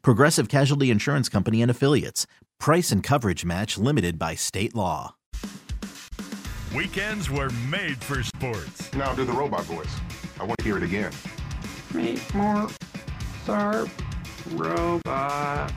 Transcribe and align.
Progressive 0.00 0.48
Casualty 0.48 0.90
Insurance 0.90 1.28
Company 1.28 1.60
and 1.60 1.70
Affiliates. 1.70 2.26
Price 2.58 2.90
and 2.90 3.02
coverage 3.02 3.44
match 3.44 3.76
limited 3.76 4.18
by 4.18 4.34
state 4.34 4.74
law. 4.74 5.16
Weekends 6.74 7.28
were 7.28 7.50
made 7.68 8.02
for 8.02 8.22
sports. 8.22 8.92
Now 8.94 9.12
do 9.14 9.24
the 9.24 9.32
robot 9.32 9.64
voice. 9.64 9.94
I 10.40 10.44
want 10.44 10.58
to 10.58 10.64
hear 10.64 10.78
it 10.78 10.82
again. 10.82 11.12
Meet 11.92 12.34
more 12.34 12.68
sharp 13.44 13.90
robot. 14.52 15.70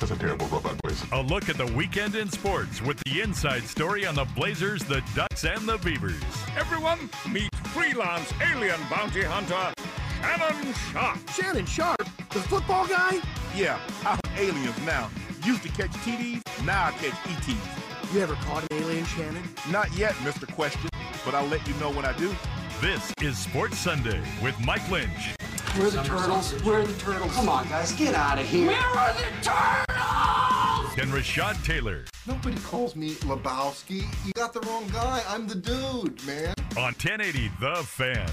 That's 0.00 0.10
a 0.10 0.16
terrible 0.16 0.46
robot 0.48 0.74
voice. 0.84 1.02
A 1.12 1.22
look 1.22 1.48
at 1.48 1.56
the 1.56 1.66
weekend 1.66 2.16
in 2.16 2.28
sports 2.28 2.82
with 2.82 2.98
the 3.04 3.20
inside 3.20 3.62
story 3.62 4.04
on 4.04 4.16
the 4.16 4.24
Blazers, 4.34 4.82
the 4.84 5.02
Ducks, 5.14 5.44
and 5.44 5.66
the 5.66 5.78
Beavers. 5.78 6.20
Everyone, 6.58 7.08
meet 7.30 7.54
freelance 7.66 8.32
alien 8.52 8.80
bounty 8.90 9.22
hunter 9.22 9.72
Shannon 10.20 10.74
Sharpe. 10.92 11.30
Shannon 11.30 11.66
Sharpe, 11.66 12.04
The 12.30 12.40
football 12.40 12.86
guy? 12.86 13.20
Yeah, 13.56 13.80
I'm 14.04 14.20
aliens 14.36 14.78
now. 14.84 15.08
Used 15.42 15.62
to 15.62 15.70
catch 15.70 15.90
TDs, 16.04 16.42
now 16.66 16.88
I 16.88 16.90
catch 16.92 17.14
ETs. 17.24 18.12
You 18.12 18.20
ever 18.20 18.34
caught 18.34 18.70
an 18.70 18.82
alien, 18.82 19.06
Shannon? 19.06 19.42
Not 19.70 19.90
yet, 19.96 20.12
Mr. 20.16 20.46
Question, 20.52 20.90
but 21.24 21.34
I'll 21.34 21.46
let 21.46 21.66
you 21.66 21.72
know 21.76 21.90
when 21.90 22.04
I 22.04 22.12
do. 22.18 22.36
This 22.82 23.14
is 23.22 23.38
Sports 23.38 23.78
Sunday 23.78 24.20
with 24.42 24.54
Mike 24.60 24.86
Lynch. 24.90 25.34
Where 25.74 25.86
are 25.86 25.90
the 25.90 26.02
turtles? 26.02 26.52
Where 26.64 26.80
are 26.80 26.86
the 26.86 27.00
turtles? 27.00 27.32
Come 27.32 27.48
on, 27.48 27.66
guys, 27.70 27.92
get 27.92 28.14
out 28.14 28.38
of 28.38 28.44
here. 28.44 28.66
Where 28.66 28.76
are 28.76 29.14
the 29.14 29.22
turtles? 29.40 30.98
And 30.98 31.10
Rashad 31.10 31.64
Taylor. 31.64 32.04
Nobody 32.26 32.58
calls 32.58 32.94
me 32.94 33.12
Lebowski. 33.14 34.04
You 34.26 34.34
got 34.34 34.52
the 34.52 34.60
wrong 34.68 34.86
guy. 34.92 35.22
I'm 35.28 35.46
the 35.46 35.54
dude, 35.54 36.22
man. 36.26 36.52
On 36.76 36.92
1080, 36.92 37.50
The 37.58 37.76
Fan. 37.84 38.30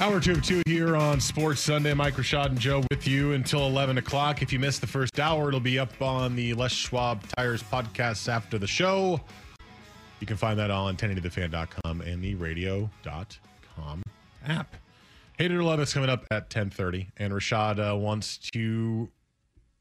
Hour 0.00 0.20
two 0.20 0.32
of 0.32 0.44
two 0.44 0.62
here 0.66 0.94
on 0.94 1.20
Sports 1.20 1.60
Sunday. 1.60 1.92
Mike 1.92 2.14
Rashad 2.14 2.46
and 2.46 2.60
Joe 2.60 2.84
with 2.88 3.04
you 3.08 3.32
until 3.32 3.66
11 3.66 3.98
o'clock. 3.98 4.42
If 4.42 4.52
you 4.52 4.60
missed 4.60 4.80
the 4.80 4.86
first 4.86 5.18
hour, 5.18 5.48
it'll 5.48 5.58
be 5.58 5.76
up 5.76 6.00
on 6.00 6.36
the 6.36 6.54
Les 6.54 6.70
Schwab 6.70 7.26
Tires 7.36 7.64
podcasts 7.64 8.28
after 8.28 8.58
the 8.58 8.66
show. 8.66 9.20
You 10.20 10.26
can 10.28 10.36
find 10.36 10.56
that 10.60 10.70
all 10.70 10.86
on 10.86 10.96
1080thefan.com 10.96 12.02
and 12.02 12.22
the 12.22 12.36
radio.com 12.36 14.02
app. 14.46 14.76
Hater 15.36 15.64
Love 15.64 15.80
is 15.80 15.92
coming 15.92 16.10
up 16.10 16.24
at 16.30 16.44
1030. 16.44 17.08
And 17.16 17.32
Rashad 17.32 17.92
uh, 17.92 17.96
wants 17.96 18.38
to 18.52 19.08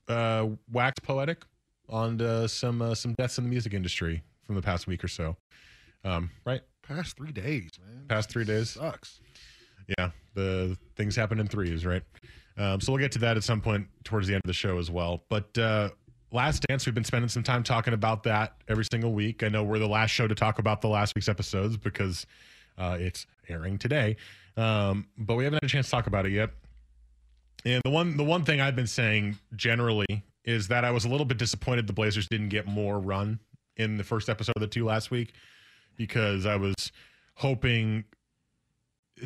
uh, 0.08 0.48
wax 0.72 1.00
poetic 1.00 1.44
on 1.90 2.20
uh, 2.20 2.48
some 2.48 2.82
uh, 2.82 2.96
some 2.96 3.14
deaths 3.14 3.38
in 3.38 3.44
the 3.44 3.52
music 3.52 3.76
industry 3.76 4.24
from 4.48 4.56
the 4.56 4.64
past 4.64 4.88
week 4.88 5.04
or 5.04 5.10
so. 5.10 5.38
Um, 6.04 6.32
right? 6.44 6.62
Past 6.82 7.18
three 7.18 7.32
days, 7.32 7.70
man. 7.86 8.06
Past 8.08 8.32
three 8.32 8.46
days. 8.46 8.72
Sucks. 8.72 9.20
Yeah, 9.98 10.12
the 10.34 10.78
things 10.96 11.16
happen 11.16 11.40
in 11.40 11.48
threes, 11.48 11.86
right? 11.86 12.04
Um, 12.58 12.82
so 12.82 12.92
we'll 12.92 13.02
get 13.02 13.12
to 13.14 13.20
that 13.20 13.38
at 13.38 13.44
some 13.44 13.62
point 13.62 13.88
towards 14.04 14.28
the 14.28 14.34
end 14.34 14.42
of 14.44 14.48
the 14.48 14.54
show 14.54 14.78
as 14.78 14.90
well. 14.90 15.24
But 15.30 15.58
uh, 15.58 15.90
Last 16.32 16.66
Dance, 16.68 16.86
we've 16.86 16.96
been 16.96 17.04
spending 17.04 17.30
some 17.30 17.44
time 17.44 17.64
talking 17.64 17.94
about 17.94 18.24
that 18.24 18.56
every 18.68 18.86
single 18.92 19.14
week. 19.14 19.44
I 19.44 19.50
know 19.50 19.64
we're 19.64 19.80
the 19.80 19.88
last 19.88 20.12
show 20.12 20.28
to 20.28 20.36
talk 20.36 20.60
about 20.60 20.82
the 20.82 20.90
last 20.90 21.16
week's 21.16 21.30
episodes 21.30 21.78
because 21.78 22.26
uh, 22.78 22.98
it's 23.00 23.26
airing 23.48 23.78
today, 23.78 24.18
um, 24.58 25.08
but 25.18 25.36
we 25.36 25.44
haven't 25.46 25.64
had 25.64 25.70
a 25.70 25.72
chance 25.72 25.88
to 25.88 25.92
talk 25.92 26.08
about 26.08 26.26
it 26.26 26.32
yet. 26.32 26.50
And 27.66 27.82
the 27.84 27.90
one 27.90 28.18
the 28.18 28.24
one 28.24 28.44
thing 28.44 28.62
I've 28.62 28.76
been 28.76 28.88
saying 28.88 29.38
generally 29.56 30.24
is 30.44 30.68
that 30.70 30.86
I 30.86 30.92
was 30.92 31.06
a 31.06 31.10
little 31.10 31.26
bit 31.26 31.38
disappointed 31.38 31.88
the 31.88 31.94
Blazers 31.94 32.28
didn't 32.28 32.50
get 32.50 32.66
more 32.66 33.00
run 33.00 33.40
in 33.78 33.98
the 33.98 34.04
first 34.04 34.30
episode 34.30 34.54
of 34.56 34.62
the 34.62 34.68
two 34.68 34.86
last 34.86 35.12
week 35.12 35.34
because 35.96 36.46
I 36.46 36.56
was 36.56 36.76
hoping 37.36 38.04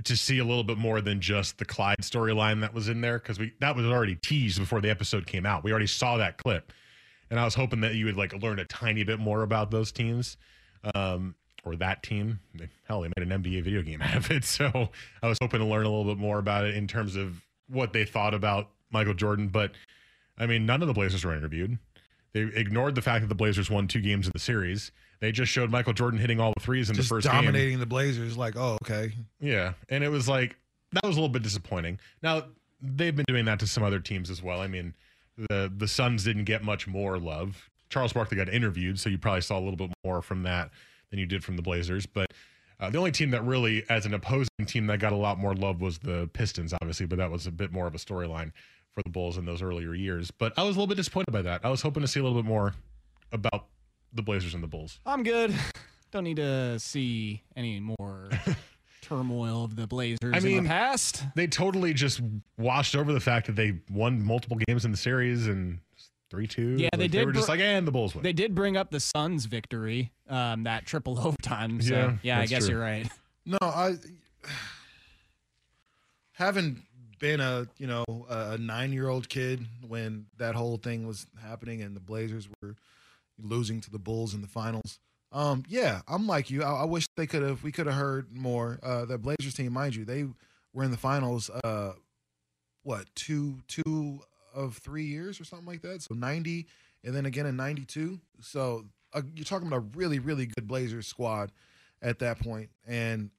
to 0.03 0.15
see 0.15 0.39
a 0.39 0.45
little 0.45 0.63
bit 0.63 0.77
more 0.77 1.01
than 1.01 1.19
just 1.19 1.57
the 1.57 1.65
Clyde 1.65 1.99
storyline 2.01 2.61
that 2.61 2.73
was 2.73 2.87
in 2.89 3.01
there 3.01 3.19
because 3.19 3.39
we 3.39 3.53
that 3.59 3.75
was 3.75 3.85
already 3.85 4.15
teased 4.15 4.59
before 4.59 4.81
the 4.81 4.89
episode 4.89 5.25
came 5.25 5.45
out. 5.45 5.63
We 5.63 5.71
already 5.71 5.87
saw 5.87 6.17
that 6.17 6.37
clip, 6.37 6.71
and 7.29 7.39
I 7.39 7.45
was 7.45 7.55
hoping 7.55 7.81
that 7.81 7.95
you 7.95 8.05
would 8.05 8.17
like 8.17 8.33
learn 8.41 8.59
a 8.59 8.65
tiny 8.65 9.03
bit 9.03 9.19
more 9.19 9.43
about 9.43 9.71
those 9.71 9.91
teams, 9.91 10.37
um, 10.95 11.35
or 11.65 11.75
that 11.77 12.03
team. 12.03 12.39
Hell, 12.87 13.01
they 13.01 13.09
made 13.17 13.31
an 13.31 13.43
NBA 13.43 13.63
video 13.63 13.81
game 13.81 14.01
out 14.03 14.15
of 14.15 14.31
it, 14.31 14.43
so 14.43 14.89
I 15.21 15.27
was 15.27 15.37
hoping 15.41 15.59
to 15.59 15.65
learn 15.65 15.85
a 15.85 15.89
little 15.89 16.05
bit 16.05 16.17
more 16.17 16.39
about 16.39 16.65
it 16.65 16.75
in 16.75 16.87
terms 16.87 17.15
of 17.15 17.41
what 17.67 17.93
they 17.93 18.05
thought 18.05 18.33
about 18.33 18.69
Michael 18.91 19.13
Jordan. 19.13 19.47
But 19.47 19.71
I 20.37 20.45
mean, 20.45 20.65
none 20.65 20.81
of 20.81 20.87
the 20.87 20.93
Blazers 20.93 21.25
were 21.25 21.35
interviewed. 21.35 21.77
They 22.33 22.41
ignored 22.41 22.95
the 22.95 23.01
fact 23.01 23.21
that 23.23 23.27
the 23.27 23.35
Blazers 23.35 23.69
won 23.69 23.87
two 23.87 24.01
games 24.01 24.25
in 24.25 24.31
the 24.33 24.39
series. 24.39 24.91
They 25.21 25.31
just 25.31 25.51
showed 25.51 25.69
Michael 25.69 25.93
Jordan 25.93 26.19
hitting 26.19 26.39
all 26.39 26.51
the 26.57 26.63
threes 26.63 26.89
in 26.89 26.95
just 26.95 27.07
the 27.07 27.15
first 27.15 27.27
dominating 27.27 27.73
game. 27.73 27.79
the 27.79 27.85
Blazers. 27.85 28.37
Like, 28.37 28.55
oh, 28.57 28.77
okay. 28.83 29.13
Yeah, 29.39 29.73
and 29.87 30.03
it 30.03 30.09
was 30.09 30.27
like 30.27 30.57
that 30.93 31.05
was 31.05 31.15
a 31.15 31.19
little 31.19 31.31
bit 31.31 31.43
disappointing. 31.43 31.99
Now 32.23 32.45
they've 32.81 33.15
been 33.15 33.25
doing 33.27 33.45
that 33.45 33.59
to 33.59 33.67
some 33.67 33.83
other 33.83 33.99
teams 33.99 34.29
as 34.31 34.41
well. 34.41 34.59
I 34.59 34.67
mean, 34.67 34.95
the 35.37 35.71
the 35.75 35.87
Suns 35.87 36.23
didn't 36.23 36.45
get 36.45 36.63
much 36.63 36.87
more 36.87 37.19
love. 37.19 37.69
Charles 37.89 38.13
Barkley 38.13 38.35
got 38.35 38.49
interviewed, 38.49 38.99
so 38.99 39.09
you 39.09 39.17
probably 39.17 39.41
saw 39.41 39.59
a 39.59 39.61
little 39.61 39.75
bit 39.75 39.91
more 40.03 40.21
from 40.23 40.43
that 40.43 40.71
than 41.11 41.19
you 41.19 41.27
did 41.27 41.43
from 41.43 41.55
the 41.55 41.61
Blazers. 41.61 42.07
But 42.07 42.31
uh, 42.79 42.89
the 42.89 42.97
only 42.97 43.11
team 43.11 43.29
that 43.31 43.43
really, 43.43 43.83
as 43.89 44.07
an 44.07 44.15
opposing 44.15 44.47
team, 44.65 44.87
that 44.87 44.99
got 44.99 45.11
a 45.13 45.17
lot 45.17 45.37
more 45.37 45.53
love 45.53 45.81
was 45.81 45.99
the 45.99 46.29
Pistons, 46.33 46.73
obviously. 46.73 47.05
But 47.05 47.19
that 47.19 47.29
was 47.29 47.45
a 47.45 47.51
bit 47.51 47.71
more 47.71 47.85
of 47.85 47.93
a 47.93 47.99
storyline 47.99 48.53
for 48.91 49.03
the 49.03 49.09
Bulls 49.09 49.37
in 49.37 49.45
those 49.45 49.61
earlier 49.61 49.93
years. 49.93 50.31
But 50.31 50.53
I 50.57 50.63
was 50.63 50.75
a 50.75 50.79
little 50.79 50.87
bit 50.87 50.97
disappointed 50.97 51.31
by 51.31 51.43
that. 51.43 51.61
I 51.63 51.69
was 51.69 51.83
hoping 51.83 52.01
to 52.01 52.07
see 52.07 52.19
a 52.19 52.23
little 52.23 52.41
bit 52.41 52.47
more 52.47 52.73
about 53.31 53.67
the 54.13 54.21
Blazers 54.21 54.53
and 54.53 54.63
the 54.63 54.67
Bulls. 54.67 54.99
I'm 55.05 55.23
good. 55.23 55.53
Don't 56.11 56.23
need 56.25 56.37
to 56.37 56.77
see 56.79 57.41
any 57.55 57.79
more 57.79 58.29
turmoil 59.01 59.63
of 59.63 59.75
the 59.77 59.87
Blazers 59.87 60.33
I 60.33 60.39
mean, 60.41 60.57
in 60.59 60.63
the 60.65 60.69
past. 60.69 61.23
They 61.35 61.47
totally 61.47 61.93
just 61.93 62.21
washed 62.57 62.95
over 62.95 63.13
the 63.13 63.19
fact 63.21 63.47
that 63.47 63.55
they 63.55 63.79
won 63.89 64.21
multiple 64.23 64.57
games 64.67 64.83
in 64.83 64.91
the 64.91 64.97
series 64.97 65.47
and 65.47 65.79
three 66.29 66.47
two. 66.47 66.75
Yeah, 66.77 66.89
they 66.93 67.07
did. 67.07 67.21
They 67.21 67.25
were 67.25 67.31
just 67.31 67.47
like, 67.49 67.59
and 67.61 67.87
the 67.87 67.91
Bulls 67.91 68.13
win. 68.13 68.23
They 68.23 68.33
did 68.33 68.53
bring 68.53 68.75
up 68.75 68.91
the 68.91 68.99
Suns' 68.99 69.45
victory, 69.45 70.11
um, 70.29 70.63
that 70.63 70.85
triple 70.85 71.17
overtime. 71.25 71.81
So, 71.81 71.93
Yeah, 71.93 72.13
yeah, 72.23 72.39
I 72.39 72.45
guess 72.45 72.65
true. 72.65 72.75
you're 72.75 72.81
right. 72.83 73.07
No, 73.45 73.57
I 73.61 73.95
haven't 76.33 76.79
been 77.19 77.39
a 77.39 77.67
you 77.77 77.87
know 77.87 78.03
a 78.29 78.57
nine 78.57 78.91
year 78.91 79.07
old 79.07 79.29
kid 79.29 79.65
when 79.87 80.25
that 80.37 80.55
whole 80.55 80.77
thing 80.77 81.05
was 81.07 81.27
happening 81.41 81.81
and 81.81 81.95
the 81.95 81.99
Blazers 81.99 82.47
were 82.61 82.75
losing 83.39 83.81
to 83.81 83.91
the 83.91 83.99
Bulls 83.99 84.33
in 84.33 84.41
the 84.41 84.47
finals. 84.47 84.99
Um, 85.31 85.63
yeah, 85.67 86.01
I'm 86.07 86.27
like 86.27 86.49
you. 86.49 86.63
I, 86.63 86.81
I 86.81 86.85
wish 86.85 87.05
they 87.15 87.27
could 87.27 87.41
have. 87.41 87.63
We 87.63 87.71
could 87.71 87.87
have 87.87 87.95
heard 87.95 88.35
more. 88.35 88.79
Uh, 88.83 89.05
the 89.05 89.17
Blazers 89.17 89.53
team, 89.53 89.71
mind 89.73 89.95
you, 89.95 90.03
they 90.05 90.25
were 90.73 90.83
in 90.83 90.91
the 90.91 90.97
finals. 90.97 91.49
Uh, 91.63 91.93
what 92.83 93.05
two 93.15 93.59
two 93.67 94.21
of 94.53 94.77
three 94.77 95.05
years 95.05 95.39
or 95.39 95.45
something 95.45 95.67
like 95.67 95.81
that. 95.83 96.01
So 96.01 96.15
ninety, 96.15 96.67
and 97.03 97.15
then 97.15 97.25
again 97.25 97.45
in 97.45 97.55
ninety 97.55 97.85
two. 97.85 98.19
So 98.41 98.85
uh, 99.13 99.21
you're 99.35 99.45
talking 99.45 99.67
about 99.67 99.77
a 99.77 99.97
really 99.97 100.19
really 100.19 100.47
good 100.47 100.67
Blazers 100.67 101.07
squad 101.07 101.51
at 102.01 102.19
that 102.19 102.39
point, 102.39 102.69
and 102.85 103.29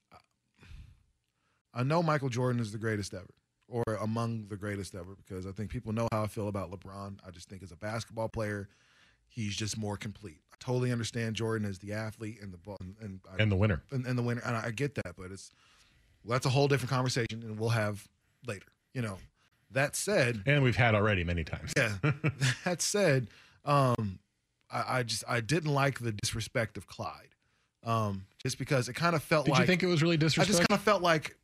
I 1.75 1.83
know 1.83 2.03
Michael 2.03 2.29
Jordan 2.29 2.61
is 2.61 2.73
the 2.73 2.79
greatest 2.79 3.12
ever, 3.12 3.35
or 3.69 3.83
among 4.00 4.47
the 4.49 4.56
greatest 4.56 4.95
ever, 4.95 5.17
because 5.17 5.47
I 5.47 5.53
think 5.53 5.71
people 5.71 5.93
know 5.93 6.06
how 6.12 6.23
I 6.23 6.27
feel 6.27 6.49
about 6.49 6.71
LeBron. 6.71 7.19
I 7.27 7.31
just 7.31 7.49
think 7.49 7.62
as 7.62 7.73
a 7.73 7.77
basketball 7.77 8.29
player, 8.29 8.69
he's 9.34 9.56
just 9.56 9.76
more 9.79 9.96
complete. 9.96 10.38
I 10.52 10.56
totally 10.61 10.93
understand 10.93 11.37
Jordan 11.37 11.67
as 11.69 11.79
the 11.79 11.93
athlete 11.93 12.38
and 12.43 12.52
the 12.52 12.58
ball 12.58 12.76
and 12.81 12.94
and, 13.00 13.20
I- 13.32 13.43
And 13.43 13.50
the 13.50 13.56
winner. 13.56 13.82
and, 13.90 14.06
and 14.06 14.19
the 14.19 14.23
winner, 14.23 14.43
and 14.44 14.56
I 14.56 14.70
get 14.70 14.94
that, 14.96 15.17
but 15.17 15.31
it's 15.31 15.50
well, 16.25 16.32
that's 16.34 16.46
a 16.46 16.50
whole 16.50 16.69
different 16.69 16.90
conversation, 16.90 17.43
and 17.43 17.58
we'll 17.58 17.70
have 17.70 18.06
later. 18.46 18.67
You 18.94 19.02
know, 19.02 19.19
that 19.70 19.96
said, 19.96 20.43
and 20.46 20.62
we've 20.62 20.76
had 20.76 20.94
already 20.94 21.25
many 21.25 21.44
times. 21.44 21.73
yeah. 21.76 21.94
that 22.64 22.82
said, 22.82 23.29
Um, 23.64 24.19
I, 24.70 24.99
I 24.99 25.02
just 25.02 25.25
I 25.26 25.40
didn't 25.40 25.73
like 25.73 25.99
the 26.00 26.12
disrespect 26.12 26.76
of 26.76 26.87
Clyde. 26.87 27.28
Um, 27.85 28.26
just 28.40 28.58
because 28.58 28.88
it 28.88 28.93
kind 28.93 29.17
of 29.17 29.23
felt 29.25 29.46
Did 29.46 29.52
like 29.52 29.61
you 29.62 29.67
think 29.67 29.82
it 29.82 29.87
was 29.88 30.02
really 30.02 30.17
disrespectful? 30.17 30.55
I 30.55 30.58
just 30.58 30.69
kind 30.69 30.78
of 30.78 30.85
felt 30.85 31.02
like 31.02 31.37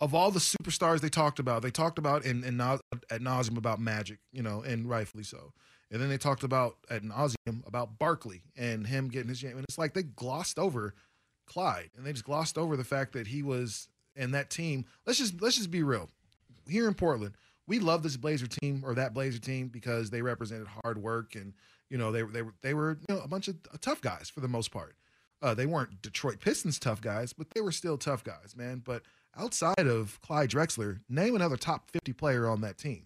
of 0.00 0.14
all 0.14 0.30
the 0.30 0.38
superstars 0.38 1.00
they 1.00 1.08
talked 1.08 1.38
about, 1.40 1.62
they 1.62 1.70
talked 1.72 1.98
about 1.98 2.24
in, 2.24 2.44
in 2.44 2.60
at 2.60 2.80
nauseum 3.20 3.58
about 3.58 3.80
Magic, 3.80 4.18
you 4.32 4.42
know, 4.42 4.62
and 4.62 4.88
rightfully 4.88 5.24
so. 5.24 5.52
And 5.90 6.00
then 6.00 6.08
they 6.08 6.18
talked 6.18 6.44
about 6.44 6.76
at 6.88 7.02
nauseum 7.02 7.66
about 7.66 7.98
Barkley 7.98 8.42
and 8.56 8.86
him 8.86 9.08
getting 9.08 9.28
his 9.28 9.42
game. 9.42 9.56
and 9.56 9.64
it's 9.64 9.78
like 9.78 9.94
they 9.94 10.04
glossed 10.04 10.58
over 10.58 10.94
Clyde 11.46 11.90
and 11.96 12.06
they 12.06 12.12
just 12.12 12.24
glossed 12.24 12.56
over 12.56 12.76
the 12.76 12.84
fact 12.84 13.12
that 13.12 13.26
he 13.26 13.42
was 13.42 13.88
in 14.14 14.30
that 14.32 14.50
team. 14.50 14.84
Let's 15.06 15.18
just 15.18 15.40
let's 15.42 15.56
just 15.56 15.70
be 15.70 15.82
real. 15.82 16.08
Here 16.68 16.86
in 16.86 16.94
Portland, 16.94 17.34
we 17.66 17.80
love 17.80 18.02
this 18.02 18.16
Blazer 18.16 18.46
team 18.46 18.82
or 18.84 18.94
that 18.94 19.14
Blazer 19.14 19.40
team 19.40 19.68
because 19.68 20.10
they 20.10 20.22
represented 20.22 20.68
hard 20.84 20.98
work 20.98 21.34
and 21.34 21.54
you 21.88 21.98
know 21.98 22.12
they 22.12 22.22
they 22.22 22.42
were 22.42 22.54
they 22.62 22.74
were 22.74 22.98
you 23.08 23.14
know 23.14 23.20
a 23.22 23.28
bunch 23.28 23.48
of 23.48 23.56
tough 23.80 24.00
guys 24.00 24.30
for 24.30 24.40
the 24.40 24.48
most 24.48 24.70
part. 24.70 24.94
Uh, 25.42 25.54
they 25.54 25.66
weren't 25.66 26.02
Detroit 26.02 26.38
Pistons 26.40 26.78
tough 26.78 27.00
guys, 27.00 27.32
but 27.32 27.48
they 27.50 27.62
were 27.62 27.72
still 27.72 27.96
tough 27.96 28.22
guys, 28.22 28.54
man. 28.54 28.82
But 28.84 29.02
outside 29.36 29.86
of 29.86 30.20
Clyde 30.20 30.50
Drexler, 30.50 31.00
name 31.08 31.34
another 31.34 31.56
top 31.56 31.90
50 31.90 32.12
player 32.12 32.46
on 32.46 32.60
that 32.60 32.76
team. 32.76 33.04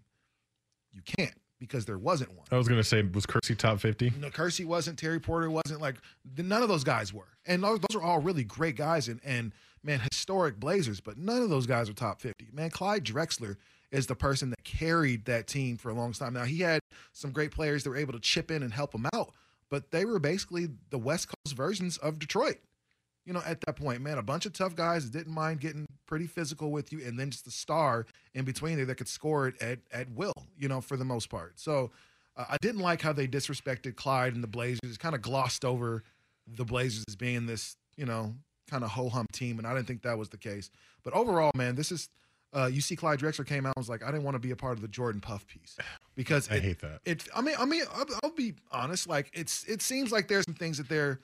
You 0.92 1.00
can't 1.16 1.34
because 1.66 1.84
there 1.84 1.98
wasn't 1.98 2.30
one. 2.36 2.46
I 2.50 2.56
was 2.56 2.68
going 2.68 2.80
to 2.80 2.84
say, 2.84 3.02
was 3.02 3.26
Kersey 3.26 3.54
top 3.54 3.80
50? 3.80 4.12
No, 4.20 4.30
Kersey 4.30 4.64
wasn't. 4.64 4.98
Terry 4.98 5.20
Porter 5.20 5.50
wasn't. 5.50 5.80
Like 5.80 5.96
none 6.36 6.62
of 6.62 6.68
those 6.68 6.84
guys 6.84 7.12
were, 7.12 7.28
and 7.46 7.62
those, 7.62 7.80
those 7.80 7.96
are 7.96 8.02
all 8.02 8.20
really 8.20 8.44
great 8.44 8.76
guys 8.76 9.08
and 9.08 9.20
and 9.24 9.52
man, 9.82 10.00
historic 10.00 10.58
Blazers. 10.58 11.00
But 11.00 11.18
none 11.18 11.42
of 11.42 11.50
those 11.50 11.66
guys 11.66 11.88
are 11.88 11.94
top 11.94 12.20
fifty. 12.20 12.48
Man, 12.52 12.70
Clyde 12.70 13.04
Drexler 13.04 13.56
is 13.90 14.06
the 14.06 14.16
person 14.16 14.50
that 14.50 14.64
carried 14.64 15.24
that 15.26 15.46
team 15.46 15.76
for 15.76 15.90
a 15.90 15.94
long 15.94 16.12
time. 16.12 16.34
Now 16.34 16.44
he 16.44 16.60
had 16.60 16.80
some 17.12 17.30
great 17.30 17.52
players 17.52 17.84
that 17.84 17.90
were 17.90 17.96
able 17.96 18.12
to 18.12 18.20
chip 18.20 18.50
in 18.50 18.62
and 18.62 18.72
help 18.72 18.94
him 18.94 19.06
out, 19.14 19.32
but 19.70 19.90
they 19.90 20.04
were 20.04 20.18
basically 20.18 20.68
the 20.90 20.98
West 20.98 21.28
Coast 21.28 21.56
versions 21.56 21.96
of 21.98 22.18
Detroit. 22.18 22.58
You 23.26 23.32
know, 23.32 23.42
at 23.46 23.60
that 23.62 23.76
point, 23.76 24.02
man, 24.02 24.18
a 24.18 24.22
bunch 24.22 24.44
of 24.46 24.52
tough 24.52 24.76
guys 24.76 25.08
didn't 25.08 25.32
mind 25.32 25.60
getting 25.60 25.86
pretty 26.06 26.26
physical 26.26 26.70
with 26.70 26.92
you, 26.92 27.00
and 27.04 27.18
then 27.18 27.30
just 27.30 27.44
the 27.46 27.50
star 27.50 28.06
in 28.34 28.44
between 28.44 28.76
there 28.76 28.84
that 28.86 28.96
could 28.96 29.08
score 29.08 29.48
it 29.48 29.60
at 29.62 29.78
at 29.92 30.10
will. 30.10 30.34
You 30.58 30.68
know, 30.68 30.80
for 30.80 30.96
the 30.96 31.04
most 31.04 31.30
part. 31.30 31.58
So 31.58 31.90
uh, 32.36 32.44
I 32.50 32.56
didn't 32.60 32.80
like 32.82 33.00
how 33.02 33.12
they 33.12 33.26
disrespected 33.26 33.96
Clyde 33.96 34.34
and 34.34 34.42
the 34.42 34.48
Blazers. 34.48 34.98
Kind 34.98 35.14
of 35.14 35.22
glossed 35.22 35.64
over 35.64 36.02
the 36.46 36.64
Blazers 36.64 37.04
as 37.08 37.16
being 37.16 37.46
this, 37.46 37.76
you 37.96 38.04
know, 38.04 38.34
kind 38.68 38.84
of 38.84 38.90
ho 38.90 39.08
hum 39.08 39.26
team, 39.32 39.58
and 39.58 39.66
I 39.66 39.74
didn't 39.74 39.86
think 39.86 40.02
that 40.02 40.18
was 40.18 40.28
the 40.28 40.36
case. 40.36 40.70
But 41.02 41.14
overall, 41.14 41.50
man, 41.54 41.74
this 41.74 41.92
is. 41.92 42.08
Uh, 42.52 42.66
you 42.66 42.80
see, 42.80 42.94
Clyde 42.94 43.18
Drexler 43.18 43.44
came 43.44 43.66
out 43.66 43.72
and 43.74 43.80
was 43.80 43.88
like, 43.88 44.04
"I 44.04 44.12
didn't 44.12 44.22
want 44.22 44.36
to 44.36 44.38
be 44.38 44.52
a 44.52 44.56
part 44.56 44.74
of 44.74 44.80
the 44.80 44.86
Jordan 44.86 45.20
Puff 45.20 45.44
piece 45.48 45.76
because 46.14 46.48
I 46.52 46.56
it- 46.56 46.62
hate 46.62 46.80
that. 46.82 47.00
It. 47.04 47.26
I 47.34 47.40
mean, 47.40 47.56
I 47.58 47.64
mean, 47.64 47.82
I'll, 47.92 48.04
I'll 48.22 48.30
be 48.30 48.54
honest. 48.70 49.08
Like, 49.08 49.30
it's. 49.32 49.64
It 49.64 49.82
seems 49.82 50.12
like 50.12 50.28
there's 50.28 50.44
some 50.44 50.54
things 50.54 50.78
that 50.78 50.88
they're 50.88 51.18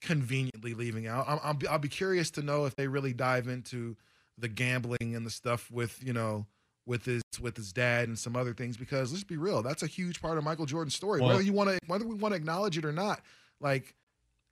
conveniently 0.00 0.74
leaving 0.74 1.06
out. 1.06 1.26
I'm, 1.28 1.38
I'll, 1.42 1.54
be, 1.54 1.66
I'll 1.66 1.78
be 1.78 1.88
curious 1.88 2.30
to 2.32 2.42
know 2.42 2.64
if 2.66 2.76
they 2.76 2.86
really 2.88 3.12
dive 3.12 3.48
into 3.48 3.96
the 4.38 4.48
gambling 4.48 5.16
and 5.16 5.26
the 5.26 5.30
stuff 5.30 5.70
with 5.70 5.98
you 6.04 6.12
know 6.12 6.46
with 6.86 7.04
his 7.04 7.22
with 7.40 7.56
his 7.56 7.72
dad 7.72 8.08
and 8.08 8.18
some 8.18 8.36
other 8.36 8.54
things 8.54 8.76
because 8.76 9.12
let's 9.12 9.24
be 9.24 9.36
real, 9.36 9.62
that's 9.62 9.82
a 9.82 9.86
huge 9.86 10.20
part 10.22 10.38
of 10.38 10.44
Michael 10.44 10.66
Jordan's 10.66 10.94
story. 10.94 11.20
Well- 11.20 11.30
whether 11.30 11.42
you 11.42 11.52
want 11.52 11.70
to 11.70 11.78
whether 11.86 12.06
we 12.06 12.14
want 12.14 12.32
to 12.32 12.36
acknowledge 12.36 12.78
it 12.78 12.84
or 12.84 12.92
not, 12.92 13.20
like 13.60 13.94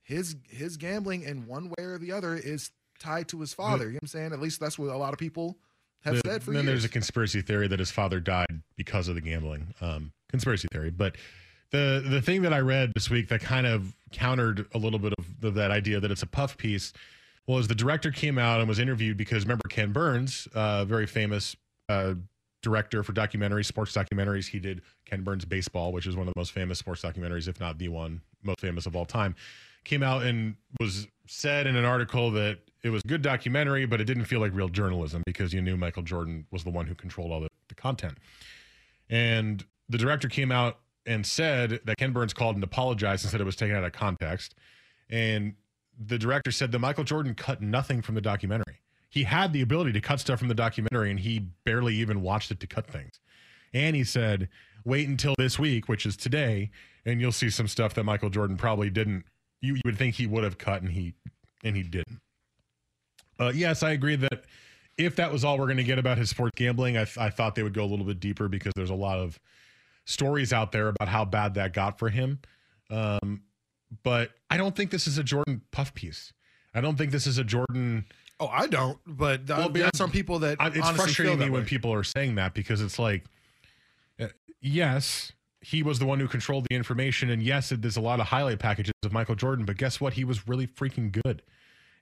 his 0.03 0.35
his 0.49 0.77
gambling 0.77 1.23
in 1.23 1.47
one 1.47 1.69
way 1.77 1.83
or 1.85 1.97
the 1.97 2.11
other 2.11 2.35
is 2.35 2.71
tied 2.99 3.27
to 3.29 3.39
his 3.39 3.53
father. 3.53 3.85
you 3.85 3.91
know 3.91 3.95
what 3.97 4.03
I'm 4.03 4.07
saying? 4.07 4.33
At 4.33 4.39
least 4.41 4.59
that's 4.59 4.77
what 4.79 4.89
a 4.89 4.97
lot 4.97 5.13
of 5.13 5.19
people 5.19 5.57
have 6.03 6.15
The- 6.15 6.21
said 6.25 6.43
for 6.43 6.51
then 6.51 6.63
years. 6.63 6.65
there's 6.81 6.85
a 6.85 6.89
conspiracy 6.89 7.41
theory 7.41 7.67
that 7.67 7.79
his 7.79 7.91
father 7.91 8.19
died 8.19 8.61
because 8.75 9.07
of 9.07 9.15
the 9.15 9.21
gambling. 9.21 9.73
Um, 9.81 10.11
conspiracy 10.29 10.67
theory, 10.71 10.89
but 10.91 11.15
the 11.71 12.03
the 12.07 12.21
thing 12.21 12.41
that 12.43 12.53
I 12.53 12.59
read 12.59 12.91
this 12.95 13.09
week 13.09 13.29
that 13.29 13.41
kind 13.41 13.67
of 13.67 13.93
countered 14.11 14.67
a 14.73 14.77
little 14.77 14.99
bit 14.99 15.13
of 15.17 15.25
the, 15.41 15.51
that 15.51 15.71
idea 15.71 15.99
that 15.99 16.11
it's 16.11 16.23
a 16.23 16.27
puff 16.27 16.57
piece 16.57 16.93
was 17.45 17.67
the 17.67 17.75
director 17.75 18.11
came 18.11 18.37
out 18.37 18.59
and 18.59 18.67
was 18.67 18.79
interviewed 18.79 19.17
because 19.17 19.43
remember 19.43 19.67
Ken 19.69 19.91
Burns, 19.91 20.47
uh, 20.53 20.85
very 20.85 21.05
famous 21.05 21.55
uh, 21.89 22.13
director 22.61 23.03
for 23.03 23.13
documentaries, 23.13 23.65
sports 23.65 23.93
documentaries. 23.93 24.47
He 24.47 24.59
did 24.59 24.81
Ken 25.05 25.23
Burns 25.23 25.45
Baseball, 25.45 25.93
which 25.93 26.07
is 26.07 26.15
one 26.15 26.27
of 26.27 26.33
the 26.33 26.39
most 26.39 26.51
famous 26.51 26.79
sports 26.79 27.01
documentaries, 27.01 27.47
if 27.47 27.59
not 27.59 27.77
the 27.77 27.87
one 27.87 28.21
most 28.43 28.59
famous 28.59 28.85
of 28.85 28.95
all 28.95 29.05
time. 29.05 29.35
Came 29.85 30.03
out 30.03 30.23
and 30.23 30.55
was 30.79 31.07
said 31.27 31.67
in 31.67 31.75
an 31.75 31.85
article 31.85 32.31
that 32.31 32.59
it 32.83 32.89
was 32.89 33.01
a 33.05 33.07
good 33.07 33.21
documentary, 33.21 33.85
but 33.85 34.01
it 34.01 34.05
didn't 34.05 34.25
feel 34.25 34.39
like 34.39 34.53
real 34.53 34.69
journalism 34.69 35.23
because 35.25 35.53
you 35.53 35.61
knew 35.61 35.77
Michael 35.77 36.03
Jordan 36.03 36.45
was 36.51 36.63
the 36.63 36.69
one 36.69 36.85
who 36.87 36.95
controlled 36.95 37.31
all 37.31 37.39
the, 37.39 37.47
the 37.69 37.75
content. 37.75 38.17
And 39.09 39.63
the 39.89 39.97
director 39.97 40.27
came 40.27 40.51
out 40.51 40.79
and 41.07 41.25
said 41.25 41.79
that 41.85 41.97
Ken 41.97 42.11
Burns 42.11 42.33
called 42.33 42.55
and 42.55 42.63
apologized 42.63 43.23
and 43.23 43.31
said 43.31 43.41
it 43.41 43.45
was 43.45 43.55
taken 43.55 43.75
out 43.75 43.83
of 43.83 43.93
context. 43.93 44.53
And 45.09 45.55
the 45.97 46.17
director 46.17 46.51
said 46.51 46.71
that 46.73 46.79
Michael 46.79 47.05
Jordan 47.05 47.33
cut 47.33 47.61
nothing 47.61 48.01
from 48.01 48.13
the 48.13 48.21
documentary. 48.21 48.81
He 49.09 49.23
had 49.23 49.53
the 49.53 49.61
ability 49.61 49.93
to 49.93 50.01
cut 50.01 50.19
stuff 50.19 50.37
from 50.37 50.49
the 50.49 50.53
documentary 50.53 51.09
and 51.09 51.19
he 51.19 51.39
barely 51.63 51.95
even 51.95 52.21
watched 52.21 52.51
it 52.51 52.59
to 52.59 52.67
cut 52.67 52.85
things. 52.85 53.19
And 53.73 53.95
he 53.95 54.03
said, 54.03 54.49
wait 54.83 55.07
until 55.07 55.33
this 55.37 55.57
week, 55.57 55.87
which 55.87 56.05
is 56.05 56.15
today, 56.17 56.71
and 57.05 57.21
you'll 57.21 57.31
see 57.31 57.49
some 57.49 57.67
stuff 57.67 57.93
that 57.95 58.03
Michael 58.03 58.29
Jordan 58.29 58.57
probably 58.57 58.89
didn't. 58.89 59.23
You, 59.61 59.75
you 59.75 59.81
would 59.85 59.97
think 59.97 60.15
he 60.15 60.27
would 60.27 60.43
have 60.43 60.57
cut 60.57 60.81
and 60.81 60.91
he 60.91 61.15
and 61.63 61.75
he 61.75 61.83
didn't. 61.83 62.19
Uh, 63.39 63.51
yes, 63.55 63.81
I 63.81 63.91
agree 63.91 64.15
that 64.17 64.43
if 64.97 65.15
that 65.15 65.31
was 65.31 65.43
all 65.43 65.57
we're 65.57 65.65
going 65.65 65.77
to 65.77 65.83
get 65.83 65.99
about 65.99 66.17
his 66.17 66.29
sports 66.29 66.53
gambling, 66.55 66.97
I, 66.97 67.05
th- 67.05 67.17
I 67.17 67.29
thought 67.29 67.55
they 67.55 67.63
would 67.63 67.73
go 67.73 67.83
a 67.83 67.87
little 67.87 68.05
bit 68.05 68.19
deeper 68.19 68.47
because 68.47 68.73
there's 68.75 68.89
a 68.89 68.95
lot 68.95 69.19
of 69.19 69.39
stories 70.07 70.53
out 70.53 70.71
there 70.71 70.87
about 70.87 71.09
how 71.09 71.25
bad 71.25 71.53
that 71.55 71.73
got 71.73 71.99
for 71.99 72.09
him. 72.09 72.39
Um, 72.89 73.41
but 74.03 74.31
I 74.49 74.57
don't 74.57 74.75
think 74.75 74.89
this 74.89 75.05
is 75.05 75.17
a 75.17 75.23
Jordan 75.23 75.61
puff 75.71 75.93
piece. 75.93 76.33
I 76.73 76.81
don't 76.81 76.97
think 76.97 77.11
this 77.11 77.27
is 77.27 77.37
a 77.37 77.43
Jordan. 77.43 78.05
Oh, 78.39 78.47
I 78.47 78.67
don't. 78.67 78.97
But 79.05 79.47
Well, 79.47 79.69
there 79.69 79.85
are 79.85 79.91
some 79.95 80.09
people 80.11 80.39
that 80.39 80.57
I- 80.61 80.67
it's 80.67 80.77
honestly 80.77 80.95
frustrating 80.97 81.33
feel 81.33 81.39
me 81.39 81.45
that 81.45 81.51
when 81.51 81.65
people 81.65 81.93
are 81.93 82.03
saying 82.03 82.35
that 82.35 82.53
because 82.53 82.81
it's 82.81 82.97
like, 82.99 83.25
uh, 84.19 84.27
yes, 84.61 85.33
he 85.61 85.83
was 85.83 85.99
the 85.99 86.05
one 86.05 86.19
who 86.19 86.27
controlled 86.27 86.65
the 86.69 86.75
information, 86.75 87.29
and 87.29 87.43
yes, 87.43 87.71
it- 87.71 87.81
there's 87.81 87.97
a 87.97 88.01
lot 88.01 88.19
of 88.19 88.27
highlight 88.27 88.59
packages 88.59 88.93
of 89.03 89.11
Michael 89.11 89.35
Jordan, 89.35 89.65
but 89.65 89.75
guess 89.77 89.99
what? 89.99 90.13
He 90.13 90.23
was 90.23 90.47
really 90.47 90.67
freaking 90.67 91.11
good. 91.11 91.41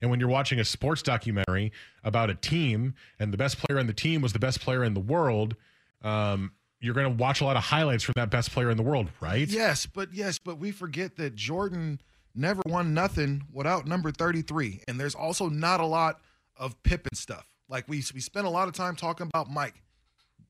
And 0.01 0.11
when 0.11 0.19
you're 0.19 0.29
watching 0.29 0.59
a 0.59 0.65
sports 0.65 1.01
documentary 1.01 1.71
about 2.03 2.29
a 2.29 2.35
team, 2.35 2.93
and 3.17 3.31
the 3.33 3.37
best 3.37 3.57
player 3.57 3.79
on 3.79 3.87
the 3.87 3.93
team 3.93 4.21
was 4.21 4.33
the 4.33 4.39
best 4.39 4.59
player 4.59 4.83
in 4.83 4.93
the 4.93 4.99
world, 4.99 5.55
um, 6.03 6.51
you're 6.85 6.93
going 6.93 7.17
to 7.17 7.21
watch 7.21 7.41
a 7.41 7.45
lot 7.45 7.57
of 7.57 7.63
highlights 7.63 8.03
from 8.03 8.13
that 8.15 8.29
best 8.29 8.51
player 8.51 8.69
in 8.69 8.77
the 8.77 8.83
world, 8.83 9.07
right? 9.19 9.47
Yes, 9.47 9.85
but 9.85 10.13
yes, 10.13 10.37
but 10.37 10.57
we 10.59 10.71
forget 10.71 11.15
that 11.17 11.35
Jordan 11.35 11.99
never 12.35 12.61
won 12.65 12.93
nothing 12.93 13.43
without 13.51 13.87
number 13.87 14.11
33. 14.11 14.81
And 14.87 14.99
there's 14.99 15.15
also 15.15 15.49
not 15.49 15.79
a 15.79 15.85
lot 15.85 16.19
of 16.57 16.81
Pippen 16.83 17.15
stuff. 17.15 17.45
Like 17.67 17.87
we 17.87 18.03
we 18.13 18.19
spent 18.19 18.45
a 18.45 18.49
lot 18.49 18.67
of 18.67 18.73
time 18.73 18.95
talking 18.95 19.27
about 19.27 19.49
Mike. 19.49 19.81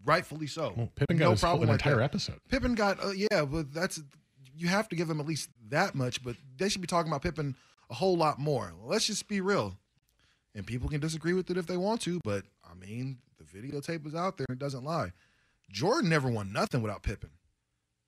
Rightfully 0.03 0.47
so. 0.47 0.73
Well, 0.75 0.91
Pippen 0.95 1.17
got 1.17 1.31
his 1.31 1.41
whole- 1.41 1.63
an 1.63 1.69
entire 1.69 1.95
that. 1.97 2.03
episode. 2.03 2.39
Pippen 2.49 2.75
got 2.75 3.03
uh, 3.03 3.09
yeah, 3.11 3.45
but 3.45 3.73
that's 3.73 4.01
you 4.55 4.67
have 4.67 4.87
to 4.89 4.95
give 4.95 5.09
him 5.09 5.19
at 5.19 5.25
least 5.25 5.49
that 5.69 5.95
much, 5.95 6.21
but 6.23 6.35
they 6.57 6.69
should 6.69 6.81
be 6.81 6.87
talking 6.87 7.11
about 7.11 7.21
Pippen 7.23 7.55
a 7.89 7.93
whole 7.93 8.15
lot 8.17 8.39
more. 8.39 8.73
Let's 8.83 9.07
just 9.07 9.27
be 9.27 9.41
real. 9.41 9.75
And 10.53 10.65
people 10.65 10.87
can 10.89 11.01
disagree 11.01 11.33
with 11.33 11.49
it 11.49 11.57
if 11.57 11.67
they 11.67 11.75
want 11.77 12.01
to, 12.01 12.19
but 12.23 12.43
I 12.63 12.73
mean, 12.75 13.17
the 13.37 13.43
videotape 13.43 14.05
is 14.07 14.15
out 14.15 14.37
there 14.37 14.45
and 14.47 14.55
it 14.55 14.59
doesn't 14.59 14.83
lie. 14.85 15.11
Jordan 15.69 16.09
never 16.09 16.29
won 16.29 16.51
nothing 16.53 16.81
without 16.81 17.03
Pippen. 17.03 17.31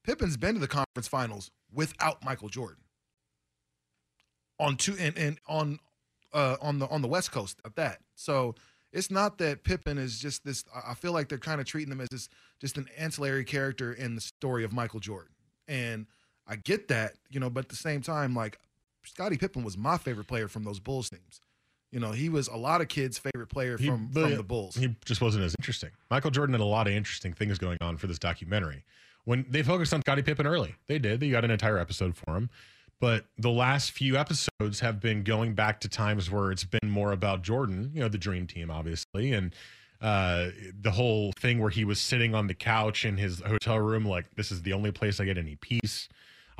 Pippen's 0.04 0.38
been 0.38 0.54
to 0.54 0.60
the 0.60 0.68
conference 0.68 1.08
finals 1.08 1.52
without 1.72 2.24
Michael 2.24 2.50
Jordan. 2.50 2.84
On 4.60 4.76
two 4.76 4.96
and, 5.00 5.18
and 5.18 5.40
on 5.48 5.80
uh 6.34 6.58
on 6.62 6.80
the 6.80 6.88
on 6.88 7.02
the 7.02 7.08
West 7.08 7.32
Coast 7.32 7.60
at 7.66 7.76
that. 7.76 8.00
So 8.16 8.56
it's 8.94 9.12
not 9.12 9.38
that 9.40 9.64
Pippen 9.64 9.98
is 9.98 10.18
just 10.20 10.44
this 10.46 10.64
I 10.88 10.94
feel 10.94 11.12
like 11.12 11.30
they're 11.30 11.38
kind 11.38 11.62
of 11.62 11.68
treating 11.68 11.92
him 11.92 12.02
as 12.02 12.08
this 12.10 12.30
just 12.60 12.78
an 12.78 12.88
ancillary 12.98 13.44
character 13.44 13.94
in 13.94 14.16
the 14.16 14.22
story 14.22 14.64
of 14.64 14.74
Michael 14.74 15.00
Jordan. 15.00 15.34
And 15.68 16.08
I 16.48 16.56
get 16.56 16.88
that, 16.88 17.16
you 17.30 17.40
know, 17.40 17.50
but 17.50 17.66
at 17.66 17.70
the 17.70 17.76
same 17.76 18.02
time, 18.02 18.34
like 18.34 18.58
Scottie 19.04 19.38
Pippen 19.38 19.64
was 19.64 19.78
my 19.78 19.98
favorite 19.98 20.28
player 20.28 20.48
from 20.48 20.64
those 20.64 20.80
Bulls 20.80 21.10
teams. 21.10 21.42
You 21.98 22.02
know, 22.02 22.12
he 22.12 22.30
was 22.30 22.48
a 22.48 22.56
lot 22.56 22.82
of 22.82 22.90
kids' 22.90 23.18
favorite 23.18 23.48
player 23.48 23.76
He- 23.76 23.88
from, 23.88 24.12
from 24.12 24.36
the 24.36 24.44
Bulls. 24.44 24.76
He 24.76 24.96
just 25.04 25.20
wasn't 25.20 25.44
as 25.46 25.56
interesting. 25.60 25.90
Michael 26.12 26.30
Jordan 26.30 26.54
had 26.54 26.62
a 26.62 26.64
lot 26.64 26.86
of 26.86 26.94
interesting 26.94 27.34
things 27.34 27.58
going 27.58 27.80
on 27.82 27.98
for 27.98 28.06
this 28.06 28.20
documentary. 28.20 28.84
When 29.26 29.48
they 29.50 29.64
focused 29.64 29.96
on 29.96 30.02
Scottie 30.02 30.22
Pippen 30.22 30.46
early, 30.46 30.76
they 30.86 31.00
did. 31.00 31.22
They 31.22 31.32
got 31.32 31.44
an 31.44 31.50
entire 31.50 31.80
episode 31.80 32.16
for 32.16 32.38
him. 32.38 32.52
But 33.00 33.26
the 33.40 33.50
last 33.50 33.90
few 33.94 34.16
episodes 34.16 34.80
have 34.82 35.00
been 35.00 35.24
going 35.24 35.56
back 35.56 35.80
to 35.82 35.90
times 35.90 36.30
where 36.30 36.52
it's 36.52 36.64
been 36.64 36.88
more 36.88 37.14
about 37.14 37.42
Jordan, 37.42 37.90
you 37.96 38.02
know, 38.02 38.10
the 38.10 38.20
dream 38.20 38.46
team, 38.46 38.70
obviously, 38.70 39.34
and 39.34 39.56
uh, 40.00 40.50
the 40.80 40.92
whole 40.92 41.32
thing 41.40 41.58
where 41.60 41.72
he 41.72 41.84
was 41.84 42.00
sitting 42.00 42.36
on 42.36 42.46
the 42.46 42.54
couch 42.54 43.06
in 43.06 43.18
his 43.18 43.42
hotel 43.42 43.80
room, 43.80 44.06
like, 44.06 44.26
this 44.36 44.52
is 44.52 44.62
the 44.62 44.74
only 44.74 44.92
place 44.92 45.20
I 45.20 45.26
get 45.26 45.40
any 45.40 45.56
peace. 45.56 46.10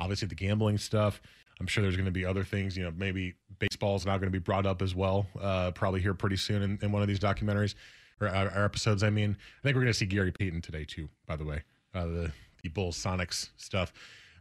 Obviously, 0.00 0.26
the 0.26 0.34
gambling 0.34 0.78
stuff. 0.78 1.22
I'm 1.60 1.66
sure 1.66 1.82
there's 1.82 1.96
going 1.96 2.06
to 2.06 2.12
be 2.12 2.24
other 2.24 2.44
things. 2.44 2.76
You 2.76 2.84
know, 2.84 2.92
maybe 2.96 3.34
baseball's 3.58 4.06
not 4.06 4.20
going 4.20 4.32
to 4.32 4.38
be 4.38 4.42
brought 4.42 4.66
up 4.66 4.82
as 4.82 4.94
well. 4.94 5.26
Uh, 5.40 5.70
probably 5.72 6.00
here 6.00 6.14
pretty 6.14 6.36
soon 6.36 6.62
in, 6.62 6.78
in 6.82 6.92
one 6.92 7.02
of 7.02 7.08
these 7.08 7.18
documentaries 7.18 7.74
or, 8.20 8.28
uh, 8.28 8.44
or 8.54 8.64
episodes. 8.64 9.02
I 9.02 9.10
mean, 9.10 9.36
I 9.40 9.62
think 9.62 9.74
we're 9.74 9.82
going 9.82 9.92
to 9.92 9.98
see 9.98 10.06
Gary 10.06 10.32
Payton 10.32 10.62
today 10.62 10.84
too. 10.84 11.08
By 11.26 11.36
the 11.36 11.44
way, 11.44 11.62
uh, 11.94 12.06
the 12.06 12.32
the 12.62 12.68
Bulls 12.68 12.96
Sonics 12.96 13.50
stuff. 13.56 13.92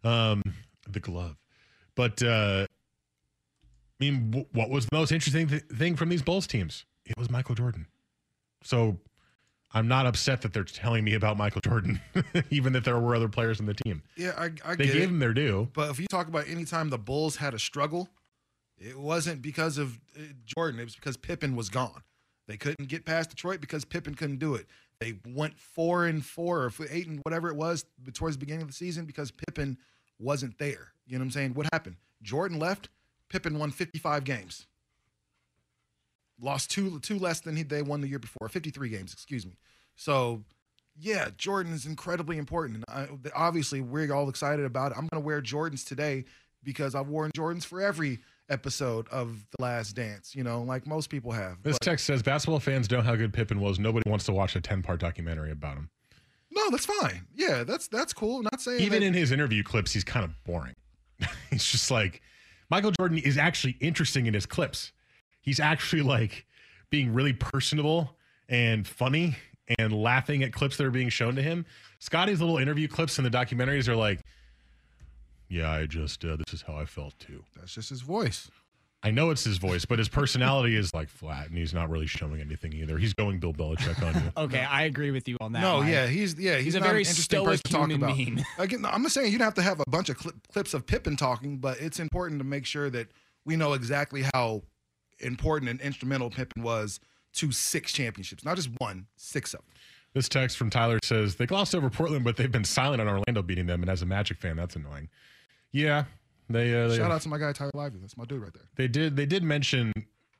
Um, 0.03 0.41
the 0.89 0.99
glove, 0.99 1.35
but 1.95 2.21
uh, 2.23 2.65
I 3.99 4.03
mean, 4.03 4.31
w- 4.31 4.47
what 4.53 4.69
was 4.69 4.85
the 4.85 4.95
most 4.95 5.11
interesting 5.11 5.47
th- 5.47 5.63
thing 5.63 5.95
from 5.95 6.09
these 6.09 6.21
Bulls 6.21 6.47
teams? 6.47 6.85
It 7.05 7.17
was 7.17 7.29
Michael 7.29 7.55
Jordan. 7.55 7.87
So 8.63 8.97
I'm 9.77 9.87
not 9.87 10.05
upset 10.07 10.41
that 10.41 10.53
they're 10.53 10.63
telling 10.63 11.03
me 11.03 11.13
about 11.13 11.37
Michael 11.37 11.61
Jordan, 11.61 12.01
even 12.49 12.73
that 12.73 12.83
there 12.83 12.97
were 12.99 13.15
other 13.15 13.29
players 13.29 13.59
in 13.59 13.67
the 13.67 13.73
team. 13.73 14.01
Yeah, 14.15 14.33
I, 14.37 14.49
I 14.65 14.75
They 14.75 14.85
gave 14.85 14.95
it. 14.95 15.09
him 15.09 15.19
their 15.19 15.33
due. 15.33 15.69
But 15.73 15.91
if 15.91 15.99
you 15.99 16.07
talk 16.07 16.27
about 16.27 16.47
any 16.47 16.65
time 16.65 16.89
the 16.89 16.97
Bulls 16.97 17.35
had 17.35 17.53
a 17.53 17.59
struggle, 17.59 18.09
it 18.79 18.97
wasn't 18.97 19.41
because 19.41 19.77
of 19.77 19.99
uh, 20.17 20.21
Jordan. 20.45 20.79
It 20.79 20.85
was 20.85 20.95
because 20.95 21.15
Pippen 21.15 21.55
was 21.55 21.69
gone. 21.69 22.01
They 22.47 22.57
couldn't 22.57 22.87
get 22.87 23.05
past 23.05 23.29
Detroit 23.29 23.61
because 23.61 23.85
Pippen 23.85 24.15
couldn't 24.15 24.39
do 24.39 24.55
it. 24.55 24.67
They 24.99 25.19
went 25.27 25.59
four 25.59 26.05
and 26.05 26.25
four 26.25 26.63
or 26.63 26.71
eight 26.89 27.07
and 27.07 27.19
whatever 27.23 27.49
it 27.49 27.55
was 27.55 27.85
towards 28.13 28.35
the 28.35 28.39
beginning 28.39 28.63
of 28.63 28.67
the 28.69 28.73
season 28.73 29.05
because 29.05 29.31
Pippen 29.31 29.77
wasn't 30.17 30.57
there. 30.57 30.93
You 31.05 31.17
know 31.17 31.21
what 31.21 31.25
I'm 31.25 31.31
saying? 31.31 31.53
What 31.53 31.67
happened? 31.71 31.97
Jordan 32.23 32.57
left. 32.57 32.89
Pippen 33.29 33.59
won 33.59 33.71
55 33.71 34.23
games. 34.23 34.65
Lost 36.39 36.69
two 36.71 36.99
two 36.99 37.17
less 37.19 37.39
than 37.41 37.55
he, 37.55 37.63
they 37.63 37.81
won 37.81 38.01
the 38.01 38.07
year 38.07 38.19
before. 38.19 38.47
53 38.49 38.89
games, 38.89 39.13
excuse 39.13 39.45
me. 39.45 39.53
So 39.95 40.43
yeah, 40.99 41.29
Jordan 41.37 41.73
is 41.73 41.85
incredibly 41.85 42.37
important. 42.37 42.83
And 42.87 43.07
I, 43.07 43.29
obviously, 43.35 43.81
we're 43.81 44.11
all 44.13 44.29
excited 44.29 44.65
about 44.65 44.91
it. 44.91 44.97
I'm 44.97 45.07
going 45.07 45.21
to 45.21 45.25
wear 45.25 45.41
Jordans 45.41 45.85
today 45.85 46.25
because 46.63 46.95
I've 46.95 47.07
worn 47.07 47.31
Jordans 47.35 47.65
for 47.65 47.81
every 47.81 48.19
episode 48.49 49.07
of 49.09 49.45
The 49.57 49.63
Last 49.63 49.93
Dance, 49.93 50.33
you 50.35 50.43
know, 50.43 50.63
like 50.63 50.87
most 50.87 51.09
people 51.09 51.31
have. 51.31 51.61
This 51.63 51.75
But- 51.77 51.81
text 51.85 52.05
says 52.05 52.23
basketball 52.23 52.59
fans 52.59 52.89
know 52.89 53.01
how 53.01 53.15
good 53.15 53.33
Pippen 53.33 53.59
was. 53.59 53.77
Nobody 53.77 54.09
wants 54.09 54.25
to 54.25 54.31
watch 54.33 54.55
a 54.55 54.61
10 54.61 54.81
part 54.83 54.99
documentary 54.99 55.51
about 55.51 55.77
him. 55.77 55.89
no, 56.51 56.69
that's 56.71 56.85
fine. 56.85 57.27
Yeah, 57.35 57.63
that's 57.63 57.87
that's 57.87 58.13
cool. 58.13 58.41
Not 58.43 58.59
saying 58.61 58.81
Even 58.81 59.01
that- 59.01 59.07
in 59.07 59.13
his 59.13 59.31
interview 59.31 59.63
clips, 59.63 59.91
he's 59.93 60.03
kind 60.03 60.23
of 60.25 60.31
boring. 60.45 60.73
he's 61.51 61.65
just 61.65 61.91
like 61.91 62.21
Michael 62.69 62.91
Jordan 62.91 63.17
is 63.19 63.37
actually 63.37 63.77
interesting 63.79 64.25
in 64.27 64.33
his 64.33 64.45
clips. 64.45 64.91
He's 65.47 65.61
actually 65.61 66.01
like 66.01 66.45
being 66.89 67.13
really 67.13 67.31
personable 67.31 68.17
and 68.49 68.85
funny 68.85 69.37
and 69.79 69.93
laughing 69.93 70.43
at 70.43 70.51
clips 70.51 70.75
that 70.75 70.85
are 70.85 70.91
being 70.91 71.07
shown 71.07 71.37
to 71.37 71.41
him. 71.41 71.65
Scottie's 71.99 72.41
little 72.41 72.57
interview 72.57 72.89
clips 72.89 73.17
in 73.17 73.23
the 73.23 73.29
documentaries 73.29 73.87
are 73.87 73.95
like, 73.95 74.19
yeah, 75.47 75.71
I 75.71 75.85
just, 75.85 76.25
uh, 76.25 76.35
this 76.35 76.53
is 76.53 76.63
how 76.63 76.75
I 76.75 76.83
felt 76.83 77.17
too. 77.17 77.45
that's 77.55 77.73
just 77.73 77.91
his 77.91 78.01
voice. 78.01 78.51
I 79.03 79.11
know 79.11 79.29
it's 79.29 79.45
his 79.45 79.57
voice, 79.57 79.85
but 79.85 79.99
his 79.99 80.09
personality 80.09 80.75
is 80.75 80.93
like 80.93 81.07
flat 81.07 81.47
and 81.47 81.57
he's 81.57 81.73
not 81.73 81.89
really 81.89 82.07
showing 82.07 82.41
anything 82.41 82.73
either. 82.73 82.97
He's 82.97 83.13
going 83.13 83.39
Bill 83.39 83.53
Belichick 83.53 84.05
on 84.05 84.21
you. 84.21 84.31
Okay, 84.37 84.59
I 84.69 84.83
agree 84.83 85.11
with 85.11 85.29
you 85.29 85.37
on 85.39 85.53
that. 85.53 85.61
No, 85.61 85.79
Mike. 85.79 85.93
yeah, 85.93 86.07
he's 86.07 86.37
yeah, 86.37 86.57
he's, 86.57 86.65
He's 86.65 86.75
a 86.75 86.81
not 86.81 86.87
very 86.89 87.03
interesting 87.03 87.23
stoic 87.23 87.45
person 87.51 87.63
to 87.63 87.71
talk 87.71 87.89
human 87.89 88.03
about. 88.03 88.17
being. 88.17 88.43
Again, 88.57 88.83
I'm 88.85 89.01
not 89.01 89.11
saying 89.13 89.31
you 89.31 89.37
don't 89.37 89.45
have 89.45 89.53
to 89.53 89.61
have 89.61 89.79
a 89.79 89.89
bunch 89.89 90.09
of 90.09 90.17
clip, 90.17 90.35
clips 90.51 90.73
of 90.73 90.85
Pippen 90.85 91.15
talking, 91.15 91.59
but 91.59 91.79
it's 91.79 92.01
important 92.01 92.41
to 92.41 92.43
make 92.43 92.65
sure 92.65 92.89
that 92.89 93.07
we 93.45 93.55
know 93.55 93.71
exactly 93.71 94.25
how 94.33 94.63
important 95.19 95.69
and 95.69 95.81
instrumental 95.81 96.29
Pippen 96.29 96.63
was 96.63 96.99
to 97.33 97.51
six 97.51 97.91
championships, 97.91 98.43
not 98.45 98.55
just 98.55 98.69
one, 98.79 99.07
six 99.15 99.53
of 99.53 99.59
them. 99.61 99.67
This 100.13 100.27
text 100.29 100.57
from 100.57 100.69
Tyler 100.69 100.99
says 101.03 101.35
they 101.35 101.45
glossed 101.45 101.75
over 101.75 101.89
Portland, 101.89 102.23
but 102.23 102.37
they've 102.37 102.51
been 102.51 102.63
silent 102.63 103.01
on 103.01 103.07
Orlando 103.07 103.43
beating 103.43 103.67
them. 103.67 103.81
And 103.83 103.89
as 103.89 104.01
a 104.01 104.05
Magic 104.05 104.37
fan, 104.39 104.55
that's 104.55 104.75
annoying. 104.75 105.09
Yeah, 105.71 106.05
they 106.49 106.73
uh, 106.73 106.87
they, 106.87 106.97
Shout 106.97 107.11
out 107.11 107.21
to 107.21 107.29
my 107.29 107.37
guy 107.37 107.51
Tyler 107.53 107.71
Lively. 107.73 107.99
That's 108.01 108.17
my 108.17 108.25
dude 108.25 108.41
right 108.41 108.53
there. 108.53 108.63
they 108.75 108.87
did 108.87 109.15
they 109.15 109.25
did 109.27 109.43
mention 109.43 109.91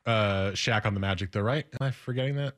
uh, 0.06 0.52
Shaq 0.52 0.86
on 0.86 0.94
the 0.94 1.00
Magic 1.00 1.32
though, 1.32 1.42
right? 1.42 1.66
Am 1.80 1.86
I 1.88 1.92
forgetting 1.92 2.38
that? 2.38 2.56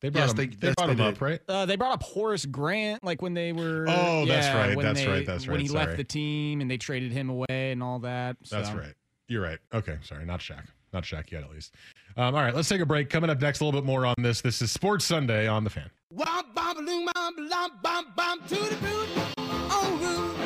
They 0.00 0.08
brought 0.08 0.22
Yes, 0.22 0.30
him, 0.32 0.36
they- 0.36 0.46
they, 0.48 0.66
yes, 0.66 0.74
brought 0.74 0.86
they 0.88 0.92
him 0.94 1.00
up, 1.00 1.20
right? 1.20 1.40
Uh, 1.48 1.64
they 1.64 1.76
brought 1.76 1.92
up 1.92 2.02
Horace 2.02 2.44
Grant, 2.44 3.04
like 3.04 3.22
when 3.22 3.34
they 3.34 3.52
were. 3.52 3.86
Oh, 3.88 4.26
that's 4.26 4.48
right, 4.52 4.76
that's 4.82 5.00
they- 5.00 5.06
right, 5.06 5.24
that's 5.24 5.46
right. 5.46 5.52
When 5.52 5.60
he 5.60 5.68
sorry. 5.68 5.86
left 5.86 5.96
the 5.96 6.04
team 6.04 6.60
and 6.60 6.68
they 6.68 6.76
traded 6.76 7.12
him 7.12 7.30
away 7.30 7.70
and 7.70 7.82
all 7.84 8.00
that. 8.00 8.36
That's 8.50 8.72
right. 8.72 8.94
You're 9.28 9.42
right. 9.42 9.60
Okay, 9.72 9.98
sorry, 10.02 10.26
not 10.26 10.40
Shaq, 10.40 10.64
not 10.92 11.04
Shaq 11.04 11.30
yet, 11.30 11.42
at 11.42 11.50
least. 11.50 11.74
Um, 12.16 12.34
all 12.34 12.42
right, 12.42 12.54
let's 12.54 12.68
take 12.68 12.80
a 12.80 12.86
break. 12.86 13.08
Coming 13.10 13.30
up 13.30 13.40
next, 13.40 13.60
a 13.60 13.64
little 13.64 13.80
bit 13.80 13.86
more 13.86 14.04
on 14.06 14.14
this. 14.18 14.40
This 14.40 14.60
is 14.62 14.70
Sports 14.70 15.04
Sunday 15.04 15.46
on 15.48 15.64
the 15.64 15.70
Fan. 15.70 15.90
Oh. 19.74 19.98
Oh. 20.04 20.36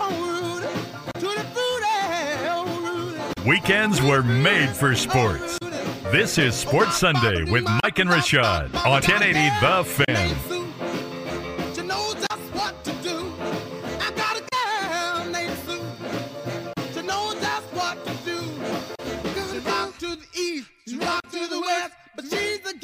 Oh 0.00 1.34
Oh. 2.50 3.44
Weekends 3.46 4.00
were 4.02 4.22
made 4.22 4.70
for 4.70 4.94
sports. 4.94 5.58
This 6.12 6.38
is 6.38 6.54
Sports 6.54 6.96
Sunday 6.96 7.50
with 7.50 7.64
Mike 7.82 7.98
and 7.98 8.08
Rashad 8.08 8.74
on 8.84 9.02
1080 9.02 9.34
The 9.60 9.84
Fan. 9.84 10.57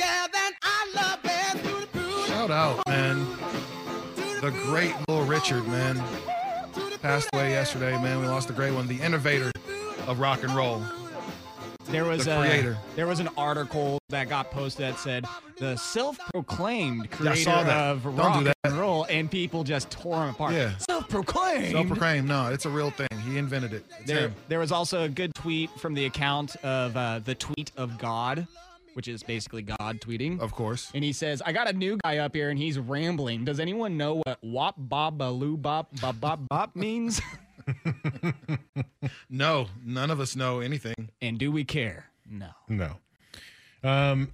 She's 0.05 0.31
that 0.33 0.53
I 0.63 0.93
love 0.95 1.23
best. 1.23 1.65
To 1.65 1.81
the 1.81 1.87
boot. 1.99 2.27
Shout 2.27 2.51
out, 2.51 2.87
man. 2.87 3.27
The 4.41 4.51
great 4.67 4.95
Little 5.09 5.25
Richard, 5.25 5.67
man. 5.69 6.03
Passed 7.01 7.29
away 7.35 7.51
yesterday, 7.51 7.93
man. 7.93 8.21
We 8.21 8.27
lost 8.27 8.51
a 8.51 8.53
great 8.53 8.73
one. 8.73 8.87
The 8.87 9.01
innovator 9.01 9.51
of 10.07 10.21
rock 10.21 10.43
and 10.43 10.55
roll. 10.55 10.83
There 11.87 12.05
was 12.05 12.25
The 12.25 12.37
a 12.39 12.41
creator. 12.41 12.79
there 12.97 13.07
was 13.07 13.21
an 13.21 13.29
article 13.37 13.99
that 14.09 14.29
got 14.29 14.51
posted 14.51 14.87
that 14.95 14.99
said 14.99 15.27
the 15.59 15.77
self-proclaimed 15.77 17.09
Yeah, 17.11 17.17
creator 17.17 17.37
saw 17.43 17.63
that. 17.63 17.77
of 17.91 18.03
Don't 18.03 18.17
rock 18.17 18.39
do 18.39 18.45
that. 18.45 18.57
and 18.65 18.75
roll, 18.79 19.05
and 19.05 19.31
people 19.31 19.65
just 19.65 19.91
tore 19.91 20.17
him 20.25 20.31
apart. 20.31 20.55
Yeah. 20.55 20.73
Self-proclaimed. 20.79 21.73
Self-proclaimed. 21.73 22.27
No, 22.27 22.51
it's 22.51 22.65
a 22.65 22.71
real 22.71 22.91
thing. 22.91 23.07
He 23.29 23.37
invented 23.39 23.75
it. 23.75 23.85
It's 24.01 24.09
There, 24.09 24.21
him. 24.29 24.35
there 24.49 24.59
was 24.59 24.73
also 24.73 25.03
a 25.05 25.09
good 25.09 25.35
tweet 25.35 25.71
from 25.79 25.95
the 25.95 26.07
account 26.07 26.57
of 26.65 26.97
uh, 26.97 27.21
the 27.21 27.35
tweet 27.35 27.71
of 27.77 27.99
God, 27.99 28.47
which 28.95 29.09
is 29.09 29.23
basically 29.23 29.63
God 29.63 30.01
tweeting. 30.01 30.41
Of 30.41 30.53
course. 30.53 30.91
And 30.95 31.05
he 31.05 31.13
says, 31.13 31.43
I 31.45 31.53
got 31.53 31.69
a 31.69 31.73
new 31.73 31.99
guy 32.03 32.19
up 32.19 32.35
here 32.35 32.51
and 32.51 32.59
he's 32.59 32.79
rambling. 32.79 33.45
Does 33.45 33.61
anyone 33.61 33.97
know 33.97 34.23
what 34.25 34.39
wop 34.43 34.75
bob 34.79 35.19
baloo 35.19 35.57
bop 35.57 35.89
bop 36.01 36.19
bop 36.21 36.41
bop 36.49 36.75
means? 36.77 37.21
No, 39.29 39.67
none 39.85 40.11
of 40.11 40.21
us 40.21 40.37
know 40.37 40.61
anything. 40.61 40.95
and 41.21 41.39
do 41.39 41.51
we 41.53 41.65
care? 41.65 42.07
No. 42.29 42.49
No. 42.69 42.97
Um, 43.83 44.33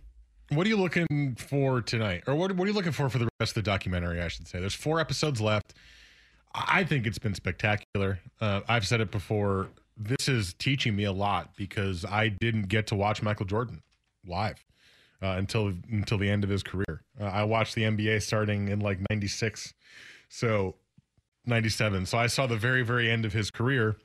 what 0.51 0.67
are 0.67 0.71
you 0.71 0.77
looking 0.77 1.37
for 1.39 1.81
tonight, 1.81 2.25
or 2.27 2.35
what, 2.35 2.53
what 2.53 2.65
are 2.67 2.69
you 2.71 2.75
looking 2.75 2.93
for 2.93 3.09
for 3.09 3.19
the 3.19 3.29
rest 3.41 3.57
of 3.57 3.65
the 3.65 3.71
documentary? 3.71 4.21
I 4.21 4.29
should 4.29 4.47
say. 4.47 4.61
There's 4.61 4.75
four 4.75 5.01
episodes 5.01 5.41
left. 5.41 5.75
I 6.55 6.85
think 6.85 7.07
it's 7.07 7.19
been 7.19 7.35
spectacular. 7.35 8.21
Uh, 8.41 8.61
I've 8.69 8.87
said 8.87 9.01
it 9.01 9.11
before. 9.11 9.69
This 9.97 10.29
is 10.29 10.55
teaching 10.55 10.97
me 10.97 11.05
a 11.05 11.13
lot 11.13 11.51
because 11.57 12.05
I 12.05 12.29
didn't 12.29 12.69
get 12.69 12.87
to 12.89 12.95
watch 12.95 13.23
Michael 13.23 13.47
Jordan 13.47 13.83
live 14.27 14.65
uh, 15.23 15.35
until 15.39 15.73
until 15.91 16.19
the 16.19 16.29
end 16.29 16.45
of 16.45 16.51
his 16.51 16.63
career. 16.63 17.03
Uh, 17.21 17.25
I 17.25 17.45
watched 17.45 17.75
the 17.75 17.83
NBA 17.83 18.23
starting 18.23 18.69
in 18.69 18.81
like 18.81 18.99
'96, 19.11 19.75
so 20.29 20.77
'97. 21.47 22.07
So 22.07 22.19
I 22.19 22.27
saw 22.27 22.47
the 22.47 22.57
very 22.57 22.83
very 22.83 23.11
end 23.11 23.25
of 23.25 23.33
his 23.33 23.51
career 23.51 23.97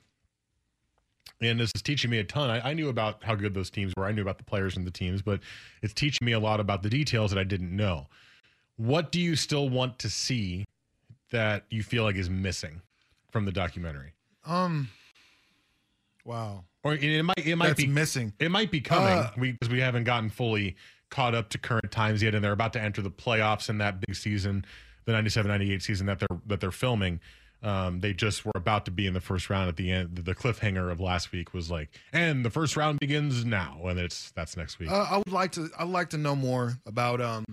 and 1.40 1.60
this 1.60 1.70
is 1.74 1.82
teaching 1.82 2.10
me 2.10 2.18
a 2.18 2.24
ton. 2.24 2.50
I, 2.50 2.70
I 2.70 2.74
knew 2.74 2.88
about 2.88 3.22
how 3.22 3.34
good 3.34 3.54
those 3.54 3.70
teams 3.70 3.92
were. 3.96 4.06
I 4.06 4.12
knew 4.12 4.22
about 4.22 4.38
the 4.38 4.44
players 4.44 4.76
and 4.76 4.86
the 4.86 4.90
teams, 4.90 5.22
but 5.22 5.40
it's 5.82 5.92
teaching 5.92 6.24
me 6.24 6.32
a 6.32 6.40
lot 6.40 6.60
about 6.60 6.82
the 6.82 6.90
details 6.90 7.30
that 7.30 7.38
I 7.38 7.44
didn't 7.44 7.74
know. 7.74 8.06
What 8.76 9.12
do 9.12 9.20
you 9.20 9.36
still 9.36 9.68
want 9.68 9.98
to 10.00 10.10
see 10.10 10.64
that 11.30 11.64
you 11.70 11.82
feel 11.82 12.04
like 12.04 12.16
is 12.16 12.30
missing 12.30 12.80
from 13.30 13.44
the 13.44 13.52
documentary? 13.52 14.12
Um. 14.44 14.88
Wow. 16.26 16.64
Or 16.82 16.94
it, 16.94 17.04
it 17.04 17.22
might 17.22 17.38
it 17.38 17.56
might 17.56 17.68
That's 17.68 17.80
be 17.80 17.86
missing. 17.86 18.32
It 18.38 18.50
might 18.50 18.70
be 18.70 18.80
coming 18.80 19.18
Uh, 19.18 19.30
we 19.36 19.52
because 19.52 19.70
we 19.70 19.80
haven't 19.80 20.04
gotten 20.04 20.28
fully 20.28 20.76
caught 21.10 21.34
up 21.34 21.48
to 21.50 21.58
current 21.58 21.90
times 21.90 22.22
yet, 22.22 22.34
and 22.34 22.44
they're 22.44 22.52
about 22.52 22.72
to 22.74 22.80
enter 22.80 23.00
the 23.00 23.10
playoffs 23.10 23.68
in 23.70 23.78
that 23.78 24.00
big 24.00 24.16
season, 24.16 24.64
the 25.04 25.12
97-98 25.12 25.82
season 25.82 26.06
that 26.06 26.18
they're 26.18 26.38
that 26.46 26.60
they're 26.60 26.70
filming. 26.70 27.20
Um, 27.62 28.00
they 28.00 28.12
just 28.12 28.44
were 28.44 28.52
about 28.54 28.84
to 28.84 28.90
be 28.90 29.06
in 29.06 29.14
the 29.14 29.20
first 29.20 29.48
round 29.48 29.68
at 29.68 29.76
the 29.76 29.90
end. 29.90 30.16
The 30.16 30.34
cliffhanger 30.34 30.90
of 30.92 31.00
last 31.00 31.32
week 31.32 31.54
was 31.54 31.70
like, 31.70 31.90
and 32.12 32.44
the 32.44 32.50
first 32.50 32.76
round 32.76 33.00
begins 33.00 33.44
now, 33.44 33.80
and 33.84 33.98
it's 33.98 34.30
that's 34.32 34.56
next 34.56 34.78
week. 34.78 34.90
Uh, 34.90 35.06
I 35.10 35.16
would 35.18 35.32
like 35.32 35.52
to. 35.52 35.70
I'd 35.78 35.88
like 35.88 36.10
to 36.10 36.18
know 36.18 36.36
more 36.36 36.78
about 36.86 37.20
um 37.20 37.44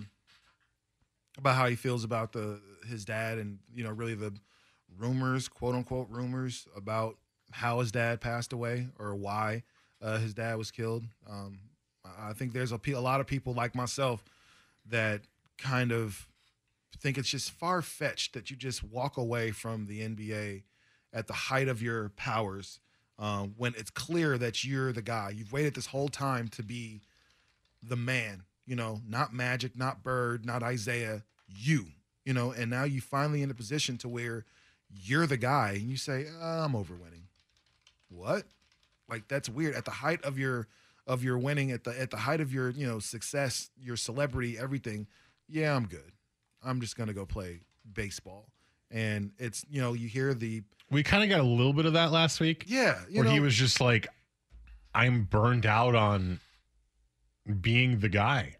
about 1.38 1.54
how 1.54 1.66
he 1.66 1.76
feels 1.76 2.04
about 2.04 2.32
the 2.32 2.60
his 2.88 3.04
dad 3.04 3.38
and 3.38 3.58
you 3.74 3.82
know 3.84 3.90
really 3.90 4.14
the 4.14 4.34
rumors, 4.96 5.48
quote 5.48 5.74
unquote 5.74 6.08
rumors 6.10 6.68
about 6.76 7.16
how 7.54 7.78
his 7.78 7.92
dad 7.92 8.20
passed 8.20 8.52
away 8.52 8.88
or 8.98 9.14
why 9.14 9.62
uh, 10.02 10.18
his 10.18 10.34
dad 10.34 10.58
was 10.58 10.72
killed. 10.72 11.04
Um, 11.30 11.60
I 12.18 12.32
think 12.32 12.52
there's 12.52 12.72
a, 12.72 12.80
a 12.88 12.98
lot 12.98 13.20
of 13.20 13.28
people 13.28 13.54
like 13.54 13.76
myself 13.76 14.24
that 14.90 15.20
kind 15.56 15.92
of 15.92 16.26
think 16.98 17.16
it's 17.16 17.28
just 17.28 17.52
far 17.52 17.80
fetched 17.80 18.34
that 18.34 18.50
you 18.50 18.56
just 18.56 18.82
walk 18.82 19.16
away 19.16 19.52
from 19.52 19.86
the 19.86 20.00
NBA 20.00 20.64
at 21.12 21.28
the 21.28 21.32
height 21.32 21.68
of 21.68 21.80
your 21.80 22.08
powers 22.10 22.80
um, 23.20 23.54
when 23.56 23.72
it's 23.76 23.90
clear 23.90 24.36
that 24.36 24.64
you're 24.64 24.92
the 24.92 25.00
guy. 25.00 25.30
You've 25.30 25.52
waited 25.52 25.74
this 25.74 25.86
whole 25.86 26.08
time 26.08 26.48
to 26.48 26.62
be 26.64 27.02
the 27.80 27.96
man, 27.96 28.42
you 28.66 28.74
know, 28.74 29.00
not 29.08 29.32
Magic, 29.32 29.76
not 29.78 30.02
Bird, 30.02 30.44
not 30.44 30.68
Isiah, 30.68 31.22
you. 31.46 31.86
you 32.24 32.34
know, 32.34 32.50
and 32.50 32.68
now 32.68 32.82
you 32.82 33.00
finally 33.00 33.42
in 33.42 33.50
a 33.50 33.54
position 33.54 33.96
to 33.98 34.08
where 34.08 34.44
you're 34.90 35.28
the 35.28 35.36
guy 35.36 35.72
and 35.72 35.88
you 35.88 35.96
say, 35.96 36.26
"Uh, 36.40 36.64
I'm 36.64 36.74
over 36.74 36.94
winning. 36.94 37.23
What? 38.14 38.44
Like 39.08 39.28
that's 39.28 39.48
weird. 39.48 39.74
At 39.74 39.84
the 39.84 39.90
height 39.90 40.24
of 40.24 40.38
your 40.38 40.68
of 41.06 41.22
your 41.22 41.38
winning, 41.38 41.70
at 41.70 41.84
the 41.84 41.98
at 42.00 42.10
the 42.10 42.16
height 42.16 42.40
of 42.40 42.52
your, 42.52 42.70
you 42.70 42.86
know, 42.86 42.98
success, 42.98 43.70
your 43.78 43.96
celebrity, 43.96 44.58
everything, 44.58 45.06
yeah, 45.48 45.74
I'm 45.74 45.86
good. 45.86 46.12
I'm 46.62 46.80
just 46.80 46.96
gonna 46.96 47.12
go 47.12 47.26
play 47.26 47.60
baseball. 47.92 48.48
And 48.90 49.32
it's, 49.38 49.64
you 49.68 49.80
know, 49.80 49.92
you 49.92 50.08
hear 50.08 50.34
the 50.34 50.62
We 50.90 51.02
kind 51.02 51.22
of 51.24 51.28
got 51.28 51.40
a 51.40 51.48
little 51.48 51.72
bit 51.72 51.84
of 51.84 51.94
that 51.94 52.12
last 52.12 52.40
week. 52.40 52.64
Yeah, 52.66 53.00
you 53.10 53.22
where 53.22 53.30
he 53.30 53.40
was 53.40 53.54
just 53.54 53.80
like, 53.80 54.06
I'm 54.94 55.24
burned 55.24 55.66
out 55.66 55.94
on 55.94 56.40
being 57.60 57.98
the 57.98 58.08
guy. 58.08 58.56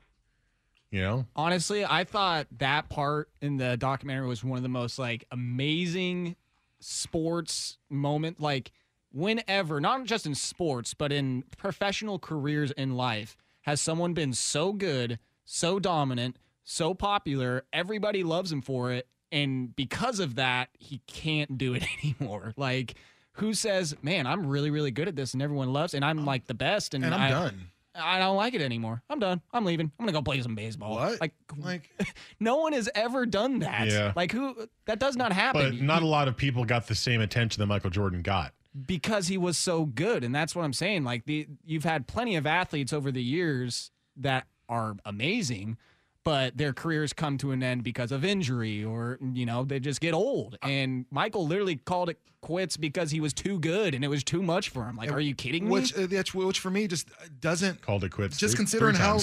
You 0.91 1.01
know? 1.01 1.27
Honestly, 1.35 1.85
I 1.85 2.05
thought 2.05 2.47
that 2.59 2.89
part 2.89 3.29
in 3.41 3.57
the 3.57 3.77
documentary 3.77 4.29
was 4.29 4.45
one 4.45 4.59
of 4.59 4.63
the 4.63 4.69
most 4.69 4.97
like 4.97 5.25
amazing 5.33 6.37
sports 6.79 7.79
moment 7.91 8.41
like 8.41 8.71
whenever, 9.15 9.81
not 9.81 10.05
just 10.05 10.27
in 10.27 10.35
sports, 10.35 10.93
but 10.93 11.13
in 11.13 11.45
professional 11.57 12.19
careers 12.19 12.73
in 12.73 12.97
life, 12.97 13.37
has 13.63 13.81
someone 13.81 14.13
been 14.13 14.33
so 14.33 14.73
good, 14.73 15.19
so 15.45 15.79
dominant, 15.79 16.37
so 16.65 16.93
popular, 16.93 17.65
everybody 17.73 18.23
loves 18.23 18.51
him 18.53 18.61
for 18.61 18.93
it, 18.93 19.07
and 19.31 19.75
because 19.77 20.21
of 20.21 20.35
that, 20.35 20.69
he 20.79 21.01
can't 21.07 21.57
do 21.57 21.75
it 21.75 21.85
anymore. 22.03 22.53
Like 22.57 22.95
who 23.39 23.53
says, 23.55 23.97
"Man, 24.03 24.27
I'm 24.27 24.47
really 24.47 24.71
really 24.71 24.91
good 24.91 25.09
at 25.09 25.17
this 25.17 25.33
and 25.33 25.43
everyone 25.43 25.73
loves 25.73 25.95
and 25.95 26.05
I'm 26.05 26.25
like 26.25 26.47
the 26.47 26.55
best 26.55 26.95
and, 26.95 27.05
and 27.05 27.15
I'm 27.15 27.21
I, 27.21 27.31
done. 27.31 27.71
I 27.97 28.19
don't 28.19 28.37
like 28.37 28.55
it 28.55 28.63
anymore. 28.63 29.03
I'm 29.09 29.21
done. 29.21 29.41
I'm 29.53 29.65
leaving. 29.65 29.91
I'm 29.99 30.07
gonna 30.07 30.17
go 30.17 30.23
play 30.23 30.41
some 30.43 30.55
baseball. 30.55 30.95
What? 30.95 31.21
Like, 31.21 31.35
like 31.59 31.91
no 32.41 32.57
one 32.57 32.73
has 32.73 32.89
ever 32.95 33.27
done 33.27 33.61
that. 33.61 33.89
Yeah. 33.89 34.13
Like 34.17 34.33
who? 34.33 34.69
That 34.87 34.99
does 34.99 35.17
not 35.17 35.33
happen. 35.33 35.79
But 35.79 35.81
not 35.81 36.03
a 36.03 36.07
lot 36.07 36.29
of 36.29 36.37
people 36.37 36.65
got 36.65 36.87
the 36.87 36.95
same 36.95 37.21
attention 37.21 37.61
that 37.61 37.67
Michael 37.67 37.91
Jordan 37.91 38.23
got. 38.23 38.53
Because 38.87 39.29
he 39.29 39.39
was 39.39 39.57
so 39.57 39.85
good, 39.87 40.25
and 40.25 40.35
that's 40.35 40.55
what 40.57 40.65
I'm 40.65 40.73
saying. 40.73 41.05
Like 41.05 41.25
the 41.27 41.47
you've 41.65 41.85
had 41.85 42.07
plenty 42.07 42.37
of 42.37 42.47
athletes 42.47 42.93
over 42.93 43.11
the 43.13 43.23
years 43.23 43.91
that 44.17 44.47
are 44.69 44.97
amazing, 45.05 45.77
but 46.25 46.57
their 46.57 46.73
careers 46.73 47.13
come 47.13 47.37
to 47.39 47.51
an 47.53 47.63
end 47.63 47.85
because 47.85 48.11
of 48.13 48.25
injury 48.25 48.85
or 48.85 49.19
you 49.33 49.47
know 49.47 49.65
they 49.65 49.79
just 49.81 50.01
get 50.01 50.15
old. 50.15 50.57
And 50.63 51.07
Michael 51.11 51.47
literally 51.47 51.77
called 51.77 52.09
it 52.11 52.19
quits 52.41 52.77
because 52.77 53.11
he 53.11 53.21
was 53.21 53.33
too 53.33 53.59
good 53.59 53.95
and 53.95 54.05
it 54.05 54.09
was 54.09 54.23
too 54.25 54.43
much 54.43 54.69
for 54.69 54.85
him. 54.85 54.97
Like, 54.97 55.11
are 55.11 55.21
you 55.21 55.35
kidding 55.35 55.65
me? 55.65 55.71
which 55.71 55.97
uh, 55.97 56.07
that's 56.09 56.35
which 56.35 56.59
for 56.61 56.71
me 56.71 56.87
just 56.89 57.09
doesn't 57.41 57.81
Called 57.83 58.05
it 58.05 58.11
quits. 58.11 58.37
just 58.37 58.53
three- 58.55 58.59
considering 58.59 58.95
three 58.97 59.05
how 59.05 59.19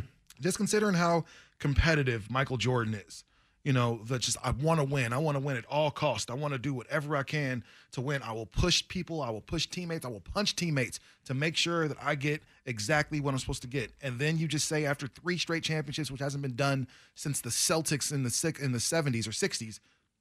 just 0.40 0.56
considering 0.56 0.94
how 0.94 1.24
competitive 1.58 2.30
Michael 2.30 2.56
Jordan 2.56 2.94
is. 2.94 3.24
You 3.66 3.72
know, 3.72 3.98
that 4.04 4.20
just 4.20 4.36
I 4.44 4.52
want 4.52 4.78
to 4.78 4.84
win. 4.84 5.12
I 5.12 5.18
want 5.18 5.34
to 5.34 5.40
win 5.40 5.56
at 5.56 5.64
all 5.64 5.90
costs. 5.90 6.30
I 6.30 6.34
want 6.34 6.52
to 6.54 6.58
do 6.58 6.72
whatever 6.72 7.16
I 7.16 7.24
can 7.24 7.64
to 7.90 8.00
win. 8.00 8.22
I 8.22 8.30
will 8.30 8.46
push 8.46 8.86
people. 8.86 9.20
I 9.20 9.30
will 9.30 9.40
push 9.40 9.66
teammates. 9.66 10.06
I 10.06 10.08
will 10.08 10.20
punch 10.20 10.54
teammates 10.54 11.00
to 11.24 11.34
make 11.34 11.56
sure 11.56 11.88
that 11.88 11.96
I 12.00 12.14
get 12.14 12.44
exactly 12.64 13.18
what 13.18 13.34
I'm 13.34 13.40
supposed 13.40 13.62
to 13.62 13.68
get. 13.68 13.90
And 14.00 14.20
then 14.20 14.38
you 14.38 14.46
just 14.46 14.68
say 14.68 14.86
after 14.86 15.08
three 15.08 15.36
straight 15.36 15.64
championships, 15.64 16.12
which 16.12 16.20
hasn't 16.20 16.42
been 16.42 16.54
done 16.54 16.86
since 17.16 17.40
the 17.40 17.50
Celtics 17.50 18.12
in 18.12 18.22
the 18.22 18.54
in 18.62 18.70
the 18.70 18.78
70s 18.78 19.26
or 19.26 19.32
60s, 19.32 19.80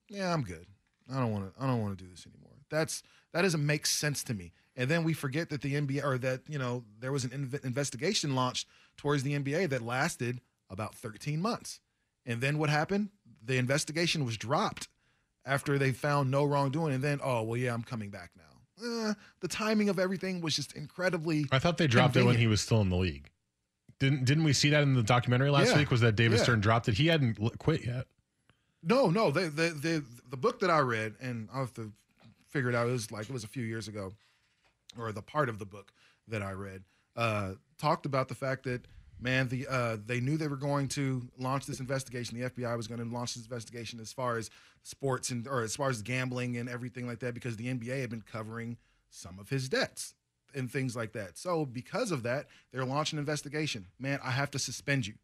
yeah, 0.10 0.34
I'm 0.34 0.42
good. 0.42 0.66
I 1.14 1.20
don't 1.20 1.32
want 1.32 1.54
to. 1.54 1.64
I 1.64 1.68
don't 1.68 1.84
want 1.84 1.96
to 2.00 2.04
do 2.04 2.10
this 2.10 2.26
anymore. 2.26 2.58
That's 2.72 3.04
that 3.32 3.44
doesn't 3.44 3.64
make 3.64 3.86
sense 3.86 4.24
to 4.24 4.34
me. 4.34 4.54
And 4.76 4.90
then 4.90 5.04
we 5.04 5.14
forget 5.14 5.52
that 5.52 5.62
the 5.62 5.76
NBA 5.76 6.04
or 6.04 6.18
that 6.18 6.42
you 6.50 6.58
know 6.58 6.84
there 7.00 7.12
was 7.12 7.24
an 7.26 7.30
inv- 7.30 7.64
investigation 7.64 8.34
launched 8.34 8.68
towards 8.98 9.22
the 9.22 9.38
NBA 9.38 9.70
that 9.70 9.84
lasted 9.84 10.42
about 10.68 10.96
13 10.96 11.40
months. 11.40 11.80
And 12.26 12.42
then 12.42 12.58
what 12.58 12.72
happened? 12.72 13.10
The 13.46 13.58
investigation 13.58 14.26
was 14.26 14.38
dropped 14.38 14.88
after 15.46 15.78
they 15.78 15.92
found 15.92 16.32
no 16.32 16.44
wrongdoing. 16.44 16.94
And 16.94 17.04
then 17.04 17.20
oh 17.24 17.44
well, 17.44 17.58
yeah, 17.58 17.74
I'm 17.74 17.84
coming 17.84 18.10
back 18.10 18.32
now. 18.36 18.44
Eh, 19.10 19.14
the 19.40 19.48
timing 19.48 19.90
of 19.90 20.00
everything 20.00 20.42
was 20.42 20.56
just 20.56 20.74
incredibly. 20.74 21.46
I 21.52 21.60
thought 21.60 21.78
they 21.78 21.88
dropped 21.88 22.16
it 22.18 22.24
when 22.24 22.36
he 22.38 22.48
was 22.48 22.62
still 22.62 22.82
in 22.82 22.90
the 22.90 22.98
league. 22.98 23.30
Didn't 24.00 24.26
didn't 24.26 24.44
we 24.44 24.52
see 24.54 24.70
that 24.72 24.84
in 24.84 24.94
the 24.96 25.04
documentary 25.04 25.50
last 25.50 25.72
Yeah. 25.72 25.78
week? 25.78 25.92
Was 25.92 26.02
that 26.02 26.16
David 26.16 26.38
Yeah. 26.38 26.44
Stern 26.44 26.60
dropped 26.62 26.90
it? 26.90 26.96
He 26.96 27.08
hadn't 27.08 27.36
quit 27.60 27.86
yet. 27.86 28.08
No, 28.84 29.10
no. 29.10 29.32
The, 29.32 29.42
the 29.50 29.70
the 29.70 30.04
the 30.30 30.38
book 30.38 30.60
that 30.60 30.70
I 30.70 30.80
read, 30.80 31.16
and 31.22 31.48
I'll 31.54 31.62
have 31.62 31.74
to 31.76 31.92
figure 32.50 32.70
it 32.70 32.76
out. 32.76 32.88
It 32.88 32.92
was 32.92 33.12
like 33.12 33.30
it 33.30 33.34
was 33.34 33.44
a 33.44 33.48
few 33.48 33.64
years 33.64 33.88
ago, 33.88 34.14
or 34.98 35.12
the 35.12 35.22
part 35.22 35.48
of 35.50 35.60
the 35.60 35.66
book 35.66 35.94
that 36.28 36.42
I 36.42 36.52
read 36.52 36.84
uh, 37.16 37.54
talked 37.78 38.06
about 38.06 38.28
the 38.28 38.36
fact 38.36 38.64
that 38.66 38.86
man, 39.20 39.48
the 39.48 39.68
uh, 39.68 39.98
they 40.06 40.20
knew 40.20 40.38
they 40.38 40.48
were 40.48 40.56
going 40.56 40.88
to 40.90 41.28
launch 41.38 41.66
this 41.66 41.80
investigation. 41.80 42.40
The 42.40 42.50
FBI 42.50 42.76
was 42.78 42.88
going 42.88 43.00
to 43.00 43.14
launch 43.14 43.36
this 43.36 43.44
investigation 43.44 44.00
as 44.00 44.12
far 44.14 44.38
as 44.38 44.50
sports 44.84 45.30
and 45.30 45.48
or 45.48 45.62
as 45.62 45.76
far 45.76 45.90
as 45.90 46.02
gambling 46.02 46.58
and 46.58 46.70
everything 46.70 47.08
like 47.08 47.20
that 47.20 47.34
because 47.34 47.58
the 47.58 47.74
NBA 47.74 48.02
had 48.02 48.10
been 48.10 48.22
covering 48.22 48.78
some 49.10 49.40
of 49.40 49.50
his 49.50 49.70
debts 49.70 50.14
and 50.54 50.72
things 50.72 50.96
like 50.96 51.14
that. 51.14 51.38
So 51.38 51.66
because 51.66 52.12
of 52.12 52.24
that, 52.24 52.48
they're 52.72 52.86
launching 52.86 53.18
an 53.18 53.22
investigation. 53.22 53.88
Man, 54.00 54.20
I 54.24 54.32
have 54.32 54.52
to 54.52 54.60
suspend 54.60 55.08
you. 55.08 55.16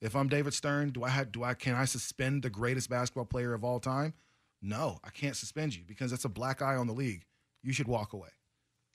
If 0.00 0.16
I'm 0.16 0.28
David 0.28 0.54
Stern, 0.54 0.90
do 0.90 1.04
I 1.04 1.10
have, 1.10 1.30
do 1.30 1.44
I 1.44 1.54
can 1.54 1.74
I 1.74 1.84
suspend 1.84 2.42
the 2.42 2.50
greatest 2.50 2.90
basketball 2.90 3.24
player 3.24 3.54
of 3.54 3.62
all 3.64 3.78
time? 3.78 4.14
No, 4.60 4.98
I 5.04 5.10
can't 5.10 5.36
suspend 5.36 5.74
you 5.74 5.82
because 5.86 6.10
that's 6.10 6.24
a 6.24 6.28
black 6.28 6.62
eye 6.62 6.76
on 6.76 6.86
the 6.86 6.92
league. 6.92 7.24
You 7.62 7.72
should 7.72 7.88
walk 7.88 8.12
away. 8.12 8.28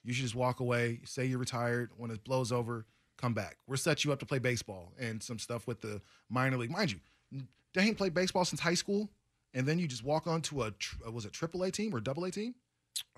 You 0.04 0.14
should 0.14 0.24
just 0.24 0.36
walk 0.36 0.60
away. 0.60 1.02
Say 1.06 1.26
you're 1.26 1.40
retired. 1.40 1.92
When 1.98 2.12
it 2.12 2.24
blows 2.24 2.52
over, 2.52 2.86
come 3.18 3.34
back. 3.34 3.58
We'll 3.68 3.78
set 3.78 4.06
you 4.06 4.12
up 4.12 4.20
to 4.20 4.26
play 4.26 4.40
baseball 4.40 4.94
and 5.00 5.22
some 5.22 5.40
stuff 5.40 5.68
with 5.68 5.82
the 5.82 6.02
minor 6.30 6.58
league. 6.58 6.72
Mind 6.72 6.92
you, 6.92 7.42
they 7.74 7.82
ain't 7.82 7.98
played 7.98 8.14
baseball 8.14 8.46
since 8.46 8.62
high 8.62 8.74
school, 8.74 9.10
and 9.54 9.68
then 9.68 9.80
you 9.80 9.88
just 9.88 10.04
walk 10.04 10.28
on 10.28 10.42
to 10.44 10.64
a 10.64 10.68
uh, 11.06 11.12
was 11.12 11.26
it 11.26 11.34
triple 11.34 11.64
A 11.64 11.72
team 11.72 11.94
or 11.94 12.00
double 12.00 12.26
A 12.26 12.32
team? 12.32 12.56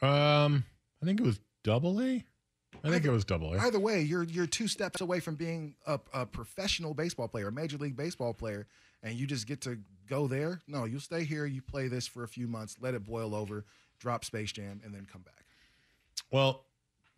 Um, 0.01 0.63
I 1.01 1.05
think 1.05 1.19
it 1.19 1.25
was 1.25 1.39
double 1.63 2.01
A. 2.01 2.23
I 2.83 2.89
think 2.89 3.03
it 3.03 3.12
was 3.12 3.25
double 3.25 3.53
A. 3.53 3.57
Either 3.57 3.79
way, 3.79 4.01
you're 4.01 4.23
you're 4.23 4.47
two 4.47 4.67
steps 4.67 5.01
away 5.01 5.19
from 5.19 5.35
being 5.35 5.75
a, 5.85 5.99
a 6.13 6.25
professional 6.25 6.93
baseball 6.93 7.27
player, 7.27 7.47
a 7.47 7.51
major 7.51 7.77
league 7.77 7.97
baseball 7.97 8.33
player, 8.33 8.67
and 9.03 9.15
you 9.15 9.27
just 9.27 9.47
get 9.47 9.62
to 9.62 9.79
go 10.07 10.27
there. 10.27 10.62
No, 10.67 10.85
you'll 10.85 10.99
stay 10.99 11.23
here. 11.23 11.45
You 11.45 11.62
play 11.62 11.88
this 11.88 12.07
for 12.07 12.23
a 12.23 12.27
few 12.27 12.47
months, 12.47 12.77
let 12.79 12.93
it 12.93 13.03
boil 13.03 13.35
over, 13.35 13.65
drop 13.99 14.23
Space 14.23 14.51
Jam, 14.51 14.81
and 14.83 14.93
then 14.93 15.07
come 15.12 15.21
back. 15.21 15.45
Well, 16.31 16.65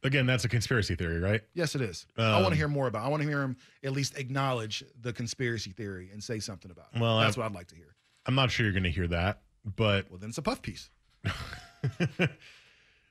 again, 0.04 0.26
that's 0.26 0.44
a 0.46 0.50
conspiracy 0.50 0.96
theory, 0.96 1.20
right? 1.20 1.42
Yes, 1.54 1.76
it 1.76 1.82
is. 1.82 2.06
I 2.18 2.34
want 2.34 2.46
Um, 2.46 2.52
to 2.52 2.58
hear 2.58 2.68
more 2.68 2.88
about. 2.88 3.04
It. 3.04 3.06
I 3.06 3.10
want 3.10 3.22
to 3.24 3.28
hear 3.30 3.42
him 3.42 3.58
at 3.84 3.92
least 3.94 4.18
acknowledge 4.18 4.84
the 5.00 5.14
conspiracy 5.14 5.72
theory 5.72 6.10
and 6.12 6.24
say 6.24 6.40
something 6.40 6.72
about 6.72 6.88
it. 6.94 7.00
Well, 7.00 7.20
that's 7.20 7.38
I- 7.38 7.42
what 7.42 7.46
I'd 7.48 7.56
like 7.56 7.68
to 7.68 7.76
hear. 7.76 7.96
I'm 8.26 8.36
not 8.36 8.52
sure 8.52 8.66
you're 8.66 8.74
going 8.74 8.84
to 8.84 8.92
hear 8.92 9.08
that, 9.08 9.42
but 9.76 10.10
Well, 10.10 10.20
then 10.20 10.30
it's 10.30 10.38
a 10.38 10.42
puff 10.44 10.62
piece. 10.62 10.90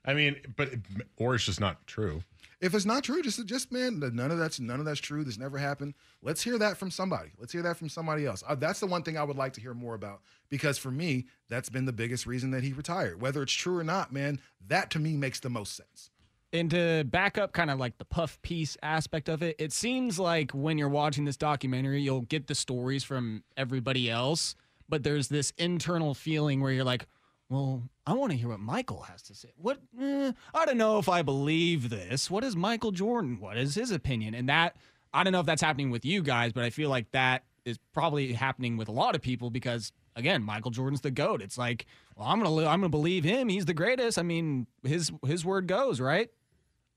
I 0.05 0.13
mean, 0.15 0.35
but 0.57 0.69
or 1.17 1.35
it's 1.35 1.45
just 1.45 1.59
not 1.59 1.85
true. 1.85 2.23
If 2.59 2.73
it's 2.75 2.85
not 2.85 3.03
true, 3.03 3.21
just 3.21 3.43
just 3.45 3.71
man, 3.71 3.99
none 3.99 4.31
of 4.31 4.37
that's 4.37 4.59
none 4.59 4.79
of 4.79 4.85
that's 4.85 4.99
true. 4.99 5.23
This 5.23 5.37
never 5.37 5.57
happened. 5.57 5.93
Let's 6.21 6.41
hear 6.43 6.57
that 6.59 6.77
from 6.77 6.91
somebody. 6.91 7.31
Let's 7.39 7.51
hear 7.51 7.61
that 7.63 7.77
from 7.77 7.89
somebody 7.89 8.25
else. 8.25 8.43
Uh, 8.47 8.55
that's 8.55 8.79
the 8.79 8.87
one 8.87 9.03
thing 9.03 9.17
I 9.17 9.23
would 9.23 9.37
like 9.37 9.53
to 9.53 9.61
hear 9.61 9.73
more 9.73 9.93
about 9.95 10.21
because 10.49 10.77
for 10.77 10.91
me, 10.91 11.25
that's 11.49 11.69
been 11.69 11.85
the 11.85 11.93
biggest 11.93 12.25
reason 12.25 12.51
that 12.51 12.63
he 12.63 12.73
retired. 12.73 13.19
Whether 13.21 13.41
it's 13.43 13.53
true 13.53 13.77
or 13.77 13.83
not, 13.83 14.11
man, 14.13 14.39
that 14.67 14.89
to 14.91 14.99
me 14.99 15.17
makes 15.17 15.39
the 15.39 15.49
most 15.49 15.75
sense. 15.75 16.09
And 16.53 16.69
to 16.71 17.05
back 17.05 17.37
up 17.37 17.53
kind 17.53 17.71
of 17.71 17.79
like 17.79 17.97
the 17.97 18.05
puff 18.05 18.41
piece 18.41 18.75
aspect 18.83 19.29
of 19.29 19.41
it, 19.41 19.55
it 19.57 19.71
seems 19.71 20.19
like 20.19 20.51
when 20.51 20.77
you're 20.77 20.89
watching 20.89 21.23
this 21.23 21.37
documentary, 21.37 22.01
you'll 22.01 22.21
get 22.21 22.47
the 22.47 22.55
stories 22.55 23.03
from 23.03 23.43
everybody 23.55 24.09
else, 24.09 24.55
but 24.89 25.03
there's 25.03 25.29
this 25.29 25.53
internal 25.57 26.13
feeling 26.13 26.59
where 26.59 26.71
you're 26.73 26.83
like, 26.83 27.07
well, 27.49 27.83
I 28.05 28.13
want 28.13 28.31
to 28.31 28.37
hear 28.37 28.49
what 28.49 28.59
Michael 28.59 29.01
has 29.03 29.21
to 29.23 29.35
say. 29.35 29.49
What? 29.55 29.79
eh, 29.99 30.31
I 30.53 30.65
don't 30.65 30.77
know 30.77 30.99
if 30.99 31.07
I 31.07 31.21
believe 31.21 31.89
this. 31.89 32.29
What 32.29 32.43
is 32.43 32.55
Michael 32.55 32.91
Jordan? 32.91 33.39
What 33.39 33.57
is 33.57 33.75
his 33.75 33.91
opinion? 33.91 34.33
And 34.33 34.49
that, 34.49 34.75
I 35.13 35.23
don't 35.23 35.31
know 35.33 35.39
if 35.39 35.45
that's 35.45 35.61
happening 35.61 35.89
with 35.89 36.03
you 36.03 36.21
guys, 36.21 36.51
but 36.51 36.63
I 36.63 36.69
feel 36.69 36.89
like 36.89 37.11
that 37.11 37.43
is 37.63 37.77
probably 37.93 38.33
happening 38.33 38.75
with 38.75 38.87
a 38.87 38.93
lot 38.93 39.15
of 39.15 39.21
people 39.21 39.49
because 39.49 39.91
again, 40.15 40.43
Michael 40.43 40.71
Jordan's 40.71 41.01
the 41.01 41.11
goat. 41.11 41.41
It's 41.41 41.57
like, 41.57 41.85
well, 42.15 42.27
I'm 42.27 42.41
gonna, 42.41 42.67
I'm 42.67 42.81
gonna 42.81 42.89
believe 42.89 43.23
him. 43.23 43.49
He's 43.49 43.65
the 43.65 43.73
greatest. 43.73 44.17
I 44.17 44.23
mean, 44.23 44.67
his 44.83 45.11
his 45.25 45.45
word 45.45 45.67
goes, 45.67 45.99
right? 45.99 46.29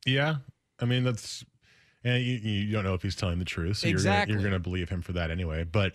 Yeah, 0.07 0.37
I 0.81 0.85
mean 0.85 1.05
that's, 1.05 1.45
and 2.03 2.23
you, 2.23 2.35
you 2.35 2.73
don't 2.73 2.85
know 2.85 2.95
if 2.95 3.03
he's 3.03 3.17
telling 3.17 3.39
the 3.39 3.45
truth, 3.45 3.79
so 3.79 3.89
Exactly. 3.89 4.33
you're 4.33 4.39
gonna, 4.39 4.43
you're 4.43 4.51
gonna 4.59 4.63
believe 4.63 4.89
him 4.89 5.03
for 5.03 5.13
that 5.13 5.31
anyway. 5.31 5.65
But 5.65 5.95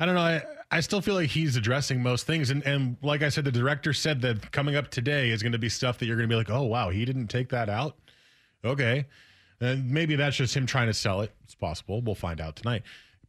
I 0.00 0.06
don't 0.06 0.14
know. 0.14 0.20
I 0.22 0.42
I 0.70 0.80
still 0.80 1.00
feel 1.02 1.14
like 1.14 1.28
he's 1.30 1.56
addressing 1.56 2.02
most 2.02 2.26
things, 2.26 2.50
and 2.50 2.66
and 2.66 2.96
like 3.02 3.22
I 3.22 3.28
said, 3.28 3.44
the 3.44 3.52
director 3.52 3.92
said 3.92 4.22
that 4.22 4.50
coming 4.52 4.74
up 4.76 4.90
today 4.90 5.30
is 5.30 5.42
going 5.42 5.52
to 5.52 5.58
be 5.58 5.68
stuff 5.68 5.98
that 5.98 6.06
you're 6.06 6.16
going 6.16 6.28
to 6.28 6.32
be 6.32 6.36
like, 6.36 6.50
oh 6.50 6.62
wow, 6.62 6.88
he 6.90 7.04
didn't 7.04 7.28
take 7.28 7.50
that 7.50 7.68
out. 7.68 7.96
Okay, 8.64 9.04
and 9.60 9.90
maybe 9.90 10.16
that's 10.16 10.36
just 10.36 10.56
him 10.56 10.66
trying 10.66 10.86
to 10.86 10.94
sell 10.94 11.20
it. 11.20 11.32
It's 11.44 11.54
possible. 11.54 12.00
We'll 12.00 12.14
find 12.14 12.40
out 12.40 12.56
tonight. 12.56 12.82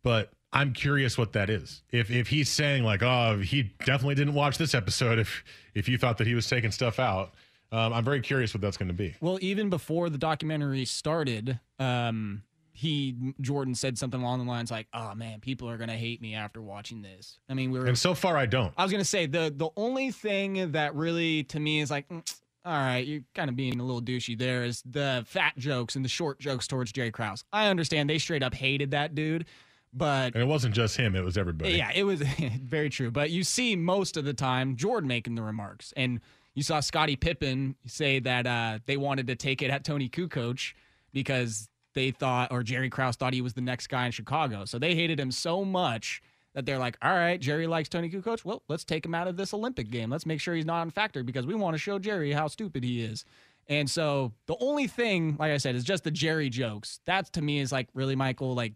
But 0.04 0.32
I'm 0.54 0.72
curious 0.74 1.18
what 1.18 1.34
that 1.34 1.50
is. 1.50 1.84
If 1.92 2.10
if 2.10 2.28
he's 2.30 2.50
saying 2.50 2.84
like, 2.84 3.04
oh, 3.04 3.40
he 3.40 3.64
definitely 3.86 4.16
didn't 4.16 4.36
watch 4.36 4.58
this 4.58 4.74
episode. 4.74 5.20
If 5.20 5.44
if 5.76 5.90
you 5.90 5.98
thought 5.98 6.18
that 6.20 6.28
he 6.28 6.34
was 6.36 6.48
taking 6.48 6.72
stuff 6.72 6.98
out. 7.00 7.34
Um, 7.74 7.92
I'm 7.92 8.06
very 8.06 8.22
curious 8.22 8.54
what 8.54 8.62
that's 8.62 8.78
going 8.78 8.90
to 8.90 8.94
be. 8.94 9.16
Well, 9.20 9.40
even 9.42 9.70
before 9.70 10.10
the 10.10 10.20
documentary 10.20 10.86
started, 10.86 11.60
um, 11.80 12.44
he 12.72 13.16
Jordan 13.42 13.74
said 13.76 13.98
something 13.98 14.22
along 14.22 14.46
the 14.46 14.52
lines 14.52 14.70
like, 14.70 14.88
"Oh 14.94 15.16
man, 15.16 15.40
people 15.40 15.70
are 15.70 15.78
gonna 15.78 15.98
hate 15.98 16.22
me 16.22 16.36
after 16.36 16.62
watching 16.62 17.02
this." 17.02 17.40
I 17.50 17.54
mean, 17.54 17.72
we 17.72 17.80
were. 17.80 17.86
And 17.86 17.98
so 17.98 18.14
far, 18.14 18.38
I 18.38 18.46
don't. 18.46 18.74
I 18.78 18.84
was 18.84 18.92
gonna 18.92 19.04
say 19.04 19.26
the 19.26 19.54
the 19.56 19.70
only 19.76 20.12
thing 20.12 20.72
that 20.74 20.94
really 20.96 21.44
to 21.46 21.60
me 21.60 21.82
is 21.82 21.90
like, 21.92 22.08
mm, 22.10 22.24
all 22.66 22.74
right, 22.74 23.06
you're 23.06 23.22
kind 23.36 23.50
of 23.50 23.56
being 23.56 23.80
a 23.80 23.84
little 23.84 24.02
douchey. 24.02 24.38
There 24.38 24.64
is 24.64 24.82
the 24.90 25.24
fat 25.28 25.58
jokes 25.58 25.96
and 25.96 26.06
the 26.06 26.10
short 26.10 26.40
jokes 26.40 26.68
towards 26.68 26.92
Jerry 26.92 27.12
Krause. 27.12 27.44
I 27.52 27.68
understand 27.68 28.10
they 28.10 28.20
straight 28.20 28.44
up 28.44 28.54
hated 28.54 28.92
that 28.92 29.14
dude, 29.16 29.46
but 29.94 30.34
And 30.34 30.42
it 30.44 30.48
wasn't 30.48 30.74
just 30.74 30.98
him; 30.98 31.16
it 31.16 31.24
was 31.24 31.38
everybody. 31.38 31.74
yeah, 31.74 31.92
it 31.94 32.04
was 32.04 32.22
very 32.62 32.90
true. 32.90 33.12
But 33.12 33.30
you 33.32 33.44
see 33.44 33.76
most 33.76 34.16
of 34.18 34.26
the 34.26 34.34
time 34.34 34.76
Jordan 34.76 35.08
making 35.08 35.36
the 35.36 35.44
remarks, 35.44 35.94
and 35.96 36.22
you 36.54 36.64
saw 36.64 36.80
Scottie 36.80 37.16
Pippen 37.16 37.76
say 37.86 38.20
that 38.20 38.46
uh, 38.46 38.80
they 38.86 38.98
wanted 38.98 39.28
to 39.28 39.36
take 39.36 39.62
it 39.62 39.72
at 39.72 39.84
Toni 39.84 40.10
Kukoc 40.10 40.74
because 41.14 41.70
they 41.94 42.12
thought, 42.12 42.52
or 42.52 42.64
Jerry 42.64 42.90
Krause 42.90 43.16
thought 43.16 43.34
he 43.34 43.42
was 43.42 43.54
the 43.54 43.62
next 43.62 43.88
guy 43.88 44.06
in 44.06 44.12
Chicago. 44.12 44.66
So 44.66 44.80
they 44.80 44.96
hated 44.96 45.20
him 45.20 45.32
so 45.32 45.64
much 45.64 46.22
that 46.54 46.66
they're 46.66 46.80
like, 46.80 46.98
all 47.02 47.14
right, 47.14 47.40
Jerry 47.40 47.68
likes 47.68 47.90
Toni 47.90 48.10
Kukoc. 48.10 48.46
Well, 48.46 48.62
let's 48.68 48.84
take 48.84 49.06
him 49.06 49.16
out 49.16 49.28
of 49.28 49.38
this 49.38 49.54
Olympic 49.54 49.90
game. 49.90 50.10
Let's 50.10 50.26
make 50.26 50.40
sure 50.40 50.56
he's 50.56 50.66
not 50.66 50.82
on 50.82 50.92
factor 50.92 51.24
because 51.24 51.46
we 51.46 51.56
want 51.56 51.74
to 51.74 51.80
show 51.80 51.98
Jerry 51.98 52.32
how 52.32 52.48
stupid 52.48 52.84
he 52.84 53.02
is. 53.02 53.26
And 53.68 53.90
so 53.90 54.34
the 54.46 54.58
only 54.60 54.88
thing, 54.88 55.38
like 55.40 55.52
I 55.52 55.58
said, 55.58 55.76
is 55.76 55.84
just 55.84 56.04
the 56.04 56.12
Jerry 56.12 56.50
jokes. 56.50 57.00
That 57.06 57.32
to 57.34 57.42
me 57.42 57.60
is 57.60 57.72
like, 57.72 57.88
really, 57.94 58.16
Michael, 58.16 58.54
like 58.54 58.74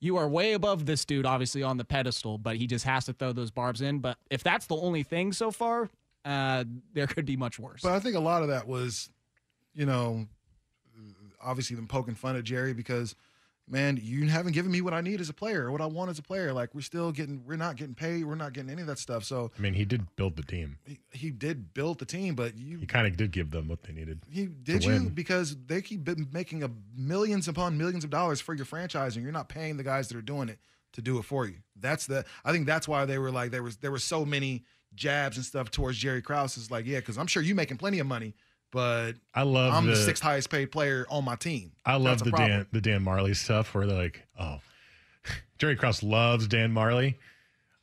you 0.00 0.16
are 0.16 0.28
way 0.28 0.54
above 0.54 0.86
this 0.86 1.04
dude, 1.04 1.26
obviously 1.26 1.62
on 1.62 1.76
the 1.76 1.84
pedestal, 1.84 2.38
but 2.38 2.56
he 2.56 2.66
just 2.66 2.84
has 2.84 3.04
to 3.06 3.12
throw 3.12 3.32
those 3.32 3.50
barbs 3.50 3.80
in. 3.80 4.00
But 4.00 4.16
if 4.30 4.42
that's 4.42 4.66
the 4.66 4.76
only 4.76 5.02
thing 5.02 5.32
so 5.32 5.50
far, 5.50 5.90
uh, 6.24 6.64
there 6.92 7.06
could 7.06 7.26
be 7.26 7.36
much 7.36 7.58
worse. 7.58 7.82
But 7.82 7.92
I 7.92 8.00
think 8.00 8.16
a 8.16 8.20
lot 8.20 8.42
of 8.42 8.48
that 8.48 8.66
was, 8.66 9.10
you 9.74 9.86
know, 9.86 10.26
obviously 11.42 11.76
them 11.76 11.86
poking 11.86 12.14
fun 12.14 12.36
at 12.36 12.44
Jerry 12.44 12.72
because, 12.72 13.14
man, 13.68 13.98
you 14.02 14.28
haven't 14.28 14.52
given 14.52 14.70
me 14.70 14.80
what 14.80 14.94
I 14.94 15.00
need 15.00 15.20
as 15.20 15.28
a 15.28 15.34
player 15.34 15.70
what 15.70 15.80
I 15.80 15.86
want 15.86 16.10
as 16.10 16.18
a 16.18 16.22
player. 16.22 16.52
Like 16.52 16.74
we're 16.74 16.80
still 16.80 17.12
getting, 17.12 17.42
we're 17.46 17.56
not 17.56 17.76
getting 17.76 17.94
paid, 17.94 18.24
we're 18.24 18.34
not 18.34 18.52
getting 18.52 18.70
any 18.70 18.80
of 18.82 18.88
that 18.88 18.98
stuff. 18.98 19.24
So 19.24 19.50
I 19.58 19.60
mean, 19.60 19.74
he 19.74 19.84
did 19.84 20.16
build 20.16 20.36
the 20.36 20.42
team. 20.42 20.78
he, 20.86 20.98
he 21.12 21.30
did 21.30 21.74
build 21.74 21.98
the 21.98 22.06
team, 22.06 22.34
but 22.34 22.56
you 22.56 22.78
He 22.78 22.86
kind 22.86 23.06
of 23.06 23.16
did 23.16 23.30
give 23.30 23.50
them 23.50 23.68
what 23.68 23.82
they 23.82 23.92
needed. 23.92 24.20
He 24.30 24.46
did 24.46 24.84
you 24.84 24.92
win. 24.92 25.08
because 25.10 25.56
they 25.66 25.82
keep 25.82 26.08
making 26.32 26.62
a 26.62 26.70
millions 26.96 27.48
upon 27.48 27.76
millions 27.76 28.04
of 28.04 28.10
dollars 28.10 28.40
for 28.40 28.54
your 28.54 28.64
franchise, 28.64 29.16
and 29.16 29.22
you're 29.22 29.32
not 29.32 29.48
paying 29.48 29.76
the 29.76 29.84
guys 29.84 30.08
that 30.08 30.16
are 30.16 30.22
doing 30.22 30.48
it 30.48 30.58
to 30.92 31.02
do 31.02 31.18
it 31.18 31.24
for 31.24 31.46
you. 31.46 31.56
That's 31.76 32.06
the. 32.06 32.24
I 32.44 32.52
think 32.52 32.66
that's 32.66 32.86
why 32.88 33.04
they 33.04 33.18
were 33.18 33.30
like 33.32 33.50
there 33.50 33.62
was 33.62 33.76
there 33.78 33.90
were 33.90 33.98
so 33.98 34.24
many 34.24 34.62
jabs 34.94 35.36
and 35.36 35.44
stuff 35.46 35.70
towards 35.70 35.98
Jerry 35.98 36.22
Krause. 36.22 36.56
Is 36.56 36.70
like 36.70 36.86
yeah, 36.86 36.98
because 37.00 37.18
I'm 37.18 37.26
sure 37.26 37.42
you're 37.42 37.56
making 37.56 37.76
plenty 37.78 37.98
of 37.98 38.06
money, 38.06 38.34
but 38.72 39.12
I 39.34 39.42
love 39.42 39.72
I'm 39.74 39.86
the, 39.86 39.92
the- 39.92 39.96
sixth 39.96 40.22
highest 40.22 40.50
paid 40.50 40.66
player 40.72 41.06
on 41.10 41.24
my 41.24 41.36
team. 41.36 41.72
I 41.84 41.96
love 41.96 42.18
That's 42.20 42.30
the. 42.30 42.36
Dan 42.36 42.66
the 42.72 42.80
Dan 42.80 43.02
Marley 43.02 43.34
stuff 43.34 43.74
where 43.74 43.86
they're 43.86 43.96
like, 43.96 44.26
oh, 44.38 44.58
Jerry 45.58 45.76
Krause 45.76 46.02
loves 46.02 46.46
Dan 46.48 46.72
Marley. 46.72 47.18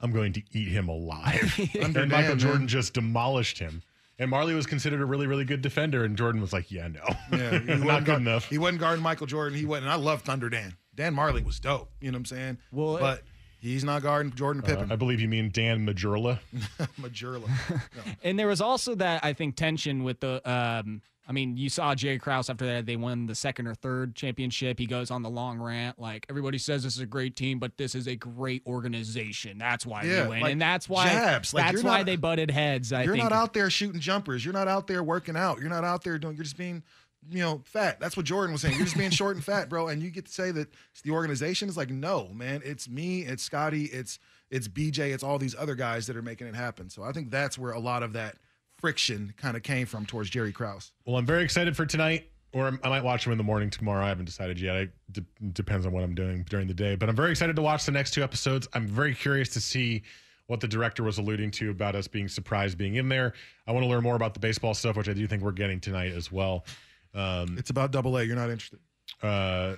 I'm 0.03 0.11
going 0.11 0.33
to 0.33 0.41
eat 0.51 0.67
him 0.69 0.89
alive. 0.89 1.59
Under 1.83 2.01
and 2.01 2.11
Michael 2.11 2.29
Dan, 2.31 2.39
Jordan 2.39 2.59
man. 2.61 2.67
just 2.67 2.93
demolished 2.95 3.59
him. 3.59 3.83
And 4.17 4.29
Marley 4.29 4.53
was 4.53 4.65
considered 4.67 5.01
a 5.01 5.05
really, 5.05 5.25
really 5.27 5.45
good 5.45 5.61
defender, 5.61 6.03
and 6.03 6.15
Jordan 6.15 6.41
was 6.41 6.53
like, 6.53 6.71
"Yeah, 6.71 6.87
no, 6.89 7.01
Yeah, 7.31 7.57
he 7.59 7.65
not 7.65 7.67
wasn't 7.67 7.85
good 7.85 8.05
guard- 8.05 8.21
enough." 8.21 8.45
He 8.49 8.57
wasn't 8.59 8.79
guarding 8.79 9.01
Michael 9.03 9.25
Jordan. 9.27 9.57
He 9.57 9.65
wasn't. 9.65 9.85
And 9.85 9.93
I 9.93 9.95
love 9.95 10.21
Thunder 10.21 10.49
Dan. 10.49 10.75
Dan 10.93 11.13
Marley 11.15 11.41
was 11.41 11.59
dope. 11.59 11.89
You 12.01 12.11
know 12.11 12.15
what 12.17 12.19
I'm 12.19 12.25
saying? 12.25 12.57
Well, 12.71 12.97
but 12.99 13.23
he's 13.61 13.83
not 13.83 14.01
guarding 14.01 14.33
Jordan 14.33 14.63
Uh, 14.63 14.67
Pippen. 14.67 14.91
I 14.91 14.95
believe 14.95 15.21
you 15.21 15.27
mean 15.29 15.49
Dan 15.51 15.85
Majerle. 15.85 16.39
Majerle. 16.99 17.49
And 18.23 18.37
there 18.37 18.47
was 18.47 18.61
also 18.61 18.95
that 18.95 19.23
I 19.23 19.33
think 19.33 19.55
tension 19.55 20.03
with 20.03 20.19
the. 20.19 20.41
Um, 20.49 21.01
I 21.27 21.33
mean, 21.33 21.55
you 21.55 21.69
saw 21.69 21.95
Jerry 21.95 22.19
Krause 22.19 22.49
after 22.49 22.65
that 22.65 22.85
they 22.85 22.97
won 22.97 23.25
the 23.25 23.35
second 23.35 23.67
or 23.67 23.73
third 23.75 24.15
championship. 24.15 24.77
He 24.79 24.85
goes 24.85 25.11
on 25.11 25.21
the 25.21 25.29
long 25.29 25.59
rant 25.59 25.97
like 25.99 26.25
everybody 26.29 26.57
says 26.57 26.83
this 26.83 26.95
is 26.95 26.99
a 27.01 27.05
great 27.05 27.35
team, 27.37 27.57
but 27.59 27.77
this 27.77 27.95
is 27.95 28.07
a 28.07 28.15
great 28.15 28.63
organization. 28.67 29.57
That's 29.57 29.85
why 29.85 30.03
Yeah, 30.03 30.23
they 30.23 30.29
win, 30.29 30.41
like 30.41 30.51
and 30.51 30.61
that's 30.61 30.89
why 30.89 31.07
jabs. 31.09 31.51
That's 31.51 31.73
you're 31.73 31.83
why 31.83 31.97
not- 31.99 32.05
they 32.07 32.15
butted 32.17 32.51
heads. 32.51 32.91
I 32.91 33.03
you're 33.03 33.13
think 33.15 33.23
not 33.29 33.31
out 33.33 33.53
there 33.53 33.69
shooting 33.69 34.01
jumpers. 34.01 34.43
You're 34.43 34.53
not 34.53 34.67
out 34.67 34.87
there 34.87 35.03
working 35.03 35.37
out. 35.37 35.59
You're 35.61 35.69
not 35.69 35.83
out 35.85 36.03
there 36.03 36.17
doing. 36.17 36.35
You're 36.35 36.43
just 36.43 36.57
being, 36.57 36.83
you 37.29 37.39
know, 37.39 37.61
fat. 37.65 37.99
That's 37.99 38.17
what 38.17 38.25
Jordan 38.25 38.51
was 38.51 38.61
saying. 38.61 38.75
You're 38.75 38.85
just 38.85 38.97
being 38.97 39.11
short 39.11 39.35
and 39.35 39.43
fat, 39.45 39.69
bro. 39.69 39.87
And 39.89 40.01
you 40.01 40.09
get 40.09 40.25
to 40.25 40.31
say 40.31 40.51
that 40.51 40.69
the 41.03 41.11
organization. 41.11 41.67
It's 41.67 41.77
like, 41.77 41.89
no, 41.89 42.29
man. 42.33 42.61
It's 42.65 42.89
me. 42.89 43.21
It's 43.21 43.43
Scottie. 43.43 43.85
It's 43.85 44.19
it's 44.49 44.67
BJ. 44.67 45.13
It's 45.13 45.23
all 45.23 45.37
these 45.37 45.55
other 45.55 45.75
guys 45.75 46.07
that 46.07 46.15
are 46.15 46.21
making 46.21 46.47
it 46.47 46.55
happen. 46.55 46.89
So 46.89 47.03
I 47.03 47.11
think 47.11 47.31
that's 47.31 47.57
where 47.57 47.71
a 47.71 47.79
lot 47.79 48.03
of 48.03 48.13
that 48.13 48.37
friction 48.79 49.33
kind 49.37 49.55
of 49.55 49.63
came 49.63 49.85
from 49.85 50.05
towards 50.05 50.29
Jerry 50.29 50.51
Krause. 50.51 50.91
Well, 51.05 51.17
I'm 51.17 51.25
very 51.25 51.43
excited 51.43 51.77
for 51.77 51.85
tonight, 51.85 52.29
or 52.51 52.79
I 52.83 52.89
might 52.89 53.03
watch 53.03 53.23
them 53.23 53.31
in 53.31 53.37
the 53.37 53.43
morning 53.43 53.69
tomorrow. 53.69 54.03
I 54.03 54.09
haven't 54.09 54.25
decided 54.25 54.59
yet. 54.59 54.75
It 54.75 54.91
de- 55.11 55.25
depends 55.53 55.85
on 55.85 55.93
what 55.93 56.03
I'm 56.03 56.15
doing 56.15 56.45
during 56.49 56.67
the 56.67 56.73
day. 56.73 56.95
But 56.95 57.07
I'm 57.07 57.15
very 57.15 57.31
excited 57.31 57.55
to 57.55 57.61
watch 57.61 57.85
the 57.85 57.91
next 57.91 58.11
two 58.11 58.23
episodes. 58.23 58.67
I'm 58.73 58.87
very 58.87 59.13
curious 59.13 59.49
to 59.49 59.61
see 59.61 60.01
what 60.47 60.59
the 60.59 60.67
director 60.67 61.03
was 61.03 61.17
alluding 61.17 61.51
to 61.51 61.69
about 61.69 61.95
us 61.95 62.07
being 62.07 62.27
surprised 62.27 62.77
being 62.77 62.95
in 62.95 63.07
there. 63.07 63.33
I 63.67 63.71
want 63.71 63.85
to 63.85 63.89
learn 63.89 64.03
more 64.03 64.17
about 64.17 64.33
the 64.33 64.39
baseball 64.41 64.73
stuff, 64.73 64.97
which 64.97 65.07
I 65.07 65.13
do 65.13 65.25
think 65.27 65.43
we're 65.43 65.51
getting 65.53 65.79
tonight 65.79 66.11
as 66.11 66.29
well. 66.29 66.65
Um, 67.13 67.57
It's 67.57 67.69
about 67.69 67.91
Double 67.91 68.17
A. 68.17 68.23
You're 68.23 68.35
not 68.35 68.49
interested. 68.49 68.79
uh, 69.21 69.75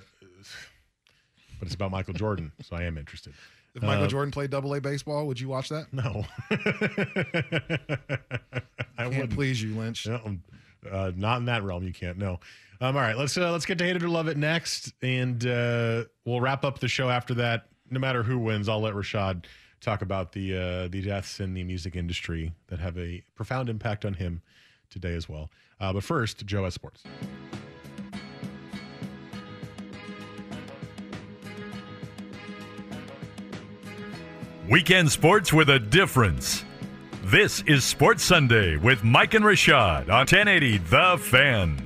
but 1.58 1.66
it's 1.66 1.74
about 1.74 1.90
Michael 1.90 2.14
Jordan, 2.14 2.52
so 2.62 2.76
I 2.76 2.82
am 2.84 2.98
interested. 2.98 3.32
If 3.74 3.82
Michael 3.82 4.04
Uh, 4.04 4.08
Jordan 4.08 4.30
played 4.30 4.50
Double 4.50 4.74
A 4.74 4.80
baseball, 4.80 5.26
would 5.26 5.40
you 5.40 5.48
watch 5.48 5.68
that? 5.70 5.92
No, 5.92 6.24
I 8.98 9.06
wouldn't. 9.08 9.30
please 9.34 9.62
you, 9.62 9.74
Lynch. 9.74 10.06
No, 10.06 10.20
um, 10.24 10.42
uh, 10.90 11.12
not 11.16 11.38
in 11.38 11.46
that 11.46 11.62
realm. 11.62 11.84
You 11.84 11.92
can't. 11.92 12.18
No. 12.18 12.40
Um, 12.80 12.96
all 12.96 13.02
right, 13.02 13.16
let's 13.16 13.36
uh, 13.36 13.50
let's 13.52 13.66
get 13.66 13.78
to 13.78 13.84
hate 13.84 13.96
it 13.96 14.02
or 14.02 14.08
love 14.08 14.28
it 14.28 14.36
next, 14.36 14.92
and 15.02 15.44
uh, 15.46 16.04
we'll 16.24 16.40
wrap 16.40 16.64
up 16.64 16.78
the 16.80 16.88
show 16.88 17.08
after 17.10 17.34
that. 17.34 17.66
No 17.90 17.98
matter 18.00 18.22
who 18.22 18.38
wins, 18.38 18.68
I'll 18.68 18.80
let 18.80 18.94
Rashad 18.94 19.44
talk 19.80 20.02
about 20.02 20.32
the 20.32 20.56
uh, 20.56 20.88
the 20.88 21.00
deaths 21.02 21.40
in 21.40 21.54
the 21.54 21.64
music 21.64 21.96
industry 21.96 22.52
that 22.68 22.78
have 22.80 22.98
a 22.98 23.22
profound 23.34 23.68
impact 23.68 24.04
on 24.04 24.14
him 24.14 24.42
today 24.90 25.14
as 25.14 25.28
well. 25.28 25.50
Uh, 25.80 25.92
but 25.92 26.04
first, 26.04 26.44
Joe 26.46 26.64
S 26.64 26.74
Sports. 26.74 27.02
Weekend 34.68 35.12
sports 35.12 35.52
with 35.52 35.68
a 35.68 35.78
difference. 35.78 36.64
This 37.24 37.62
is 37.62 37.84
Sports 37.84 38.24
Sunday 38.24 38.76
with 38.76 39.04
Mike 39.04 39.34
and 39.34 39.44
Rashad 39.44 40.04
on 40.04 40.26
1080 40.26 40.78
The 40.78 41.18
Fan. 41.20 41.76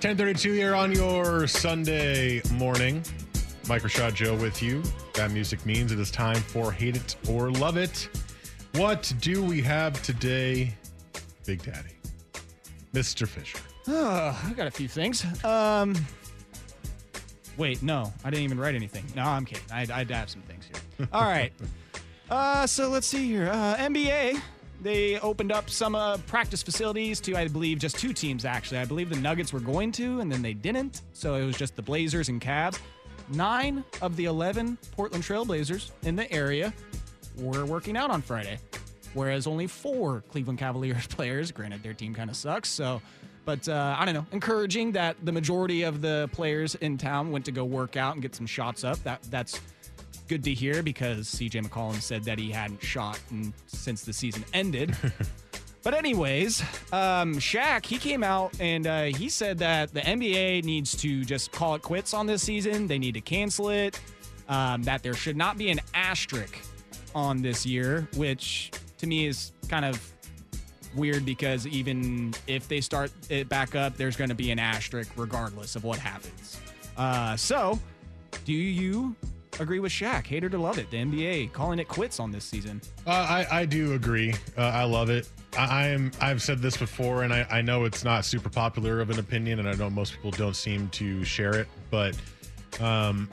1032 0.00 0.52
here 0.52 0.74
on 0.74 0.92
your 0.92 1.46
Sunday 1.46 2.42
morning. 2.52 3.04
Mike 3.68 3.82
Rashad 3.82 4.14
Joe 4.14 4.34
with 4.36 4.62
you. 4.62 4.82
That 5.14 5.30
music 5.30 5.64
means 5.64 5.92
it 5.92 5.98
is 5.98 6.10
time 6.10 6.36
for 6.36 6.70
Hate 6.70 6.96
It 6.96 7.16
or 7.28 7.50
Love 7.50 7.76
It. 7.76 8.08
What 8.74 9.12
do 9.20 9.42
we 9.42 9.62
have 9.62 10.00
today, 10.02 10.74
Big 11.44 11.62
Daddy? 11.62 11.95
Mr. 12.96 13.28
Fisher. 13.28 13.58
Oh, 13.88 14.40
I 14.42 14.52
got 14.54 14.66
a 14.66 14.70
few 14.70 14.88
things. 14.88 15.22
Um, 15.44 15.94
wait, 17.58 17.82
no, 17.82 18.10
I 18.24 18.30
didn't 18.30 18.44
even 18.44 18.58
write 18.58 18.74
anything. 18.74 19.04
No, 19.14 19.22
I'm 19.22 19.44
kidding. 19.44 19.64
I, 19.70 19.86
I 19.92 20.04
have 20.04 20.30
some 20.30 20.40
things 20.42 20.64
here. 20.66 21.06
All 21.12 21.24
right. 21.24 21.52
Uh, 22.30 22.66
so 22.66 22.88
let's 22.88 23.06
see 23.06 23.26
here. 23.26 23.50
Uh, 23.50 23.76
NBA, 23.76 24.40
they 24.80 25.20
opened 25.20 25.52
up 25.52 25.68
some 25.68 25.94
uh, 25.94 26.16
practice 26.26 26.62
facilities 26.62 27.20
to, 27.20 27.36
I 27.36 27.48
believe, 27.48 27.78
just 27.78 27.98
two 27.98 28.14
teams, 28.14 28.46
actually. 28.46 28.78
I 28.78 28.86
believe 28.86 29.10
the 29.10 29.16
Nuggets 29.16 29.52
were 29.52 29.60
going 29.60 29.92
to, 29.92 30.20
and 30.20 30.32
then 30.32 30.40
they 30.40 30.54
didn't. 30.54 31.02
So 31.12 31.34
it 31.34 31.44
was 31.44 31.58
just 31.58 31.76
the 31.76 31.82
Blazers 31.82 32.30
and 32.30 32.40
Cavs. 32.40 32.80
Nine 33.28 33.84
of 34.00 34.16
the 34.16 34.24
11 34.24 34.78
Portland 34.92 35.22
Trailblazers 35.22 35.90
in 36.04 36.16
the 36.16 36.32
area 36.32 36.72
were 37.36 37.66
working 37.66 37.96
out 37.96 38.10
on 38.10 38.22
Friday, 38.22 38.58
whereas 39.16 39.46
only 39.46 39.66
four 39.66 40.22
Cleveland 40.30 40.58
Cavaliers 40.58 41.06
players, 41.08 41.50
granted 41.50 41.82
their 41.82 41.94
team 41.94 42.14
kind 42.14 42.30
of 42.30 42.36
sucks, 42.36 42.68
so, 42.68 43.02
but 43.44 43.68
uh, 43.68 43.96
I 43.98 44.04
don't 44.04 44.14
know, 44.14 44.26
encouraging 44.32 44.92
that 44.92 45.16
the 45.24 45.32
majority 45.32 45.82
of 45.82 46.02
the 46.02 46.28
players 46.32 46.74
in 46.76 46.98
town 46.98 47.32
went 47.32 47.44
to 47.46 47.52
go 47.52 47.64
work 47.64 47.96
out 47.96 48.14
and 48.14 48.22
get 48.22 48.34
some 48.34 48.46
shots 48.46 48.84
up. 48.84 49.02
That 49.04 49.22
That's 49.30 49.60
good 50.28 50.44
to 50.44 50.52
hear 50.52 50.82
because 50.82 51.28
CJ 51.28 51.64
McCollum 51.66 52.00
said 52.00 52.24
that 52.24 52.38
he 52.38 52.50
hadn't 52.50 52.82
shot 52.82 53.18
in, 53.30 53.54
since 53.66 54.02
the 54.02 54.12
season 54.12 54.44
ended. 54.52 54.96
But 55.86 55.94
anyways, 55.94 56.62
um, 56.92 57.36
Shaq 57.36 57.86
he 57.86 57.98
came 57.98 58.24
out 58.24 58.52
and 58.58 58.88
uh, 58.88 59.04
he 59.04 59.28
said 59.28 59.56
that 59.58 59.94
the 59.94 60.00
NBA 60.00 60.64
needs 60.64 60.96
to 60.96 61.24
just 61.24 61.52
call 61.52 61.76
it 61.76 61.82
quits 61.82 62.12
on 62.12 62.26
this 62.26 62.42
season. 62.42 62.88
They 62.88 62.98
need 62.98 63.14
to 63.14 63.20
cancel 63.20 63.68
it. 63.68 64.00
Um, 64.48 64.82
that 64.82 65.04
there 65.04 65.14
should 65.14 65.36
not 65.36 65.56
be 65.56 65.70
an 65.70 65.78
asterisk 65.94 66.58
on 67.14 67.40
this 67.40 67.64
year, 67.64 68.08
which 68.16 68.72
to 68.98 69.06
me 69.06 69.26
is 69.26 69.52
kind 69.68 69.84
of 69.84 70.00
weird 70.94 71.24
because 71.26 71.66
even 71.66 72.32
if 72.46 72.68
they 72.68 72.80
start 72.80 73.10
it 73.28 73.48
back 73.48 73.74
up, 73.74 73.96
there's 73.96 74.16
going 74.16 74.30
to 74.30 74.34
be 74.34 74.50
an 74.50 74.58
asterisk 74.58 75.12
regardless 75.16 75.76
of 75.76 75.84
what 75.84 75.98
happens. 75.98 76.60
Uh, 76.96 77.36
so, 77.36 77.78
do 78.44 78.52
you 78.52 79.14
agree 79.60 79.80
with 79.80 79.92
Shaq? 79.92 80.26
Hater 80.26 80.48
to 80.48 80.58
love 80.58 80.78
it? 80.78 80.90
The 80.90 80.96
NBA 80.98 81.52
calling 81.52 81.78
it 81.78 81.88
quits 81.88 82.18
on 82.20 82.30
this 82.30 82.44
season. 82.44 82.80
Uh, 83.06 83.10
I, 83.10 83.60
I 83.60 83.64
do 83.66 83.92
agree. 83.94 84.32
Uh, 84.56 84.62
I 84.62 84.84
love 84.84 85.10
it. 85.10 85.28
I, 85.58 85.64
I 85.84 85.86
am. 85.88 86.10
I've 86.20 86.40
said 86.42 86.60
this 86.60 86.76
before, 86.76 87.22
and 87.24 87.32
I, 87.34 87.46
I 87.50 87.60
know 87.62 87.84
it's 87.84 88.04
not 88.04 88.24
super 88.24 88.48
popular 88.48 89.00
of 89.00 89.10
an 89.10 89.18
opinion, 89.18 89.58
and 89.58 89.68
I 89.68 89.74
know 89.74 89.90
most 89.90 90.12
people 90.14 90.30
don't 90.30 90.56
seem 90.56 90.88
to 90.90 91.24
share 91.24 91.54
it. 91.56 91.68
But 91.90 92.16
Um, 92.80 93.28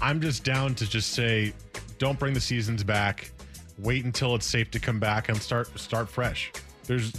I'm 0.00 0.20
just 0.20 0.44
down 0.44 0.74
to 0.76 0.88
just 0.88 1.12
say, 1.12 1.52
don't 1.98 2.18
bring 2.18 2.34
the 2.34 2.40
seasons 2.40 2.84
back. 2.84 3.30
Wait 3.78 4.04
until 4.04 4.34
it's 4.34 4.46
safe 4.46 4.70
to 4.72 4.80
come 4.80 4.98
back 4.98 5.28
and 5.28 5.40
start 5.40 5.78
start 5.78 6.08
fresh. 6.08 6.52
There's 6.84 7.12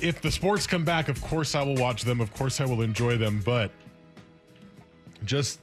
if 0.00 0.20
the 0.20 0.30
sports 0.30 0.66
come 0.66 0.84
back, 0.84 1.08
of 1.08 1.20
course 1.22 1.54
I 1.54 1.62
will 1.62 1.76
watch 1.76 2.02
them. 2.02 2.20
Of 2.20 2.32
course 2.34 2.60
I 2.60 2.64
will 2.64 2.82
enjoy 2.82 3.16
them, 3.18 3.42
but 3.44 3.70
just 5.24 5.60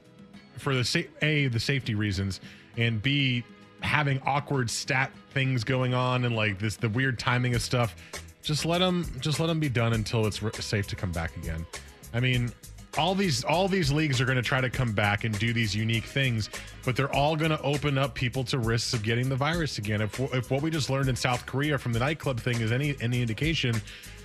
for 0.58 0.76
the 0.76 0.84
sa- 0.84 1.00
a 1.22 1.48
the 1.48 1.60
safety 1.60 1.96
reasons 1.96 2.42
and 2.78 3.02
b 3.02 3.44
having 3.82 4.20
awkward 4.26 4.70
stat 4.70 5.12
things 5.32 5.64
going 5.64 5.94
on 5.94 6.26
and 6.26 6.36
like 6.36 6.58
this 6.60 6.76
the 6.76 6.90
weird 6.90 7.18
timing 7.20 7.54
of 7.56 7.62
stuff 7.62 7.96
just 8.42 8.66
let 8.66 8.80
them 8.80 9.06
just 9.20 9.40
let 9.40 9.48
them 9.48 9.60
be 9.60 9.70
done 9.70 9.94
until 9.94 10.26
it's 10.26 10.42
r- 10.42 10.52
safe 10.54 10.88
to 10.88 10.96
come 10.96 11.12
back 11.12 11.36
again 11.38 11.66
i 12.14 12.20
mean 12.20 12.52
all 12.98 13.16
these 13.16 13.44
all 13.44 13.68
these 13.68 13.92
leagues 13.92 14.20
are 14.20 14.26
going 14.26 14.38
to 14.38 14.42
try 14.42 14.62
to 14.62 14.70
come 14.70 14.92
back 14.92 15.24
and 15.24 15.38
do 15.40 15.54
these 15.54 15.76
unique 15.76 16.06
things 16.06 16.50
but 16.86 16.96
they're 16.96 17.14
all 17.14 17.36
going 17.36 17.52
to 17.52 17.62
open 17.62 17.98
up 17.98 18.14
people 18.14 18.44
to 18.44 18.60
risks 18.60 18.94
of 18.94 19.04
getting 19.04 19.30
the 19.30 19.36
virus 19.36 19.78
again 19.78 20.02
if, 20.02 20.20
if 20.34 20.50
what 20.50 20.62
we 20.62 20.70
just 20.70 20.90
learned 20.90 21.10
in 21.10 21.16
south 21.16 21.46
korea 21.46 21.78
from 21.78 21.94
the 21.94 22.00
nightclub 22.00 22.40
thing 22.40 22.60
is 22.62 22.72
any 22.72 22.96
any 23.02 23.22
indication 23.22 23.80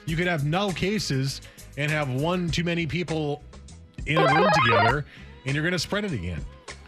you 0.07 0.17
could 0.17 0.27
have 0.27 0.45
no 0.45 0.71
cases 0.71 1.43
and 1.77 1.91
have 1.91 2.09
one 2.11 2.49
too 2.49 2.65
many 2.65 2.87
people 2.87 3.43
in 4.07 4.19
a 4.19 4.35
room 4.35 4.51
together 4.65 5.07
and 5.45 5.55
you're 5.55 5.63
going 5.63 5.73
to 5.73 5.79
spread 5.79 6.05
it 6.05 6.13
again. 6.13 6.45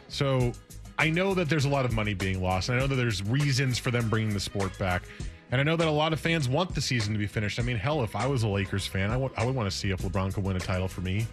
So 0.08 0.52
I 0.98 1.10
know 1.10 1.34
that 1.34 1.48
there's 1.48 1.64
a 1.64 1.68
lot 1.68 1.84
of 1.84 1.92
money 1.92 2.14
being 2.14 2.42
lost. 2.42 2.68
And 2.68 2.78
I 2.78 2.80
know 2.80 2.86
that 2.86 2.96
there's 2.96 3.22
reasons 3.22 3.78
for 3.78 3.90
them 3.90 4.08
bringing 4.08 4.32
the 4.32 4.40
sport 4.40 4.76
back. 4.78 5.02
And 5.50 5.60
I 5.60 5.64
know 5.64 5.76
that 5.76 5.86
a 5.86 5.90
lot 5.90 6.12
of 6.12 6.20
fans 6.20 6.48
want 6.48 6.74
the 6.74 6.80
season 6.80 7.12
to 7.12 7.18
be 7.18 7.26
finished. 7.26 7.60
I 7.60 7.62
mean, 7.62 7.76
hell, 7.76 8.02
if 8.02 8.16
I 8.16 8.26
was 8.26 8.42
a 8.42 8.48
Lakers 8.48 8.86
fan, 8.86 9.10
I 9.10 9.16
would, 9.16 9.30
would 9.38 9.54
want 9.54 9.70
to 9.70 9.76
see 9.76 9.90
if 9.90 10.00
LeBron 10.00 10.34
could 10.34 10.42
win 10.42 10.56
a 10.56 10.60
title 10.60 10.88
for 10.88 11.00
me. 11.00 11.26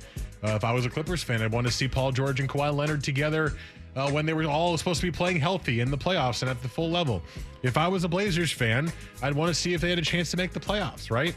Uh, 0.43 0.51
if 0.51 0.63
I 0.63 0.73
was 0.73 0.85
a 0.85 0.89
Clippers 0.89 1.23
fan, 1.23 1.41
I'd 1.41 1.51
want 1.51 1.65
to 1.65 1.73
see 1.73 1.87
Paul 1.87 2.11
George 2.11 2.39
and 2.39 2.47
Kawhi 2.47 2.75
Leonard 2.75 3.03
together 3.03 3.53
uh, 3.95 4.11
when 4.11 4.25
they 4.25 4.33
were 4.33 4.45
all 4.45 4.77
supposed 4.77 4.99
to 5.01 5.07
be 5.07 5.11
playing 5.11 5.39
healthy 5.39 5.79
in 5.79 5.89
the 5.89 5.97
playoffs 5.97 6.41
and 6.41 6.51
at 6.51 6.61
the 6.61 6.67
full 6.67 6.89
level. 6.89 7.21
If 7.63 7.77
I 7.77 7.87
was 7.87 8.03
a 8.03 8.09
Blazers 8.09 8.51
fan, 8.51 8.91
I'd 9.21 9.33
want 9.33 9.49
to 9.49 9.55
see 9.55 9.73
if 9.73 9.81
they 9.81 9.89
had 9.89 9.99
a 9.99 10.03
chance 10.03 10.31
to 10.31 10.37
make 10.37 10.51
the 10.51 10.59
playoffs, 10.59 11.09
right? 11.11 11.35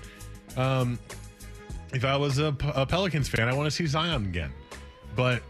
Um, 0.56 0.98
if 1.92 2.04
I 2.04 2.16
was 2.16 2.38
a, 2.38 2.54
a 2.74 2.84
Pelicans 2.84 3.28
fan, 3.28 3.48
I 3.48 3.54
want 3.54 3.66
to 3.66 3.70
see 3.70 3.86
Zion 3.86 4.24
again. 4.26 4.52
But 5.16 5.42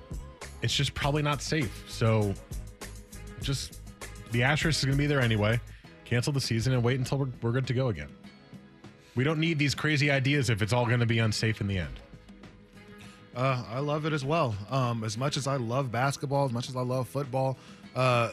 it's 0.62 0.74
just 0.74 0.94
probably 0.94 1.22
not 1.22 1.42
safe. 1.42 1.84
So 1.88 2.34
just 3.40 3.80
the 4.30 4.42
asterisk 4.42 4.80
is 4.80 4.84
going 4.84 4.96
to 4.96 5.02
be 5.02 5.06
there 5.06 5.20
anyway. 5.20 5.60
Cancel 6.14 6.32
the 6.32 6.40
season 6.40 6.72
and 6.72 6.84
wait 6.84 6.96
until 6.96 7.18
we're, 7.18 7.28
we're 7.42 7.50
good 7.50 7.66
to 7.66 7.74
go 7.74 7.88
again. 7.88 8.06
We 9.16 9.24
don't 9.24 9.40
need 9.40 9.58
these 9.58 9.74
crazy 9.74 10.12
ideas 10.12 10.48
if 10.48 10.62
it's 10.62 10.72
all 10.72 10.86
going 10.86 11.00
to 11.00 11.06
be 11.06 11.18
unsafe 11.18 11.60
in 11.60 11.66
the 11.66 11.76
end. 11.76 11.98
Uh, 13.34 13.64
I 13.68 13.80
love 13.80 14.06
it 14.06 14.12
as 14.12 14.24
well. 14.24 14.54
Um, 14.70 15.02
as 15.02 15.18
much 15.18 15.36
as 15.36 15.48
I 15.48 15.56
love 15.56 15.90
basketball, 15.90 16.44
as 16.44 16.52
much 16.52 16.68
as 16.68 16.76
I 16.76 16.82
love 16.82 17.08
football, 17.08 17.58
uh, 17.96 18.30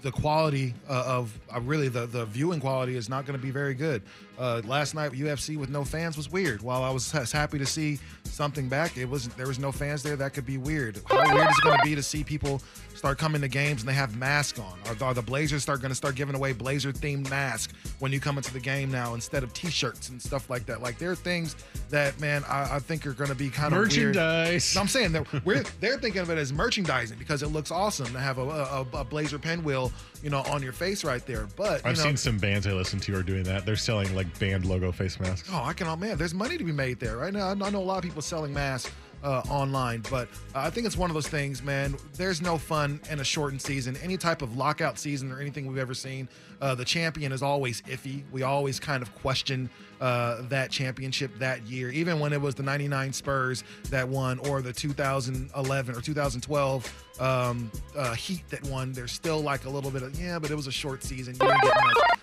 the 0.00 0.10
quality 0.10 0.72
uh, 0.88 1.04
of 1.06 1.38
uh, 1.54 1.60
really 1.60 1.88
the 1.88 2.06
the 2.06 2.24
viewing 2.24 2.60
quality 2.60 2.96
is 2.96 3.10
not 3.10 3.26
going 3.26 3.38
to 3.38 3.44
be 3.44 3.50
very 3.50 3.74
good. 3.74 4.00
Uh, 4.38 4.60
last 4.66 4.94
night 4.94 5.12
UFC 5.12 5.56
with 5.56 5.70
no 5.70 5.84
fans 5.84 6.16
was 6.16 6.30
weird. 6.30 6.60
While 6.62 6.82
I 6.82 6.90
was 6.90 7.10
happy 7.10 7.58
to 7.58 7.66
see 7.66 7.98
something 8.24 8.68
back, 8.68 8.96
it 8.96 9.08
was 9.08 9.28
there 9.28 9.46
was 9.46 9.58
no 9.58 9.72
fans 9.72 10.02
there. 10.02 10.16
That 10.16 10.34
could 10.34 10.44
be 10.46 10.58
weird. 10.58 11.00
How 11.06 11.34
weird 11.34 11.48
is 11.48 11.58
it 11.58 11.64
going 11.64 11.78
to 11.78 11.84
be 11.84 11.94
to 11.94 12.02
see 12.02 12.22
people 12.22 12.60
start 12.94 13.18
coming 13.18 13.40
to 13.40 13.48
games 13.48 13.82
and 13.82 13.88
they 13.88 13.94
have 13.94 14.16
masks 14.16 14.58
on? 14.58 14.78
Are, 14.86 15.04
are 15.04 15.14
the 15.14 15.22
Blazers 15.22 15.62
start 15.62 15.80
going 15.80 15.90
to 15.90 15.94
start 15.96 16.14
giving 16.16 16.34
away 16.34 16.52
Blazer 16.52 16.92
themed 16.92 17.30
masks 17.30 17.72
when 17.98 18.12
you 18.12 18.20
come 18.20 18.36
into 18.36 18.52
the 18.52 18.60
game 18.60 18.90
now 18.90 19.14
instead 19.14 19.42
of 19.42 19.52
T-shirts 19.54 20.10
and 20.10 20.20
stuff 20.20 20.50
like 20.50 20.66
that? 20.66 20.82
Like 20.82 20.98
there 20.98 21.10
are 21.10 21.16
things 21.16 21.56
that 21.88 22.18
man 22.20 22.44
I, 22.48 22.76
I 22.76 22.78
think 22.78 23.06
are 23.06 23.14
going 23.14 23.30
to 23.30 23.36
be 23.36 23.48
kind 23.48 23.72
of 23.72 23.80
Merchandise. 23.80 24.74
No, 24.74 24.80
I'm 24.82 24.88
saying 24.88 25.12
that 25.12 25.44
we're 25.44 25.62
they're 25.80 25.98
thinking 25.98 26.20
of 26.20 26.30
it 26.30 26.38
as 26.38 26.52
merchandising 26.52 27.18
because 27.18 27.42
it 27.42 27.48
looks 27.48 27.70
awesome 27.70 28.12
to 28.12 28.18
have 28.18 28.38
a, 28.38 28.42
a, 28.42 28.86
a 28.94 29.04
Blazer 29.04 29.38
pinwheel, 29.38 29.92
you 30.22 30.30
know, 30.30 30.42
on 30.42 30.62
your 30.62 30.72
face 30.72 31.04
right 31.04 31.24
there. 31.26 31.46
But 31.56 31.84
you 31.84 31.90
I've 31.90 31.96
know, 31.96 32.02
seen 32.02 32.16
some 32.16 32.38
bands 32.38 32.66
I 32.66 32.72
listen 32.72 33.00
to 33.00 33.16
are 33.16 33.22
doing 33.22 33.44
that. 33.44 33.66
They're 33.66 33.76
selling 33.76 34.14
like 34.14 34.38
band 34.38 34.64
logo 34.64 34.92
face 34.92 35.18
masks. 35.20 35.48
Oh, 35.52 35.62
I 35.62 35.72
can. 35.72 35.86
Oh 35.86 35.96
man, 35.96 36.16
there's 36.18 36.34
money 36.34 36.58
to 36.58 36.64
be 36.64 36.72
made 36.72 37.00
there 37.00 37.16
right 37.16 37.32
now. 37.32 37.48
I 37.50 37.54
know 37.54 37.78
a 37.78 37.78
lot 37.78 37.98
of 37.98 38.04
people 38.04 38.22
selling 38.22 38.52
masks 38.52 38.90
uh, 39.22 39.42
online, 39.48 40.02
but 40.10 40.28
uh, 40.54 40.60
I 40.60 40.70
think 40.70 40.86
it's 40.86 40.96
one 40.96 41.10
of 41.10 41.14
those 41.14 41.28
things, 41.28 41.62
man. 41.62 41.96
There's 42.16 42.40
no 42.42 42.58
fun 42.58 43.00
in 43.10 43.20
a 43.20 43.24
shortened 43.24 43.62
season. 43.62 43.96
Any 44.02 44.16
type 44.16 44.42
of 44.42 44.56
lockout 44.56 44.98
season 44.98 45.32
or 45.32 45.40
anything 45.40 45.66
we've 45.66 45.78
ever 45.78 45.94
seen, 45.94 46.28
uh, 46.60 46.74
the 46.74 46.84
champion 46.84 47.32
is 47.32 47.42
always 47.42 47.82
iffy. 47.82 48.22
We 48.32 48.42
always 48.42 48.78
kind 48.78 49.02
of 49.02 49.14
question 49.16 49.70
uh, 50.00 50.42
that 50.48 50.70
championship 50.70 51.36
that 51.38 51.66
year, 51.66 51.90
even 51.90 52.20
when 52.20 52.32
it 52.32 52.40
was 52.40 52.54
the 52.54 52.62
'99 52.62 53.12
Spurs 53.12 53.64
that 53.90 54.08
won, 54.08 54.38
or 54.40 54.62
the 54.62 54.72
2011 54.72 55.96
or 55.96 56.00
2012 56.00 57.20
um, 57.20 57.70
uh, 57.96 58.14
Heat 58.14 58.42
that 58.50 58.64
won. 58.66 58.92
There's 58.92 59.12
still 59.12 59.40
like 59.40 59.64
a 59.64 59.70
little 59.70 59.90
bit 59.90 60.02
of 60.02 60.18
yeah, 60.20 60.38
but 60.38 60.50
it 60.50 60.54
was 60.54 60.66
a 60.66 60.72
short 60.72 61.02
season. 61.02 61.36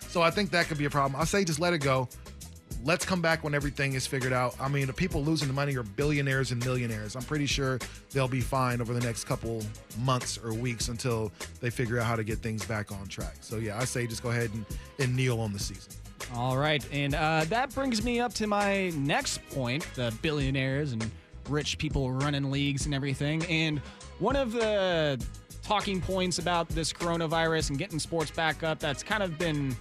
So 0.07 0.21
I 0.21 0.29
think 0.29 0.51
that 0.51 0.67
could 0.67 0.77
be 0.77 0.85
a 0.85 0.89
problem. 0.89 1.19
I 1.19 1.25
say 1.25 1.43
just 1.43 1.59
let 1.59 1.73
it 1.73 1.79
go 1.79 2.07
let's 2.83 3.05
come 3.05 3.21
back 3.21 3.43
when 3.43 3.53
everything 3.53 3.93
is 3.93 4.05
figured 4.05 4.33
out. 4.33 4.55
I 4.59 4.67
mean, 4.67 4.87
the 4.87 4.93
people 4.93 5.23
losing 5.23 5.47
the 5.47 5.53
money 5.53 5.75
are 5.77 5.83
billionaires 5.83 6.51
and 6.51 6.63
millionaires. 6.63 7.15
I'm 7.15 7.23
pretty 7.23 7.45
sure 7.45 7.79
they'll 8.11 8.27
be 8.27 8.41
fine 8.41 8.81
over 8.81 8.93
the 8.93 8.99
next 8.99 9.23
couple 9.23 9.63
months 9.99 10.37
or 10.37 10.53
weeks 10.53 10.89
until 10.89 11.31
they 11.61 11.69
figure 11.69 11.99
out 11.99 12.05
how 12.05 12.15
to 12.15 12.23
get 12.23 12.39
things 12.39 12.65
back 12.65 12.91
on 12.91 13.07
track. 13.07 13.37
So 13.41 13.57
yeah, 13.57 13.79
I 13.79 13.85
say 13.85 14.05
just 14.07 14.23
go 14.23 14.29
ahead 14.29 14.51
and, 14.53 14.65
and 14.99 15.15
kneel 15.15 15.39
on 15.39 15.53
the 15.53 15.59
season. 15.59 15.93
All 16.35 16.57
right. 16.57 16.85
And 16.91 17.15
uh, 17.15 17.45
that 17.49 17.73
brings 17.73 18.03
me 18.03 18.19
up 18.19 18.33
to 18.35 18.47
my 18.47 18.89
next 18.89 19.47
point 19.49 19.87
the 19.95 20.13
billionaires 20.21 20.93
and 20.93 21.09
rich 21.49 21.77
people 21.77 22.11
running 22.11 22.49
leagues 22.49 22.85
and 22.85 22.95
everything. 22.95 23.45
And 23.45 23.79
one 24.19 24.35
of 24.35 24.51
the 24.51 25.23
talking 25.61 26.01
points 26.01 26.39
about 26.39 26.67
this 26.69 26.91
coronavirus 26.91 27.69
and 27.69 27.79
getting 27.79 27.99
sports 27.99 28.31
back 28.31 28.63
up 28.63 28.79
that's 28.79 29.03
kind 29.03 29.23
of 29.23 29.37
been 29.37 29.75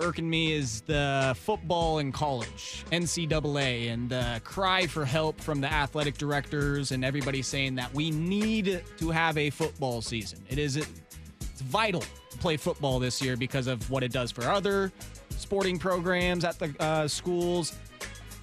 irking 0.00 0.28
me 0.28 0.52
is 0.52 0.80
the 0.82 1.34
football 1.38 1.98
in 1.98 2.12
college, 2.12 2.84
NCAA, 2.90 3.92
and 3.92 4.08
the 4.08 4.40
cry 4.44 4.86
for 4.86 5.04
help 5.04 5.40
from 5.40 5.60
the 5.60 5.72
athletic 5.72 6.18
directors 6.18 6.92
and 6.92 7.04
everybody 7.04 7.42
saying 7.42 7.74
that 7.76 7.92
we 7.94 8.10
need 8.10 8.82
to 8.98 9.10
have 9.10 9.36
a 9.38 9.50
football 9.50 10.02
season. 10.02 10.40
It 10.48 10.58
is 10.58 10.76
it's 10.76 11.60
vital 11.62 12.02
to 12.30 12.38
play 12.38 12.56
football 12.56 12.98
this 12.98 13.22
year 13.22 13.36
because 13.36 13.66
of 13.66 13.90
what 13.90 14.02
it 14.02 14.12
does 14.12 14.30
for 14.30 14.42
other 14.44 14.92
sporting 15.30 15.78
programs 15.78 16.44
at 16.44 16.58
the 16.58 16.74
uh, 16.80 17.08
schools. 17.08 17.76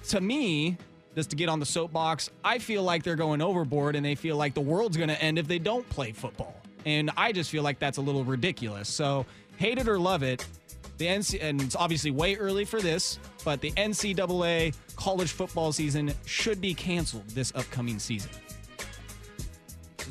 To 0.08 0.20
me, 0.20 0.76
just 1.14 1.30
to 1.30 1.36
get 1.36 1.48
on 1.48 1.60
the 1.60 1.66
soapbox, 1.66 2.30
I 2.44 2.58
feel 2.58 2.82
like 2.82 3.02
they're 3.02 3.16
going 3.16 3.42
overboard 3.42 3.96
and 3.96 4.04
they 4.04 4.14
feel 4.14 4.36
like 4.36 4.54
the 4.54 4.60
world's 4.60 4.96
going 4.96 5.08
to 5.08 5.22
end 5.22 5.38
if 5.38 5.46
they 5.46 5.58
don't 5.58 5.88
play 5.90 6.12
football. 6.12 6.56
And 6.84 7.10
I 7.16 7.32
just 7.32 7.50
feel 7.50 7.62
like 7.62 7.78
that's 7.78 7.98
a 7.98 8.00
little 8.00 8.24
ridiculous. 8.24 8.88
So, 8.88 9.26
hate 9.56 9.78
it 9.78 9.86
or 9.86 9.98
love 9.98 10.22
it, 10.22 10.44
the 10.98 11.06
NC 11.06 11.38
and 11.42 11.60
it's 11.62 11.74
obviously 11.76 12.10
way 12.10 12.36
early 12.36 12.64
for 12.64 12.80
this, 12.80 13.18
but 13.44 13.60
the 13.60 13.72
NCAA 13.72 14.74
college 14.96 15.32
football 15.32 15.72
season 15.72 16.12
should 16.26 16.60
be 16.60 16.74
canceled 16.74 17.28
this 17.30 17.52
upcoming 17.54 17.98
season. 17.98 18.30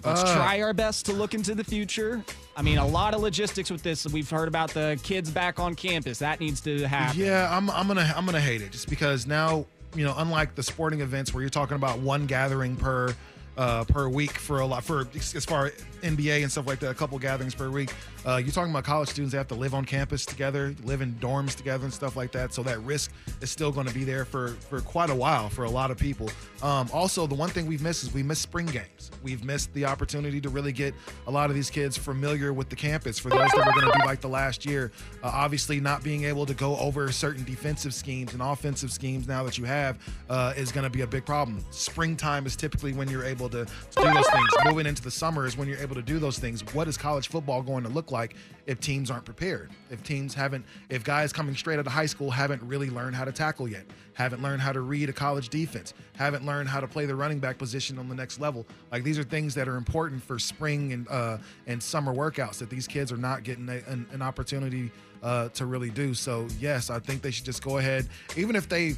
Let's 0.04 0.22
Uh. 0.22 0.36
try 0.36 0.62
our 0.62 0.74
best 0.74 1.06
to 1.08 1.14
look 1.14 1.34
into 1.34 1.54
the 1.54 1.64
future. 1.64 2.24
I 2.58 2.62
mean, 2.64 2.78
a 2.80 2.86
lot 2.86 3.14
of 3.14 3.22
logistics 3.22 3.70
with 3.70 3.84
this. 3.84 4.06
We've 4.08 4.30
heard 4.30 4.48
about 4.48 4.72
the 4.72 5.00
kids 5.04 5.30
back 5.30 5.60
on 5.60 5.76
campus. 5.76 6.20
That 6.20 6.40
needs 6.40 6.60
to 6.62 6.86
happen. 6.88 7.20
Yeah, 7.20 7.56
I'm, 7.56 7.70
I'm 7.70 7.88
gonna 7.88 8.12
I'm 8.16 8.26
gonna 8.26 8.42
hate 8.42 8.62
it 8.62 8.72
just 8.72 8.90
because 8.90 9.26
now 9.28 9.66
you 9.94 10.06
know, 10.06 10.14
unlike 10.18 10.56
the 10.56 10.64
sporting 10.64 11.02
events 11.02 11.34
where 11.34 11.42
you're 11.42 11.50
talking 11.50 11.76
about 11.76 12.00
one 12.00 12.26
gathering 12.26 12.78
per 12.78 13.14
uh, 13.58 13.84
per 13.84 14.08
week 14.10 14.32
for 14.32 14.60
a 14.60 14.66
lot 14.66 14.84
for 14.84 15.08
as 15.16 15.46
far 15.46 15.72
NBA 16.02 16.42
and 16.42 16.52
stuff 16.52 16.68
like 16.68 16.80
that, 16.80 16.90
a 16.90 16.94
couple 16.94 17.18
gatherings 17.20 17.56
per 17.56 17.70
week. 17.70 17.94
Uh, 18.26 18.38
you're 18.38 18.52
talking 18.52 18.72
about 18.72 18.84
college 18.84 19.10
students 19.10 19.32
that 19.32 19.40
have 19.40 19.48
to 19.48 19.56
live 19.56 19.74
on 19.74 19.86
campus 19.86 20.26
together, 20.26 20.76
live 20.84 21.02
in 21.02 21.14
dorms 21.16 21.56
together, 21.56 21.86
and 21.86 21.94
stuff 21.94 22.16
like 22.16 22.32
that. 22.32 22.54
So 22.54 22.64
that 22.64 22.80
risk 22.84 23.12
is 23.42 23.52
still 23.52 23.72
going 23.72 23.88
to 23.88 23.94
be 23.94 24.04
there 24.04 24.26
for 24.26 24.50
for 24.70 24.82
quite 24.82 25.10
a 25.10 25.16
while 25.16 25.50
for 25.50 25.66
a 25.66 25.70
lot 25.70 25.92
of 25.92 25.98
people. 25.98 26.30
Um, 26.62 26.90
also, 26.94 27.28
the 27.28 27.36
one 27.36 27.50
thing 27.50 27.66
we've 27.66 27.82
missed 27.82 28.04
is 28.04 28.14
we 28.14 28.24
missed 28.24 28.42
spring 28.42 28.68
games. 28.68 29.12
We've 29.24 29.44
missed 29.44 29.74
the 29.74 29.86
opportunity 29.86 30.40
to 30.42 30.50
really 30.50 30.72
get 30.72 30.94
a 31.28 31.32
lot 31.32 31.50
of 31.50 31.56
these 31.56 31.70
kids 31.70 31.98
familiar 31.98 32.54
with 32.54 32.70
the 32.70 32.76
campus. 32.76 33.20
For 33.20 33.30
those 33.30 33.50
that 33.50 33.58
were 33.58 33.82
going 33.82 33.92
to 33.92 34.00
be 34.00 34.06
like 34.06 34.22
the 34.22 34.30
last 34.30 34.66
year, 34.66 34.92
uh, 35.24 35.32
obviously 35.34 35.80
not 35.80 36.04
being 36.04 36.24
able 36.26 36.46
to 36.46 36.54
go 36.54 36.78
over 36.78 37.12
certain 37.12 37.44
defensive 37.44 37.94
schemes 37.94 38.34
and 38.34 38.42
offensive 38.42 38.92
schemes 38.92 39.28
now 39.28 39.44
that 39.44 39.58
you 39.58 39.66
have 39.66 39.98
uh, 40.30 40.54
is 40.56 40.72
going 40.72 40.84
to 40.84 40.90
be 40.90 41.02
a 41.02 41.08
big 41.08 41.26
problem. 41.26 41.64
Springtime 41.72 42.46
is 42.46 42.56
typically 42.56 42.94
when 42.94 43.10
you're 43.10 43.26
able 43.26 43.41
to, 43.50 43.66
to 43.66 43.72
do 43.96 44.14
those 44.14 44.30
things. 44.30 44.50
Moving 44.66 44.86
into 44.86 45.02
the 45.02 45.12
summer 45.12 45.46
is 45.46 45.58
when 45.58 45.68
you're 45.68 45.80
able 45.80 45.96
to 45.96 46.02
do 46.02 46.20
those 46.20 46.40
things. 46.40 46.62
What 46.74 46.88
is 46.88 46.98
college 46.98 47.30
football 47.30 47.62
going 47.62 47.84
to 47.84 47.90
look 47.90 48.12
like 48.12 48.36
if 48.66 48.80
teams 48.80 49.12
aren't 49.12 49.26
prepared? 49.26 49.72
If 49.90 50.04
teams 50.04 50.34
haven't, 50.34 50.66
if 50.90 51.04
guys 51.04 51.34
coming 51.34 51.56
straight 51.56 51.80
out 51.80 51.88
of 51.88 51.92
high 51.92 52.06
school 52.06 52.32
haven't 52.32 52.62
really 52.64 52.90
learned 52.90 53.16
how 53.16 53.26
to 53.26 53.32
tackle 53.32 53.68
yet, 53.68 53.86
haven't 54.14 54.42
learned 54.42 54.62
how 54.62 54.72
to 54.72 54.82
read 54.82 55.10
a 55.10 55.14
college 55.14 55.50
defense, 55.50 55.94
haven't 56.16 56.46
learned 56.46 56.70
how 56.70 56.80
to 56.80 56.88
play 56.88 57.06
the 57.06 57.16
running 57.16 57.40
back 57.40 57.58
position 57.58 57.98
on 57.98 58.10
the 58.10 58.16
next 58.16 58.40
level. 58.40 58.66
Like 58.92 59.04
these 59.04 59.18
are 59.18 59.24
things 59.24 59.56
that 59.56 59.68
are 59.68 59.78
important 59.78 60.22
for 60.24 60.38
spring 60.38 60.94
and 60.94 61.08
uh, 61.10 61.38
and 61.68 61.82
summer 61.82 62.14
workouts 62.14 62.58
that 62.60 62.70
these 62.70 62.88
kids 62.88 63.12
are 63.12 63.18
not 63.18 63.44
getting 63.44 63.68
a, 63.70 63.82
an, 63.88 64.06
an 64.12 64.22
opportunity 64.22 64.92
uh, 65.24 65.50
to 65.50 65.66
really 65.66 65.90
do. 65.90 66.14
So 66.14 66.48
yes, 66.60 66.90
I 66.90 67.00
think 67.00 67.22
they 67.22 67.32
should 67.32 67.46
just 67.46 67.64
go 67.64 67.78
ahead, 67.78 68.08
even 68.36 68.56
if 68.56 68.68
they 68.68 68.96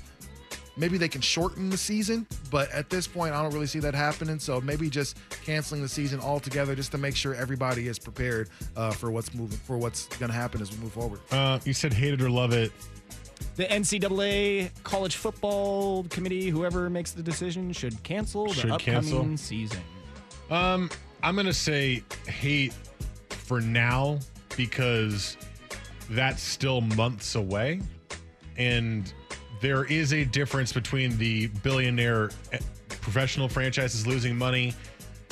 maybe 0.77 0.97
they 0.97 1.07
can 1.07 1.21
shorten 1.21 1.69
the 1.69 1.77
season, 1.77 2.25
but 2.51 2.71
at 2.71 2.89
this 2.89 3.07
point, 3.07 3.33
I 3.33 3.41
don't 3.41 3.53
really 3.53 3.67
see 3.67 3.79
that 3.79 3.93
happening. 3.93 4.39
So 4.39 4.59
maybe 4.61 4.89
just 4.89 5.17
canceling 5.43 5.81
the 5.81 5.87
season 5.89 6.19
altogether, 6.19 6.75
just 6.75 6.91
to 6.91 6.97
make 6.97 7.15
sure 7.15 7.35
everybody 7.35 7.87
is 7.87 7.99
prepared 7.99 8.49
uh, 8.75 8.91
for 8.91 9.11
what's 9.11 9.33
moving 9.33 9.57
for 9.59 9.77
what's 9.77 10.07
going 10.17 10.31
to 10.31 10.35
happen 10.37 10.61
as 10.61 10.71
we 10.71 10.77
move 10.77 10.93
forward. 10.93 11.19
Uh, 11.31 11.59
you 11.65 11.73
said 11.73 11.93
hate 11.93 12.13
it 12.13 12.21
or 12.21 12.29
love 12.29 12.53
it. 12.53 12.71
The 13.55 13.65
NCAA 13.65 14.71
college 14.83 15.15
football 15.15 16.05
committee, 16.05 16.49
whoever 16.49 16.89
makes 16.89 17.11
the 17.11 17.21
decision, 17.21 17.71
should 17.73 18.01
cancel 18.03 18.47
the 18.47 18.53
Should 18.53 18.71
upcoming 18.71 19.01
cancel. 19.01 19.37
season. 19.37 19.81
Um, 20.49 20.89
I'm 21.21 21.35
gonna 21.35 21.53
say 21.53 22.03
hate 22.27 22.73
for 23.29 23.61
now 23.61 24.19
because 24.57 25.37
that's 26.09 26.41
still 26.41 26.81
months 26.81 27.35
away, 27.35 27.81
and 28.57 29.13
there 29.63 29.85
is 29.85 30.11
a 30.11 30.25
difference 30.25 30.73
between 30.73 31.17
the 31.17 31.47
billionaire 31.63 32.29
eh, 32.51 32.59
professional 32.89 33.47
franchises 33.47 34.05
losing 34.05 34.37
money 34.37 34.73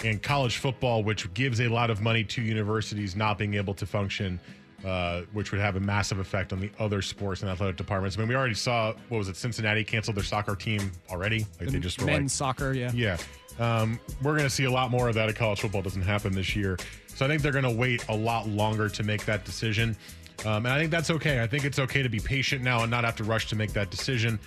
and 0.06 0.24
college 0.24 0.58
football, 0.58 1.04
which 1.04 1.32
gives 1.34 1.60
a 1.60 1.67
lot 1.67 1.89
of 1.89 2.02
money 2.02 2.24
to 2.24 2.41
universities 2.41 3.13
not 3.13 3.38
being 3.38 3.54
able 3.56 3.74
to 3.76 3.86
function. 3.86 4.39
Uh, 4.84 5.22
which 5.34 5.52
would 5.52 5.62
have 5.62 5.76
a 5.76 5.80
massive 5.80 6.17
effect 6.17 6.52
on 6.52 6.60
the 6.60 6.72
other 6.80 7.04
sports 7.04 7.44
and 7.44 7.52
athletic 7.52 7.76
departments. 7.76 8.17
I 8.17 8.20
mean, 8.22 8.30
we 8.30 8.36
already 8.36 8.56
saw 8.56 8.96
what 9.10 9.20
was 9.20 9.30
it? 9.30 9.36
Cincinnati 9.36 9.84
canceled 9.84 10.17
their 10.17 10.24
soccer 10.24 10.56
team 10.56 10.91
already. 11.12 11.46
Like 11.60 11.70
they 11.70 11.78
just 11.78 12.02
were 12.02 12.08
like, 12.08 12.15
men's 12.15 12.34
soccer, 12.34 12.74
yeah. 12.74 12.89
yeah. 12.91 13.17
Um, 13.60 14.00
we're 14.24 14.32
going 14.32 14.50
to 14.50 14.50
see 14.50 14.63
a 14.63 14.72
lot 14.72 14.89
more 14.89 15.08
of 15.08 15.13
that 15.13 15.30
if 15.30 15.36
college 15.36 15.62
football. 15.62 15.84
Doesn't 15.84 16.02
happen 16.02 16.34
this 16.34 16.56
year. 16.56 16.80
So 17.06 17.26
I 17.26 17.30
think 17.30 17.44
they're 17.44 17.52
going 17.52 17.63
to 17.63 17.70
wait 17.70 18.08
a 18.10 18.15
lot 18.15 18.48
longer 18.48 18.89
to 18.89 19.04
make 19.04 19.24
that 19.26 19.46
decision. 19.46 19.96
Um, 20.45 20.65
and 20.65 20.69
I 20.69 20.80
think 20.80 20.91
that's 20.91 21.12
okay. 21.12 21.41
I 21.41 21.47
think 21.47 21.65
it's 21.65 21.80
okay 21.80 22.01
to 22.01 22.10
be 22.10 22.19
patient 22.19 22.63
now 22.63 22.82
and 22.82 22.91
not 22.91 23.04
have 23.04 23.15
to 23.17 23.23
rush 23.23 23.47
to 23.49 23.56
make 23.56 23.73
that 23.73 23.91
decision. 23.91 24.39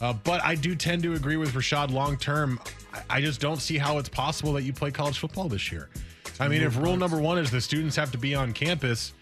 Uh, 0.00 0.12
but 0.12 0.42
I 0.44 0.54
do 0.54 0.76
tend 0.76 1.02
to 1.02 1.14
agree 1.14 1.36
with 1.36 1.52
Rashad 1.54 1.90
long 1.90 2.16
term. 2.16 2.60
I, 2.92 3.18
I 3.18 3.20
just 3.20 3.40
don't 3.40 3.60
see 3.60 3.78
how 3.78 3.98
it's 3.98 4.08
possible 4.08 4.52
that 4.54 4.62
you 4.62 4.72
play 4.72 4.90
college 4.90 5.18
football 5.18 5.48
this 5.48 5.72
year. 5.72 5.88
I 6.40 6.46
mean, 6.46 6.62
if 6.62 6.76
rule 6.78 6.96
number 6.96 7.20
one 7.20 7.38
is 7.38 7.50
the 7.50 7.60
students 7.60 7.96
have 7.96 8.12
to 8.12 8.18
be 8.18 8.34
on 8.34 8.52
campus, 8.52 9.12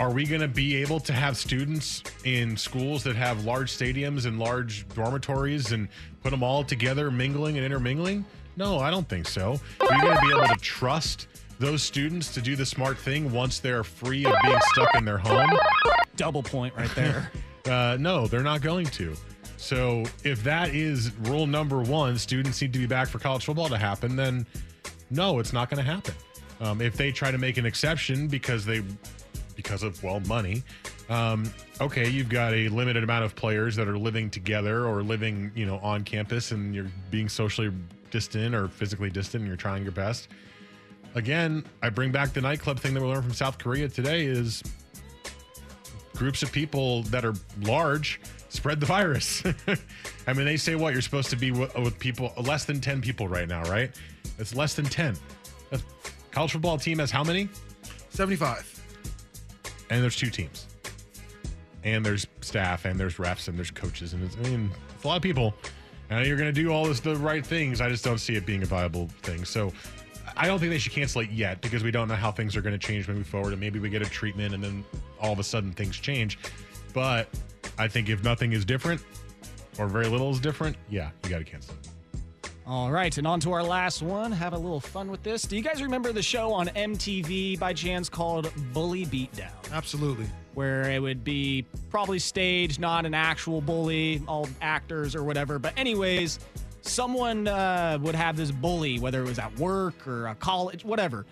are 0.00 0.10
we 0.12 0.24
going 0.24 0.40
to 0.40 0.48
be 0.48 0.76
able 0.76 1.00
to 1.00 1.12
have 1.12 1.36
students 1.36 2.02
in 2.24 2.56
schools 2.56 3.04
that 3.04 3.14
have 3.14 3.44
large 3.44 3.70
stadiums 3.70 4.26
and 4.26 4.38
large 4.38 4.88
dormitories 4.88 5.72
and 5.72 5.88
put 6.22 6.30
them 6.30 6.42
all 6.42 6.64
together, 6.64 7.10
mingling 7.10 7.56
and 7.56 7.64
intermingling? 7.64 8.24
No, 8.56 8.78
I 8.80 8.90
don't 8.90 9.08
think 9.08 9.28
so. 9.28 9.60
Are 9.80 9.94
you 9.94 10.02
going 10.02 10.16
to 10.16 10.22
be 10.22 10.30
able 10.30 10.48
to 10.48 10.60
trust 10.60 11.28
those 11.58 11.82
students 11.82 12.32
to 12.34 12.40
do 12.40 12.56
the 12.56 12.66
smart 12.66 12.98
thing 12.98 13.32
once 13.32 13.58
they're 13.58 13.84
free 13.84 14.24
of 14.24 14.34
being 14.42 14.58
stuck 14.72 14.94
in 14.94 15.04
their 15.04 15.18
home? 15.18 15.50
Double 16.16 16.42
point 16.42 16.74
right 16.76 16.94
there. 16.94 17.30
Uh, 17.66 17.98
no, 18.00 18.26
they're 18.26 18.42
not 18.42 18.62
going 18.62 18.86
to. 18.86 19.14
So 19.58 20.04
if 20.24 20.42
that 20.44 20.74
is 20.74 21.14
rule 21.18 21.46
number 21.46 21.82
one, 21.82 22.16
students 22.16 22.62
need 22.62 22.72
to 22.72 22.78
be 22.78 22.86
back 22.86 23.08
for 23.08 23.18
college 23.18 23.44
football 23.44 23.68
to 23.68 23.76
happen, 23.76 24.16
then 24.16 24.46
no, 25.10 25.38
it's 25.38 25.52
not 25.52 25.68
going 25.68 25.84
to 25.84 25.90
happen. 25.90 26.14
Um, 26.60 26.80
if 26.80 26.96
they 26.96 27.12
try 27.12 27.30
to 27.30 27.36
make 27.36 27.58
an 27.58 27.66
exception 27.66 28.26
because 28.26 28.64
they, 28.64 28.82
because 29.54 29.82
of 29.82 30.02
well 30.02 30.20
money, 30.20 30.62
um, 31.08 31.50
okay, 31.80 32.08
you've 32.08 32.28
got 32.28 32.54
a 32.54 32.68
limited 32.68 33.02
amount 33.04 33.24
of 33.24 33.34
players 33.34 33.76
that 33.76 33.88
are 33.88 33.98
living 33.98 34.30
together 34.30 34.86
or 34.86 35.02
living, 35.02 35.50
you 35.54 35.66
know, 35.66 35.78
on 35.78 36.04
campus, 36.04 36.52
and 36.52 36.74
you're 36.74 36.90
being 37.10 37.28
socially 37.28 37.72
distant 38.10 38.54
or 38.54 38.68
physically 38.68 39.10
distant, 39.10 39.42
and 39.42 39.48
you're 39.48 39.56
trying 39.56 39.82
your 39.82 39.92
best. 39.92 40.28
Again, 41.14 41.64
I 41.82 41.90
bring 41.90 42.12
back 42.12 42.32
the 42.32 42.40
nightclub 42.40 42.78
thing 42.78 42.94
that 42.94 43.02
we 43.02 43.08
learned 43.08 43.24
from 43.24 43.34
South 43.34 43.58
Korea 43.58 43.88
today 43.88 44.24
is 44.24 44.62
groups 46.14 46.42
of 46.42 46.52
people 46.52 47.02
that 47.04 47.24
are 47.24 47.34
large 47.62 48.20
spread 48.48 48.80
the 48.80 48.86
virus. 48.86 49.42
I 50.26 50.32
mean, 50.32 50.44
they 50.44 50.56
say 50.56 50.74
what 50.74 50.92
you're 50.92 51.02
supposed 51.02 51.30
to 51.30 51.36
be 51.36 51.50
with, 51.50 51.74
with 51.76 51.98
people 51.98 52.32
less 52.42 52.64
than 52.64 52.80
10 52.80 53.00
people 53.00 53.28
right 53.28 53.48
now, 53.48 53.62
right? 53.64 53.90
It's 54.38 54.54
less 54.54 54.74
than 54.74 54.84
10. 54.84 55.16
A 55.72 55.80
college 56.30 56.52
football 56.52 56.78
team 56.78 56.98
has 56.98 57.10
how 57.10 57.24
many? 57.24 57.48
75. 58.10 58.74
And 59.90 60.02
there's 60.02 60.16
two 60.16 60.30
teams. 60.30 60.66
And 61.84 62.04
there's 62.04 62.26
staff 62.40 62.84
and 62.84 62.98
there's 62.98 63.16
refs 63.16 63.48
and 63.48 63.56
there's 63.56 63.70
coaches 63.70 64.12
and 64.12 64.24
it's, 64.24 64.36
I 64.36 64.40
mean, 64.50 64.70
it's 64.94 65.04
a 65.04 65.08
lot 65.08 65.16
of 65.16 65.22
people. 65.22 65.54
And 66.10 66.26
you're 66.26 66.36
going 66.36 66.52
to 66.52 66.60
do 66.60 66.70
all 66.70 66.86
this 66.86 67.00
the 67.00 67.16
right 67.16 67.44
things. 67.44 67.80
I 67.80 67.88
just 67.88 68.04
don't 68.04 68.18
see 68.18 68.34
it 68.34 68.46
being 68.46 68.62
a 68.62 68.66
viable 68.66 69.08
thing. 69.22 69.44
So 69.44 69.72
I 70.40 70.46
don't 70.46 70.60
think 70.60 70.70
they 70.70 70.78
should 70.78 70.92
cancel 70.92 71.20
it 71.20 71.30
yet 71.30 71.60
because 71.60 71.82
we 71.82 71.90
don't 71.90 72.06
know 72.06 72.14
how 72.14 72.30
things 72.30 72.56
are 72.56 72.62
going 72.62 72.78
to 72.78 72.78
change 72.78 73.08
moving 73.08 73.24
forward. 73.24 73.52
And 73.52 73.60
maybe 73.60 73.80
we 73.80 73.90
get 73.90 74.02
a 74.02 74.08
treatment 74.08 74.54
and 74.54 74.62
then 74.62 74.84
all 75.20 75.32
of 75.32 75.40
a 75.40 75.44
sudden 75.44 75.72
things 75.72 75.96
change. 75.96 76.38
But 76.94 77.28
I 77.76 77.88
think 77.88 78.08
if 78.08 78.22
nothing 78.22 78.52
is 78.52 78.64
different 78.64 79.02
or 79.78 79.88
very 79.88 80.06
little 80.06 80.30
is 80.30 80.38
different, 80.38 80.76
yeah, 80.88 81.10
you 81.24 81.30
got 81.30 81.38
to 81.38 81.44
cancel 81.44 81.74
it. 81.74 81.88
All 82.68 82.92
right, 82.92 83.16
and 83.16 83.26
on 83.26 83.40
to 83.40 83.52
our 83.52 83.62
last 83.62 84.02
one. 84.02 84.30
Have 84.30 84.52
a 84.52 84.58
little 84.58 84.78
fun 84.78 85.10
with 85.10 85.22
this. 85.22 85.42
Do 85.42 85.56
you 85.56 85.62
guys 85.62 85.82
remember 85.82 86.12
the 86.12 86.22
show 86.22 86.52
on 86.52 86.68
MTV 86.68 87.58
by 87.58 87.72
chance 87.72 88.10
called 88.10 88.52
Bully 88.74 89.06
Beatdown? 89.06 89.72
Absolutely. 89.72 90.26
Where 90.52 90.90
it 90.90 91.00
would 91.00 91.24
be 91.24 91.64
probably 91.88 92.18
staged, 92.18 92.78
not 92.78 93.06
an 93.06 93.14
actual 93.14 93.62
bully, 93.62 94.22
all 94.28 94.46
actors 94.60 95.16
or 95.16 95.24
whatever. 95.24 95.58
But, 95.58 95.72
anyways, 95.78 96.40
someone 96.88 97.48
uh, 97.48 97.98
would 98.00 98.14
have 98.14 98.36
this 98.36 98.50
bully, 98.50 98.98
whether 98.98 99.22
it 99.22 99.26
was 99.26 99.38
at 99.38 99.56
work 99.58 100.06
or 100.06 100.26
a 100.26 100.34
college, 100.34 100.84
whatever. 100.84 101.26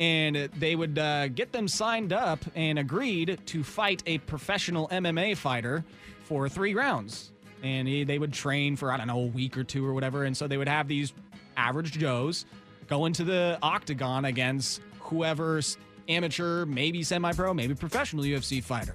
And 0.00 0.36
they 0.58 0.74
would 0.74 0.98
uh, 0.98 1.28
get 1.28 1.52
them 1.52 1.68
signed 1.68 2.12
up 2.12 2.40
and 2.54 2.78
agreed 2.78 3.38
to 3.46 3.62
fight 3.62 4.02
a 4.06 4.18
professional 4.18 4.88
MMA 4.88 5.36
fighter 5.36 5.84
for 6.24 6.48
three 6.48 6.74
rounds 6.74 7.32
and 7.62 7.86
he, 7.86 8.04
they 8.04 8.18
would 8.18 8.32
train 8.32 8.76
for 8.76 8.92
I 8.92 8.96
don't 8.96 9.06
know 9.06 9.20
a 9.20 9.26
week 9.26 9.56
or 9.56 9.64
two 9.64 9.86
or 9.86 9.94
whatever, 9.94 10.24
and 10.24 10.36
so 10.36 10.46
they 10.46 10.56
would 10.56 10.68
have 10.68 10.88
these 10.88 11.12
average 11.56 11.92
Joes 11.92 12.44
go 12.88 13.06
into 13.06 13.24
the 13.24 13.58
octagon 13.62 14.24
against 14.24 14.80
whoever's 15.00 15.78
amateur, 16.08 16.66
maybe 16.66 17.02
semi-pro, 17.02 17.54
maybe 17.54 17.74
professional 17.74 18.24
UFC 18.24 18.62
fighter, 18.62 18.94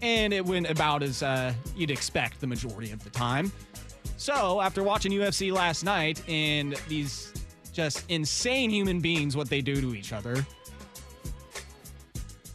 and 0.00 0.32
it 0.32 0.44
went 0.44 0.70
about 0.70 1.02
as 1.02 1.22
uh, 1.22 1.52
you'd 1.76 1.90
expect 1.90 2.40
the 2.40 2.46
majority 2.46 2.92
of 2.92 3.02
the 3.02 3.10
time. 3.10 3.50
So 4.16 4.60
after 4.60 4.82
watching 4.82 5.12
UFC 5.12 5.52
last 5.52 5.84
night 5.84 6.22
and 6.28 6.74
these 6.88 7.32
just 7.72 8.04
insane 8.10 8.70
human 8.70 9.00
beings, 9.00 9.36
what 9.36 9.48
they 9.50 9.60
do 9.60 9.80
to 9.80 9.94
each 9.94 10.12
other. 10.12 10.44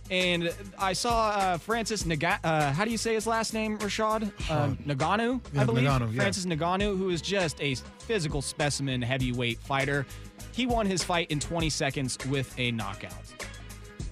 And 0.10 0.54
I 0.78 0.92
saw 0.92 1.30
uh, 1.30 1.58
Francis 1.58 2.06
Naga- 2.06 2.40
uh, 2.44 2.74
how 2.74 2.84
do 2.84 2.92
you 2.92 2.98
say 2.98 3.14
his 3.14 3.26
last 3.26 3.54
name, 3.54 3.78
Rashad? 3.78 4.30
Uh, 4.50 4.70
Nagano, 4.86 5.40
Yeah, 5.54 5.62
I 5.62 5.64
believe. 5.64 5.88
Ngannou, 5.88 6.14
yeah. 6.14 6.20
Francis 6.22 6.46
Nagano, 6.46 6.98
who 6.98 7.12
is 7.12 7.22
just 7.22 7.62
a 7.62 7.76
physical 8.00 8.42
specimen 8.42 9.02
heavyweight 9.02 9.60
fighter. 9.60 10.06
He 10.52 10.66
won 10.66 10.86
his 10.86 11.02
fight 11.02 11.32
in 11.32 11.40
20 11.40 11.70
seconds 11.70 12.18
with 12.30 12.54
a 12.60 12.72
knockout. 12.72 13.14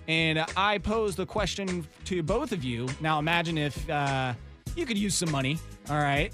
And 0.07 0.45
I 0.55 0.77
posed 0.77 1.17
the 1.17 1.25
question 1.25 1.85
to 2.05 2.23
both 2.23 2.53
of 2.53 2.63
you. 2.63 2.87
Now 3.01 3.19
imagine 3.19 3.57
if 3.57 3.89
uh, 3.89 4.33
you 4.77 4.85
could 4.85 4.97
use 4.97 5.15
some 5.15 5.29
money. 5.31 5.59
All 5.89 5.97
right. 5.97 6.31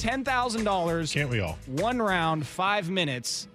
$10,000. 0.00 1.12
Can't 1.12 1.30
we 1.30 1.40
all? 1.40 1.58
One 1.66 2.00
round, 2.00 2.46
five 2.46 2.90
minutes 2.90 3.48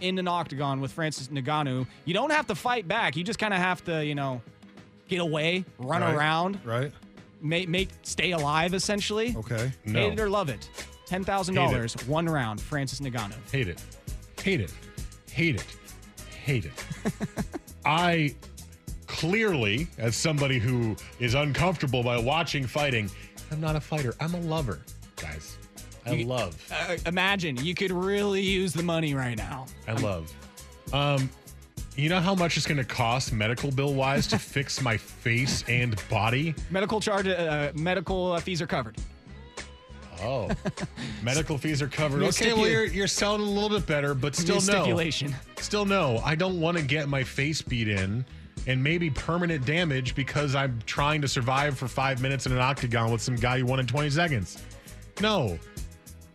in 0.00 0.18
an 0.18 0.28
octagon 0.28 0.80
with 0.80 0.92
Francis 0.92 1.28
Nagano. 1.28 1.86
You 2.04 2.14
don't 2.14 2.30
have 2.30 2.46
to 2.48 2.54
fight 2.54 2.86
back. 2.88 3.16
You 3.16 3.24
just 3.24 3.38
kind 3.38 3.52
of 3.54 3.60
have 3.60 3.84
to, 3.84 4.04
you 4.04 4.14
know, 4.14 4.40
get 5.08 5.20
away, 5.20 5.64
run 5.78 6.02
Right. 6.02 6.14
around, 6.14 6.58
Right. 6.64 6.92
make, 7.40 7.68
make 7.68 7.88
stay 8.02 8.30
alive 8.32 8.74
essentially. 8.74 9.34
Okay. 9.36 9.72
No. 9.84 9.98
Hate 10.00 10.12
it 10.14 10.20
or 10.20 10.30
love 10.30 10.48
it. 10.48 10.68
Ten 11.06 11.24
thousand 11.24 11.56
dollars, 11.56 11.94
one 12.06 12.26
round. 12.26 12.60
Francis 12.60 13.00
Nagano. 13.00 13.34
Hate 13.50 13.66
it. 13.68 13.82
Hate 14.42 14.60
it. 14.60 14.72
Hate 15.30 15.56
it. 15.56 15.66
Hate 16.44 16.64
it. 16.66 16.84
I 17.84 18.34
clearly, 19.08 19.88
as 19.98 20.14
somebody 20.16 20.58
who 20.60 20.94
is 21.18 21.34
uncomfortable 21.34 22.02
by 22.04 22.16
watching 22.18 22.66
fighting, 22.66 23.10
I'm 23.50 23.60
not 23.60 23.74
a 23.74 23.80
fighter. 23.80 24.14
I'm 24.20 24.34
a 24.34 24.40
lover, 24.40 24.80
guys. 25.16 25.58
I 26.06 26.12
You- 26.12 26.26
love. 26.26 26.56
Uh, 26.70 26.96
imagine 27.06 27.56
you 27.64 27.74
could 27.74 27.90
really 27.92 28.42
use 28.42 28.72
the 28.72 28.82
money 28.82 29.14
right 29.14 29.36
now. 29.36 29.66
I 29.86 29.92
love. 29.92 30.32
Um, 30.92 31.30
you 31.96 32.08
know 32.08 32.20
how 32.20 32.34
much 32.34 32.56
it's 32.56 32.66
going 32.66 32.78
to 32.78 32.84
cost 32.84 33.32
medical 33.32 33.70
bill 33.70 33.94
wise 33.94 34.26
to 34.28 34.38
fix 34.38 34.80
my 34.80 34.96
face 34.96 35.64
and 35.68 35.96
body? 36.08 36.54
Medical 36.70 37.00
charge, 37.00 37.26
uh, 37.28 37.72
medical 37.74 38.32
uh, 38.32 38.40
fees 38.40 38.62
are 38.62 38.66
covered. 38.66 38.96
Oh, 40.22 40.50
medical 41.22 41.56
fees 41.56 41.80
are 41.80 41.88
covered. 41.88 42.20
No 42.20 42.26
Okay, 42.28 42.52
well 42.52 42.68
you're 42.68 42.84
you're 42.84 43.06
selling 43.06 43.40
a 43.40 43.44
little 43.44 43.70
bit 43.78 43.86
better, 43.86 44.12
but 44.14 44.34
still 44.36 44.56
no. 44.56 44.60
stipulation. 44.60 45.34
Still 45.58 45.86
no. 45.86 46.18
I 46.24 46.34
don't 46.34 46.60
want 46.60 46.76
to 46.76 46.82
get 46.82 47.08
my 47.08 47.24
face 47.24 47.62
beat 47.62 47.88
in 47.88 48.24
and 48.66 48.82
maybe 48.82 49.08
permanent 49.08 49.64
damage 49.64 50.14
because 50.14 50.54
I'm 50.54 50.78
trying 50.84 51.22
to 51.22 51.28
survive 51.28 51.78
for 51.78 51.88
five 51.88 52.20
minutes 52.20 52.44
in 52.44 52.52
an 52.52 52.58
octagon 52.58 53.10
with 53.10 53.22
some 53.22 53.34
guy 53.36 53.58
who 53.60 53.64
won 53.66 53.80
in 53.80 53.86
20 53.86 54.10
seconds. 54.10 54.62
No. 55.22 55.58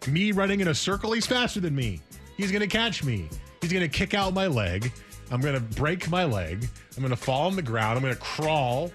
Me 0.07 0.31
running 0.31 0.59
in 0.59 0.67
a 0.67 0.75
circle, 0.75 1.11
he's 1.11 1.25
faster 1.25 1.59
than 1.59 1.75
me. 1.75 2.01
He's 2.37 2.51
gonna 2.51 2.67
catch 2.67 3.03
me. 3.03 3.29
He's 3.61 3.71
gonna 3.71 3.87
kick 3.87 4.13
out 4.13 4.33
my 4.33 4.47
leg. 4.47 4.91
I'm 5.31 5.41
gonna 5.41 5.59
break 5.59 6.09
my 6.09 6.25
leg. 6.25 6.67
I'm 6.95 7.03
gonna 7.03 7.15
fall 7.15 7.47
on 7.47 7.55
the 7.55 7.61
ground. 7.61 7.97
I'm 7.97 8.03
gonna 8.03 8.15
crawl 8.15 8.91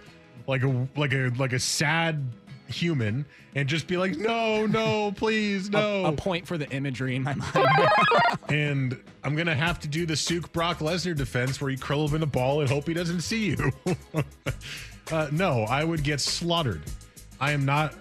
like 0.47 0.63
a 0.63 0.89
like 0.97 1.13
a 1.13 1.33
like 1.37 1.53
a 1.53 1.59
sad 1.59 2.25
human 2.69 3.27
and 3.55 3.69
just 3.69 3.87
be 3.87 3.97
like, 3.97 4.17
no, 4.17 4.65
no, 4.67 5.13
please, 5.13 5.71
no. 5.71 6.05
A, 6.05 6.09
a 6.11 6.13
point 6.13 6.47
for 6.47 6.57
the 6.57 6.69
imagery 6.71 7.17
in 7.17 7.23
my 7.23 7.35
mind. 7.35 7.89
and 8.49 9.03
I'm 9.25 9.35
gonna 9.35 9.55
have 9.55 9.81
to 9.81 9.89
do 9.89 10.07
the 10.07 10.17
Suk 10.17 10.53
Brock 10.53 10.79
Lesnar 10.79 11.17
defense 11.17 11.61
where 11.61 11.71
you 11.71 11.79
curl 11.79 12.07
him 12.07 12.17
in 12.17 12.23
a 12.23 12.27
ball 12.27 12.61
and 12.61 12.71
hope 12.71 12.87
he 12.87 12.95
doesn't 12.95 13.23
see 13.23 13.47
you. 13.47 13.73
uh, 15.13 15.29
no, 15.33 15.63
I 15.63 15.85
would 15.85 16.05
get 16.05 16.21
slaughtered. 16.21 16.83
I 17.41 17.53
am 17.53 17.65
not. 17.65 17.95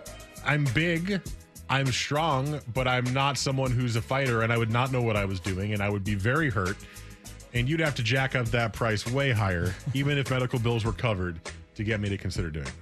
I'm 0.45 0.65
big. 0.73 1.21
I'm 1.69 1.87
strong, 1.87 2.59
but 2.73 2.87
I'm 2.87 3.05
not 3.13 3.37
someone 3.37 3.71
who's 3.71 3.95
a 3.95 4.01
fighter, 4.01 4.41
and 4.41 4.51
I 4.51 4.57
would 4.57 4.71
not 4.71 4.91
know 4.91 5.01
what 5.01 5.15
I 5.15 5.25
was 5.25 5.39
doing, 5.39 5.73
and 5.73 5.81
I 5.83 5.89
would 5.89 6.03
be 6.03 6.15
very 6.15 6.49
hurt. 6.49 6.77
And 7.53 7.69
you'd 7.69 7.79
have 7.79 7.95
to 7.95 8.03
jack 8.03 8.35
up 8.35 8.47
that 8.47 8.73
price 8.73 9.05
way 9.07 9.31
higher, 9.31 9.73
even 9.93 10.17
if 10.17 10.29
medical 10.31 10.59
bills 10.59 10.83
were 10.85 10.93
covered, 10.93 11.39
to 11.75 11.83
get 11.83 11.99
me 11.99 12.09
to 12.09 12.17
consider 12.17 12.49
doing. 12.49 12.65
it. 12.65 12.73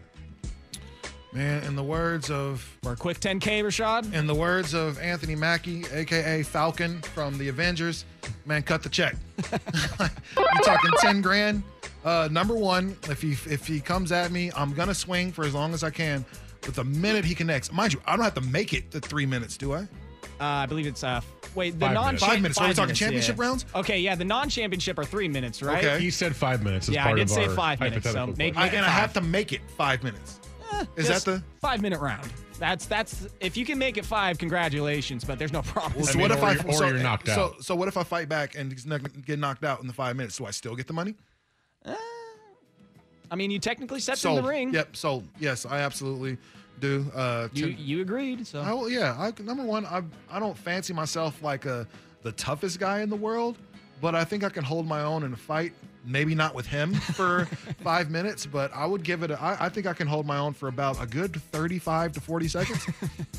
Man, 1.34 1.64
in 1.66 1.76
the 1.76 1.84
words 1.84 2.32
of 2.32 2.62
For 2.82 2.94
a 2.94 2.96
quick 2.96 3.20
10K, 3.20 3.62
Rashad. 3.62 4.14
in 4.14 4.26
the 4.26 4.34
words 4.34 4.74
of 4.74 4.98
Anthony 5.00 5.36
Mackie, 5.36 5.84
aka 5.94 6.42
Falcon 6.42 7.02
from 7.02 7.38
the 7.38 7.50
Avengers, 7.50 8.06
man, 8.46 8.64
cut 8.64 8.82
the 8.82 8.90
check. 8.90 9.16
You're 9.52 10.64
talking 10.64 10.92
ten 11.00 11.22
grand? 11.22 11.64
Uh, 12.06 12.30
number 12.32 12.56
one, 12.56 12.96
if 13.10 13.22
he 13.22 13.32
if 13.32 13.68
he 13.68 13.82
comes 13.82 14.14
at 14.14 14.32
me, 14.32 14.50
I'm 14.56 14.74
gonna 14.74 14.96
swing 14.96 15.32
for 15.34 15.44
as 15.44 15.54
long 15.54 15.74
as 15.74 15.84
I 15.84 15.90
can. 15.90 16.24
But 16.68 16.76
the 16.76 16.84
minute 16.84 17.24
he 17.24 17.34
connects, 17.34 17.72
mind 17.72 17.94
you, 17.94 18.02
I 18.06 18.18
don't 18.18 18.26
have 18.26 18.34
to 18.34 18.42
make 18.42 18.74
it 18.74 18.92
to 18.92 19.00
three 19.00 19.26
minutes, 19.26 19.56
do 19.56 19.74
I? 19.74 19.80
Uh, 19.80 19.86
I 20.40 20.66
believe 20.66 20.86
it's 20.86 21.02
uh 21.02 21.22
wait 21.56 21.80
the 21.80 21.86
Five 21.86 21.94
non 21.94 22.06
minutes. 22.08 22.24
Five 22.26 22.42
minutes. 22.42 22.58
Are 22.60 22.68
we 22.68 22.74
talking 22.74 22.94
championship 22.94 23.38
yeah. 23.38 23.44
rounds? 23.44 23.66
Okay, 23.74 24.00
yeah, 24.00 24.16
the 24.16 24.26
non-championship 24.26 25.00
are 25.00 25.06
three 25.06 25.30
minutes, 25.30 25.64
right? 25.64 25.84
Okay. 25.84 26.00
He 26.00 26.12
said 26.12 26.36
five 26.36 26.62
minutes. 26.62 26.90
As 26.90 26.94
Yeah, 26.96 27.04
I 27.04 27.06
part 27.06 27.16
did 27.20 27.24
of 27.24 27.30
say 27.30 27.46
our 27.46 27.56
five 27.56 27.80
minutes, 27.80 28.04
so 28.04 28.10
hypothetical 28.12 28.38
make- 28.38 28.54
question. 28.56 28.74
I, 28.74 28.76
it 28.76 28.78
and 28.78 28.86
I 28.86 28.90
five. 28.90 29.00
have 29.00 29.14
to 29.14 29.22
make 29.22 29.54
it 29.54 29.62
five 29.78 30.04
minutes. 30.04 30.42
Is 30.98 31.08
that 31.08 31.14
Just 31.14 31.26
the? 31.26 31.42
five 31.62 31.82
minute 31.82 32.02
round? 32.02 32.30
That's 32.60 32.86
that's 32.86 33.30
if 33.40 33.56
you 33.56 33.66
can 33.66 33.80
make 33.80 33.96
it 33.98 34.06
five, 34.06 34.38
congratulations. 34.38 35.24
But 35.24 35.40
there's 35.40 35.54
no 35.54 35.62
problem. 35.62 36.04
So 36.04 36.18
mean, 36.18 36.24
what 36.24 36.32
if 36.32 36.44
or 36.44 36.46
I 36.46 36.52
you're- 36.52 36.70
or 36.70 36.74
so, 36.74 36.88
you're 36.88 36.98
knocked 37.00 37.28
so, 37.28 37.42
out. 37.46 37.64
So 37.64 37.76
what 37.78 37.88
if 37.88 37.96
I 37.96 38.04
fight 38.04 38.28
back 38.28 38.56
and 38.56 38.76
get 39.26 39.40
knocked 39.40 39.64
out 39.64 39.80
in 39.80 39.88
the 39.88 39.94
five 39.94 40.18
minutes? 40.18 40.36
Do 40.38 40.46
I 40.46 40.52
still 40.52 40.76
get 40.76 40.86
the 40.88 40.94
money? 40.94 41.16
I 43.32 43.36
mean, 43.36 43.52
you 43.52 43.60
technically 43.60 44.00
stepped 44.00 44.20
So 44.20 44.38
in 44.38 44.44
the 44.44 44.50
ring. 44.50 44.74
Yep. 44.74 44.96
So 44.96 45.24
yes, 45.40 45.66
I 45.66 45.80
absolutely 45.80 46.38
do. 46.80 47.06
Uh, 47.16 47.48
You 47.54 47.74
ten- 47.74 47.78
you 47.86 48.02
agreed. 48.02 48.46
So 48.48 48.62
I, 48.62 48.72
will- 48.74 48.90
yeah, 48.90 49.16
I, 49.18 49.34
number 49.44 49.64
one, 49.64 49.86
I 49.86 50.02
I 50.32 50.40
don't 50.40 50.58
fancy 50.58 50.94
myself 50.94 51.42
like 51.42 51.66
a 51.66 51.88
the 52.24 52.32
toughest 52.34 52.80
guy 52.80 53.02
in 53.02 53.10
the 53.10 53.16
world, 53.16 53.58
but 54.02 54.16
I 54.16 54.24
think 54.24 54.44
I 54.44 54.50
can 54.50 54.64
hold 54.64 54.88
my 54.88 55.02
own 55.04 55.24
in 55.24 55.34
a 55.34 55.38
fight. 55.38 55.74
Maybe 56.06 56.36
not 56.36 56.56
with 56.56 56.66
him 56.66 56.94
for 56.94 57.46
five 57.84 58.10
minutes, 58.10 58.46
but 58.46 58.72
I 58.74 58.86
would 58.86 59.04
give 59.04 59.24
it. 59.24 59.32
A, 59.32 59.42
I, 59.42 59.66
I 59.66 59.70
think 59.70 59.88
I 59.88 59.94
can 59.94 60.08
hold 60.08 60.26
my 60.26 60.38
own 60.38 60.54
for 60.54 60.70
about 60.70 61.02
a 61.04 61.06
good 61.06 61.36
thirty-five 61.52 62.14
to 62.14 62.22
forty 62.22 62.48
seconds, 62.48 62.86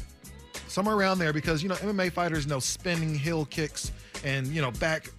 somewhere 0.69 0.95
around 0.95 1.19
there. 1.19 1.33
Because 1.33 1.63
you 1.63 1.69
know 1.69 1.77
MMA 1.77 2.13
fighters 2.13 2.47
know 2.47 2.59
spinning 2.59 3.15
heel 3.15 3.47
kicks 3.47 3.91
and 4.25 4.47
you 4.49 4.61
know 4.61 4.71
back. 4.73 5.11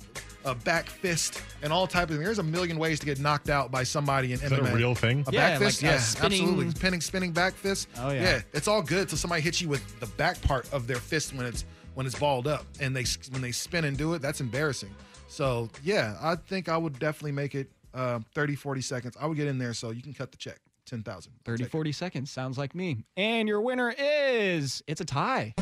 A 0.46 0.56
back 0.56 0.88
fist 0.90 1.42
and 1.62 1.74
all 1.74 1.86
type 1.86 2.04
of 2.10 2.16
things. 2.16 2.24
There's 2.24 2.40
a 2.40 2.44
million 2.44 2.80
ways 2.80 3.00
to 3.02 3.06
get 3.06 3.20
knocked 3.20 3.50
out 3.50 3.72
by 3.72 3.84
somebody 3.84 4.28
in 4.34 4.40
Is 4.40 4.50
MMA. 4.52 4.64
that 4.64 4.72
a 4.72 4.76
real 4.76 4.96
thing? 4.96 5.26
A 5.28 5.32
Yeah, 5.34 5.50
back 5.52 5.60
fist? 5.60 5.84
like, 5.84 5.92
yeah, 5.92 5.98
spinning- 6.00 6.42
absolutely. 6.42 6.70
Spinning, 6.72 7.02
spinning 7.02 7.32
back 7.34 7.54
fist. 7.56 7.90
Oh, 7.98 8.12
yeah. 8.12 8.22
Yeah, 8.22 8.42
it's 8.54 8.68
all 8.70 8.82
good 8.82 9.10
till 9.10 9.18
somebody 9.18 9.42
hits 9.42 9.60
you 9.62 9.68
with 9.68 10.00
the 10.00 10.06
back 10.06 10.42
part 10.42 10.72
of 10.72 10.88
their 10.88 10.98
fist 10.98 11.34
when 11.34 11.46
it's 11.46 11.66
when 11.96 12.06
it's 12.06 12.18
balled 12.18 12.48
up 12.48 12.66
and 12.80 12.96
they 12.96 13.04
when 13.32 13.42
they 13.42 13.52
spin 13.52 13.84
and 13.84 13.98
do 13.98 14.14
it. 14.14 14.22
That's 14.22 14.40
embarrassing. 14.40 14.96
So 15.28 15.70
yeah, 15.84 16.16
I 16.22 16.36
think 16.36 16.70
I 16.70 16.78
would 16.78 16.98
definitely 17.00 17.34
make 17.34 17.54
it 17.54 17.70
uh, 17.94 18.20
30, 18.34 18.56
40 18.56 18.82
seconds. 18.82 19.18
I 19.20 19.26
would 19.28 19.36
get 19.36 19.48
in 19.48 19.58
there 19.58 19.74
so 19.74 19.90
you 19.92 20.02
can 20.02 20.14
cut 20.14 20.32
the 20.32 20.38
check. 20.38 20.60
10,000. 20.86 21.32
30, 21.46 21.66
40 21.66 21.92
seconds 21.92 22.32
sounds 22.32 22.58
like 22.58 22.74
me. 22.74 23.04
And 23.18 23.48
your 23.48 23.62
winner 23.62 23.94
is 23.98 24.82
it's 24.88 25.02
a 25.02 25.06
tie. 25.06 25.54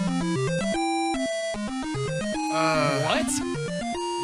Uh, 2.53 3.01
What 3.01 3.56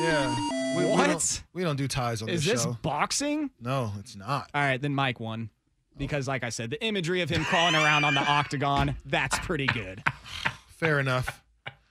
yeah. 0.01 0.75
We, 0.77 0.83
We 0.85 0.89
What? 0.91 1.07
don't, 1.07 1.43
we 1.53 1.63
don't 1.63 1.75
do 1.75 1.87
ties 1.87 2.21
on 2.21 2.29
is 2.29 2.43
this 2.43 2.53
this 2.53 2.63
show. 2.63 2.77
boxing? 2.81 3.49
No, 3.61 3.91
it's 3.99 4.15
not. 4.15 4.49
All 4.53 4.61
right, 4.61 4.81
then 4.81 4.93
Mike 4.95 5.19
won. 5.19 5.49
Because, 5.95 6.27
like 6.27 6.43
I 6.43 6.49
said, 6.49 6.71
the 6.71 6.83
imagery 6.83 7.21
of 7.21 7.29
him 7.29 7.43
crawling 7.45 7.75
around 7.75 8.03
on 8.03 8.15
the 8.15 8.21
octagon, 8.21 8.95
that's 9.05 9.37
pretty 9.39 9.67
good. 9.67 10.01
Fair 10.77 10.99
enough. 10.99 11.43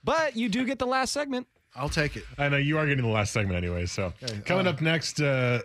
But 0.03 0.35
you 0.35 0.49
do 0.49 0.65
get 0.65 0.77
the 0.79 0.85
last 0.85 1.13
segment. 1.13 1.47
I'll 1.75 1.87
take 1.89 2.17
it. 2.17 2.25
I 2.37 2.49
know 2.49 2.57
you 2.57 2.77
are 2.77 2.85
getting 2.85 3.05
the 3.05 3.09
last 3.11 3.31
segment 3.31 3.55
anyway. 3.55 3.85
So 3.85 4.11
Okay, 4.21 4.41
coming 4.41 4.67
uh, 4.67 4.71
up 4.71 4.81
next, 4.81 5.21
uh, 5.21 5.61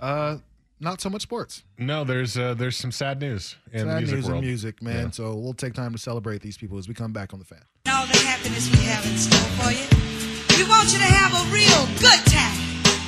Uh, 0.00 0.38
not 0.80 1.00
so 1.00 1.08
much 1.08 1.22
sports. 1.22 1.62
no, 1.78 2.02
there's 2.02 2.36
uh, 2.36 2.54
there's 2.54 2.76
some 2.76 2.90
sad 2.90 3.20
news 3.20 3.54
in 3.72 3.86
the 3.86 3.92
Sad 3.92 3.98
music 3.98 4.16
news 4.16 4.24
world. 4.26 4.38
and 4.38 4.46
music, 4.46 4.82
man. 4.82 5.04
Yeah. 5.04 5.10
So 5.12 5.34
we'll 5.36 5.54
take 5.54 5.74
time 5.74 5.92
to 5.92 5.98
celebrate 5.98 6.42
these 6.42 6.58
people 6.58 6.76
as 6.78 6.88
we 6.88 6.94
come 6.94 7.12
back 7.12 7.32
on 7.32 7.38
the 7.38 7.44
fan. 7.44 7.62
all 7.88 8.04
the 8.06 8.18
happiness 8.18 8.68
we 8.72 8.82
have 8.84 9.06
in 9.06 9.16
store 9.16 9.38
for 9.62 9.70
you. 9.70 10.11
We 10.58 10.64
want 10.68 10.92
you 10.92 10.98
to 10.98 11.04
have 11.04 11.32
a 11.32 11.44
real 11.50 11.86
good 11.98 12.22
time, 12.26 12.58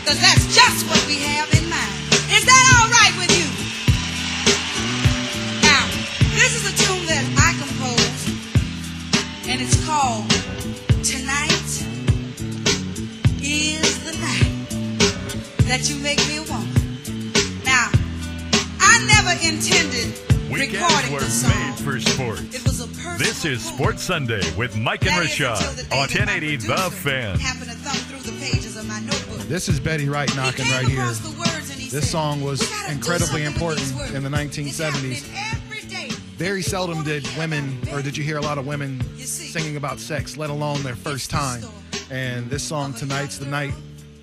because 0.00 0.18
that's 0.20 0.46
just 0.54 0.86
what 0.88 1.04
we 1.06 1.18
have 1.20 1.52
in 1.52 1.68
mind. 1.68 1.94
Is 2.32 2.44
that 2.44 2.64
all 2.74 2.88
right 2.90 3.14
with 3.20 3.30
you? 3.36 3.46
Now, 5.62 5.84
this 6.34 6.56
is 6.56 6.64
a 6.66 6.74
tune 6.84 7.04
that 7.06 7.24
I 7.36 7.52
composed, 7.60 8.28
and 9.48 9.60
it's 9.60 9.76
called 9.84 10.28
Tonight 11.04 11.84
is 13.42 13.98
the 14.04 14.16
Night 14.18 14.52
That 15.68 15.88
You 15.88 15.96
Make 16.02 16.26
Me 16.26 16.38
a 16.38 16.42
Woman. 16.42 17.32
Now, 17.64 17.90
I 18.80 18.98
never 19.06 19.32
intended 19.44 20.23
Weekends 20.50 20.74
recording 20.74 21.12
were 21.12 21.20
made 21.20 21.74
for 21.78 22.00
sports. 22.00 22.54
It 22.54 22.62
was 22.64 22.80
a 22.80 23.18
This 23.18 23.44
is 23.44 23.64
Sports 23.64 24.02
Sunday 24.02 24.42
with 24.56 24.76
Mike 24.76 25.02
and 25.06 25.10
That 25.16 25.24
is 25.24 25.30
Rashad 25.30 25.92
on 25.92 25.98
1080 26.08 26.56
The 26.56 26.90
Fan. 26.90 27.38
happened 27.38 27.70
to 27.70 27.76
thumb 27.76 27.96
through 28.20 28.30
the 28.32 28.38
pages 28.44 28.76
of 28.76 28.86
my 28.86 29.00
notebook. 29.00 29.38
This 29.48 29.68
is 29.68 29.80
Betty 29.80 30.08
Wright 30.08 30.34
knocking 30.36 30.66
He 30.66 30.72
right 30.72 30.86
here. 30.86 31.04
the 31.06 31.34
words 31.38 31.70
and 31.70 31.80
he 31.80 31.88
This 31.88 32.04
said, 32.04 32.04
song 32.04 32.40
was 32.42 32.60
"We 32.60 32.66
gotta 32.66 32.86
do 32.88 32.92
incredibly 32.94 33.44
important 33.44 33.92
in 34.14 34.22
the 34.22 34.28
1970s. 34.30 35.24
Very 36.36 36.62
seldom 36.62 37.04
did 37.04 37.26
women, 37.38 37.78
or 37.92 38.02
did 38.02 38.16
you 38.16 38.24
hear 38.24 38.38
a 38.38 38.42
lot 38.42 38.58
of 38.58 38.66
women 38.66 39.00
singing 39.18 39.76
about 39.76 39.98
sex, 40.00 40.36
let 40.36 40.50
alone 40.50 40.82
their 40.82 40.96
first 40.96 41.30
time. 41.30 41.62
And 42.10 42.50
this 42.50 42.62
song, 42.62 42.92
Tonight's 42.92 43.38
the 43.38 43.46
Night, 43.46 43.72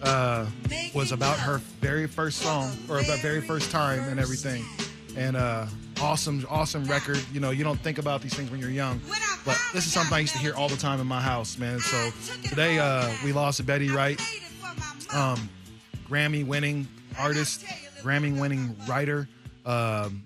uh, 0.04 0.46
was 0.94 1.12
about 1.14 1.40
her 1.40 1.60
very 1.80 2.08
first 2.08 2.40
song, 2.40 2.76
or 2.90 3.00
about 3.00 3.20
very 3.20 3.42
first 3.42 3.72
time 3.72 4.00
and 4.10 4.20
everything. 4.20 4.64
And 5.16 5.36
uh, 5.38 5.66
awesome, 6.02 6.46
awesome 6.50 6.84
record. 6.86 7.20
You 7.32 7.40
know, 7.40 7.52
you 7.52 7.64
don't 7.64 7.80
think 7.80 7.98
about 7.98 8.22
these 8.22 8.34
things 8.34 8.50
when 8.50 8.60
you're 8.60 8.70
young, 8.70 9.00
but 9.46 9.58
this 9.74 9.86
is 9.86 9.94
something 9.94 10.14
I 10.14 10.20
used 10.20 10.34
to 10.34 10.40
hear 10.40 10.54
all 10.56 10.68
the 10.68 10.78
time 10.78 11.00
in 11.00 11.08
my 11.08 11.22
house, 11.22 11.58
man. 11.58 11.80
So 11.80 12.12
today 12.44 12.80
uh, 12.80 13.10
we 13.24 13.32
lost 13.32 13.64
Betty 13.66 13.90
Wright, 13.90 14.20
um, 15.14 15.50
Grammy 16.10 16.46
winning 16.46 16.88
artist, 17.20 17.66
Grammy 18.02 18.40
winning 18.40 18.76
writer, 18.88 19.28
um, 19.66 20.24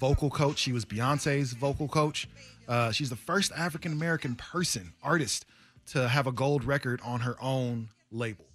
vocal 0.00 0.30
coach. 0.30 0.58
She 0.58 0.72
was 0.72 0.84
Beyonce's 0.84 1.52
vocal 1.52 1.88
coach. 1.88 2.28
Uh, 2.66 2.90
she's 2.90 3.10
the 3.10 3.16
first 3.16 3.52
African 3.56 3.92
American 3.92 4.34
person, 4.34 4.92
artist, 5.02 5.44
to 5.88 6.08
have 6.08 6.26
a 6.26 6.32
gold 6.32 6.64
record 6.64 7.00
on 7.04 7.20
her 7.20 7.36
own 7.40 7.88
label. 8.10 8.46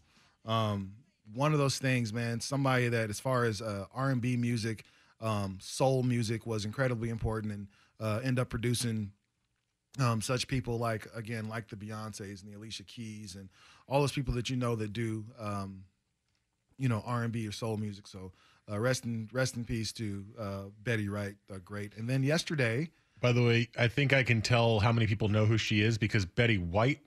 Um, 0.46 0.94
one 1.34 1.54
of 1.54 1.60
those 1.60 1.78
things, 1.78 2.12
man. 2.12 2.40
Somebody 2.40 2.90
that, 2.90 3.10
as 3.10 3.20
far 3.20 3.46
as 3.46 3.62
uh, 3.62 3.86
R&B 3.94 4.38
music, 4.38 4.84
um, 5.24 5.58
soul 5.62 6.04
music, 6.04 6.46
was 6.46 6.66
incredibly 6.66 7.10
important, 7.10 7.52
and 7.54 7.68
uh, 8.00 8.20
end 8.24 8.38
up 8.38 8.50
producing 8.50 9.12
um, 10.00 10.22
such 10.22 10.48
people 10.48 10.78
like 10.78 11.08
again 11.16 11.48
like 11.48 11.70
the 11.70 11.76
Beyonces 11.76 12.44
and 12.44 12.52
the 12.52 12.58
Alicia 12.58 12.84
Keys 12.84 13.36
and 13.36 13.50
all 13.88 14.02
those 14.02 14.12
people 14.12 14.34
that 14.36 14.50
you 14.50 14.56
know 14.56 14.76
that 14.76 14.92
do 14.94 15.24
um, 15.40 15.84
you 16.78 16.90
know 16.90 17.02
R 17.06 17.24
and 17.24 17.32
B 17.32 17.48
or 17.48 17.52
soul 17.52 17.78
music. 17.78 18.08
So 18.08 18.32
uh, 18.72 18.80
rest 18.80 19.06
in 19.06 19.30
rest 19.32 19.56
in 19.56 19.64
peace 19.66 19.92
to 19.94 20.26
uh, 20.40 20.62
Betty 20.84 21.10
Wright, 21.10 21.36
uh, 21.54 21.58
great. 21.64 21.96
And 21.96 22.10
then 22.10 22.24
yesterday, 22.24 22.90
By 23.22 23.32
the 23.32 23.44
way, 23.44 23.70
I 23.78 23.88
think 23.88 24.14
I 24.14 24.24
can 24.24 24.42
tell 24.42 24.80
how 24.80 24.92
many 24.92 25.08
people 25.08 25.30
know 25.30 25.46
who 25.46 25.58
she 25.58 25.82
is 25.82 25.98
because 25.98 26.26
Betty 26.26 26.58
White 26.58 27.00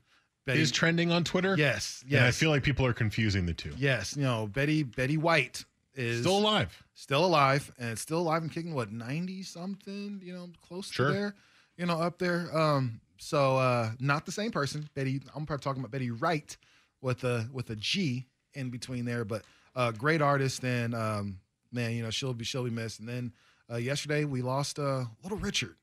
Betty- 0.47 0.61
is 0.61 0.71
trending 0.71 1.11
on 1.11 1.25
Twitter. 1.25 1.57
yes, 1.59 2.05
And 2.11 2.21
I 2.21 2.31
feel 2.31 2.51
like 2.51 2.62
people 2.62 2.87
are 2.87 2.93
confusing 2.95 3.47
the 3.47 3.55
two. 3.55 3.73
yes, 3.77 4.17
you 4.17 4.23
know 4.23 4.47
Betty 4.47 4.85
Betty 4.85 5.17
White 5.19 5.64
is 5.97 6.20
Still 6.20 6.38
alive. 6.38 6.84
still 6.94 7.24
alive 7.24 7.72
and 7.78 7.90
it's 7.90 8.01
still 8.03 8.18
alive 8.20 8.42
and 8.42 8.53
kicking. 8.53 8.74
What 8.74 8.92
ninety 8.92 9.42
something? 9.42 10.20
You 10.22 10.32
know, 10.34 10.49
close 10.66 10.90
Sure. 10.90 11.09
to 11.09 11.12
there. 11.12 11.34
You 11.76 11.86
know, 11.86 12.01
up 12.01 12.18
there. 12.18 12.57
Um, 12.57 13.01
so 13.18 13.57
uh, 13.57 13.90
not 13.99 14.26
the 14.26 14.32
same 14.32 14.51
person. 14.51 14.88
Betty. 14.94 15.20
I'm 15.34 15.47
probably 15.47 15.62
talking 15.64 15.80
about 15.80 15.90
Betty 15.90 16.11
Wright 16.11 16.57
with 17.01 17.24
a 17.24 17.49
with 17.53 17.70
a 17.70 17.76
G 17.76 18.26
in 18.55 18.70
between 18.70 19.05
there, 19.05 19.24
but 19.24 19.42
uh, 19.74 19.90
great 19.92 20.22
artist 20.22 20.64
and 20.64 20.94
um, 20.94 21.38
man, 21.72 21.92
you 21.92 22.03
know 22.03 22.11
she'll 22.11 22.34
be 22.34 22.44
she'll 22.44 22.64
be 22.64 22.70
missed. 22.70 23.01
And 23.01 23.09
then 23.09 23.32
uh, 23.70 23.76
yesterday 23.76 24.24
we 24.24 24.42
lost 24.42 24.78
uh, 24.78 25.05
Little 25.22 25.38
Richard, 25.38 25.76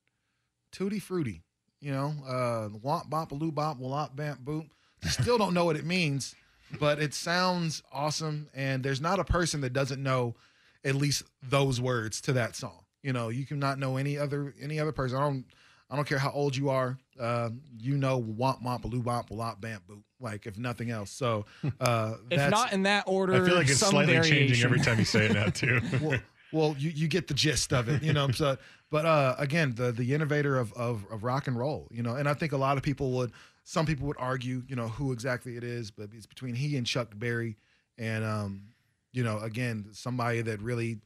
Tutti 0.71 0.99
Frutti. 0.99 1.41
You 1.81 1.91
know, 1.91 2.13
uh, 2.25 2.69
womp 2.79 3.09
bop 3.09 3.31
a 3.31 3.35
loo 3.35 3.51
bop 3.51 3.77
wallop 3.77 4.15
bamp 4.15 4.41
boop. 4.43 4.69
Still 5.03 5.37
don't 5.37 5.53
know 5.53 5.65
what 5.65 5.75
it 5.75 5.85
means, 5.85 6.33
but 6.79 6.99
it 6.99 7.13
sounds 7.13 7.83
awesome. 7.91 8.49
And 8.53 8.83
there's 8.83 9.01
not 9.01 9.19
a 9.19 9.23
person 9.23 9.61
that 9.61 9.73
doesn't 9.73 10.01
know 10.01 10.35
at 10.83 10.95
least 10.95 11.23
those 11.41 11.79
words 11.79 12.21
to 12.21 12.33
that 12.33 12.55
song. 12.55 12.83
You 13.01 13.13
know, 13.13 13.29
you 13.29 13.45
cannot 13.45 13.79
know 13.79 13.97
any 13.97 14.17
other 14.17 14.53
any 14.61 14.79
other 14.79 14.91
person. 14.91 15.17
I 15.17 15.21
don't 15.21 15.45
I 15.89 15.95
don't 15.95 16.07
care 16.07 16.19
how 16.19 16.31
old 16.31 16.55
you 16.55 16.69
are. 16.69 16.97
Uh, 17.19 17.49
you 17.77 17.97
know, 17.97 18.21
womp 18.21 18.63
womp 18.63 18.81
baloo 18.81 19.01
womp 19.01 19.29
womp 19.29 19.59
bamp 19.59 19.81
boop. 19.87 20.01
Like 20.19 20.45
if 20.45 20.57
nothing 20.57 20.89
else. 20.89 21.11
So 21.11 21.45
uh, 21.79 22.15
If 22.31 22.37
that's, 22.37 22.51
not 22.51 22.73
in 22.73 22.83
that 22.83 23.03
order, 23.07 23.33
I 23.33 23.45
feel 23.45 23.55
like 23.55 23.69
it's 23.69 23.79
some 23.79 23.91
slightly 23.91 24.19
changing 24.21 24.63
every 24.63 24.79
time 24.79 24.99
you 24.99 25.05
say 25.05 25.25
it 25.25 25.33
now 25.33 25.47
too. 25.47 25.81
well, 26.01 26.19
well, 26.53 26.75
you, 26.77 26.91
you 26.91 27.07
get 27.07 27.27
the 27.27 27.33
gist 27.33 27.73
of 27.73 27.89
it, 27.89 28.03
you 28.03 28.13
know. 28.13 28.29
So, 28.31 28.57
but 28.89 29.05
uh, 29.05 29.35
again, 29.37 29.73
the 29.75 29.91
the 29.91 30.13
innovator 30.13 30.57
of, 30.57 30.71
of 30.73 31.05
of 31.11 31.23
rock 31.23 31.47
and 31.47 31.57
roll, 31.57 31.87
you 31.91 32.03
know, 32.03 32.15
and 32.15 32.29
I 32.29 32.35
think 32.35 32.53
a 32.53 32.57
lot 32.57 32.77
of 32.77 32.83
people 32.83 33.11
would, 33.13 33.31
some 33.63 33.85
people 33.85 34.07
would 34.07 34.17
argue, 34.19 34.63
you 34.67 34.75
know, 34.75 34.87
who 34.87 35.11
exactly 35.11 35.55
it 35.55 35.63
is, 35.63 35.91
but 35.91 36.09
it's 36.13 36.25
between 36.25 36.55
he 36.55 36.77
and 36.77 36.85
Chuck 36.85 37.09
Berry, 37.15 37.55
and 37.97 38.23
um, 38.23 38.63
you 39.11 39.23
know, 39.23 39.39
again, 39.39 39.87
somebody 39.93 40.41
that 40.41 40.61
really 40.61 40.99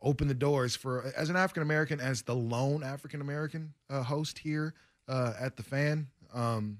opened 0.00 0.30
the 0.30 0.34
doors 0.34 0.76
for 0.76 1.12
as 1.16 1.28
an 1.28 1.36
African 1.36 1.62
American, 1.62 2.00
as 2.00 2.22
the 2.22 2.34
lone 2.34 2.82
African 2.82 3.20
American 3.20 3.74
uh, 3.90 4.02
host 4.02 4.38
here 4.38 4.74
uh, 5.08 5.34
at 5.38 5.56
the 5.56 5.62
fan. 5.62 6.06
Um, 6.32 6.78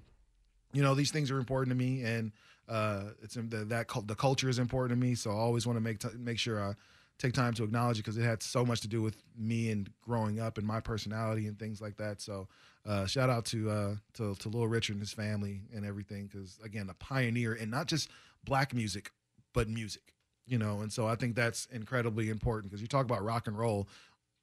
you 0.73 0.83
know, 0.83 0.95
these 0.95 1.11
things 1.11 1.31
are 1.31 1.39
important 1.39 1.71
to 1.71 1.77
me, 1.77 2.03
and 2.03 2.33
uh, 2.69 3.05
it's 3.23 3.35
the, 3.35 3.65
that 3.65 3.89
the 4.07 4.15
culture 4.15 4.49
is 4.49 4.59
important 4.59 4.99
to 4.99 5.07
me. 5.07 5.15
So 5.15 5.31
I 5.31 5.35
always 5.35 5.67
want 5.67 5.77
to 5.77 5.81
make 5.81 5.99
t- 5.99 6.09
make 6.19 6.39
sure 6.39 6.63
I 6.63 6.75
take 7.19 7.33
time 7.33 7.53
to 7.55 7.65
acknowledge 7.65 7.99
it 7.99 8.03
because 8.03 8.17
it 8.17 8.23
had 8.23 8.43
so 8.43 8.65
much 8.65 8.81
to 8.81 8.89
do 8.89 9.03
with 9.03 9.17
me 9.37 9.71
and 9.71 9.91
growing 10.01 10.41
up 10.41 10.57
and 10.57 10.67
my 10.67 10.81
personality 10.81 11.47
and 11.47 11.59
things 11.59 11.81
like 11.81 11.97
that. 11.97 12.21
So 12.21 12.49
uh, 12.87 13.07
shout 13.07 13.29
out 13.29 13.45
to 13.47 13.71
uh, 13.71 13.95
to 14.15 14.35
to 14.37 14.49
Little 14.49 14.69
Richard 14.69 14.93
and 14.93 15.01
his 15.01 15.13
family 15.13 15.63
and 15.75 15.85
everything 15.85 16.27
because 16.27 16.59
again, 16.65 16.89
a 16.91 16.95
pioneer 16.95 17.55
and 17.55 17.71
not 17.71 17.87
just 17.87 18.09
black 18.45 18.73
music, 18.75 19.11
but 19.53 19.69
music. 19.69 20.15
You 20.47 20.57
know, 20.57 20.81
and 20.81 20.91
so 20.91 21.07
I 21.07 21.15
think 21.15 21.35
that's 21.35 21.67
incredibly 21.67 22.31
important 22.31 22.71
because 22.71 22.81
you 22.81 22.89
talk 22.89 23.05
about 23.05 23.23
rock 23.23 23.49
and 23.49 23.59
roll. 23.59 23.87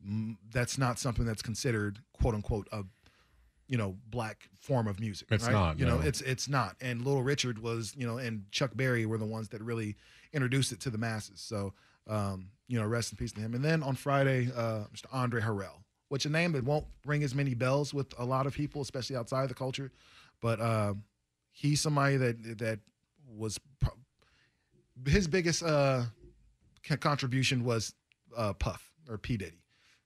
mm, 0.08 0.38
That's 0.52 0.78
not 0.78 1.00
something 1.00 1.26
that's 1.26 1.42
considered 1.42 1.98
quote 2.14 2.36
unquote 2.36 2.68
a 2.72 2.84
you 3.68 3.78
know 3.78 3.96
black 4.12 4.50
form 4.60 4.88
of 4.88 5.00
music. 5.00 5.30
It's 5.32 5.46
right? 5.46 5.54
not, 5.54 5.80
You 5.80 5.86
know, 5.86 6.00
it's 6.02 6.22
it's 6.22 6.48
not. 6.48 6.76
And 6.82 7.04
Little 7.04 7.24
Richard 7.24 7.58
was 7.58 7.96
you 7.98 8.06
know, 8.06 8.20
and 8.20 8.44
Chuck 8.52 8.72
Berry 8.76 9.08
were 9.08 9.18
the 9.18 9.26
ones 9.26 9.50
that 9.50 9.64
really 9.64 9.96
introduced 10.34 10.72
it 10.72 10.80
to 10.82 10.92
the 10.92 11.00
masses. 11.00 11.40
So 11.40 11.74
um, 12.08 12.50
you 12.68 12.80
know, 12.80 12.86
rest 12.86 13.12
in 13.12 13.18
peace 13.18 13.32
to 13.34 13.42
him. 13.42 13.54
And 13.54 13.64
then 13.64 13.84
on 13.84 13.96
Friday, 13.96 14.50
uh, 14.56 14.86
Mr. 14.94 15.06
Andre 15.12 15.42
Harrell, 15.42 15.84
which 16.10 16.26
a 16.26 16.30
name 16.30 16.52
that 16.54 16.64
won't 16.64 16.86
ring 17.06 17.24
as 17.24 17.36
many 17.36 17.54
bells 17.54 17.94
with 17.94 18.14
a 18.20 18.26
lot 18.26 18.48
of 18.48 18.54
people, 18.54 18.82
especially 18.82 19.16
outside 19.16 19.50
the 19.50 19.54
culture, 19.56 19.92
but 20.42 20.60
uh, 20.60 20.94
he's 21.52 21.82
somebody 21.82 22.18
that 22.18 22.58
that 22.60 22.80
was 23.28 23.60
pro- 23.80 23.94
his 25.08 25.28
biggest 25.28 25.64
uh, 25.64 26.04
co- 26.88 26.98
contribution 26.98 27.64
was 27.64 27.94
uh, 28.36 28.54
Puff 28.54 28.92
or 29.10 29.18
P 29.18 29.38
Diddy, 29.38 29.64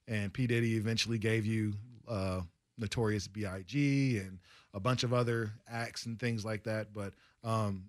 and 0.08 0.34
P 0.34 0.48
Diddy 0.48 0.76
eventually 0.76 1.18
gave 1.18 1.46
you 1.46 1.74
uh, 2.08 2.42
Notorious 2.78 3.28
B.I.G. 3.28 4.18
and 4.18 4.40
a 4.74 4.80
bunch 4.80 5.04
of 5.04 5.14
other 5.14 5.52
acts 5.70 6.06
and 6.06 6.20
things 6.20 6.46
like 6.46 6.64
that. 6.64 6.94
But 6.94 7.14
um, 7.44 7.86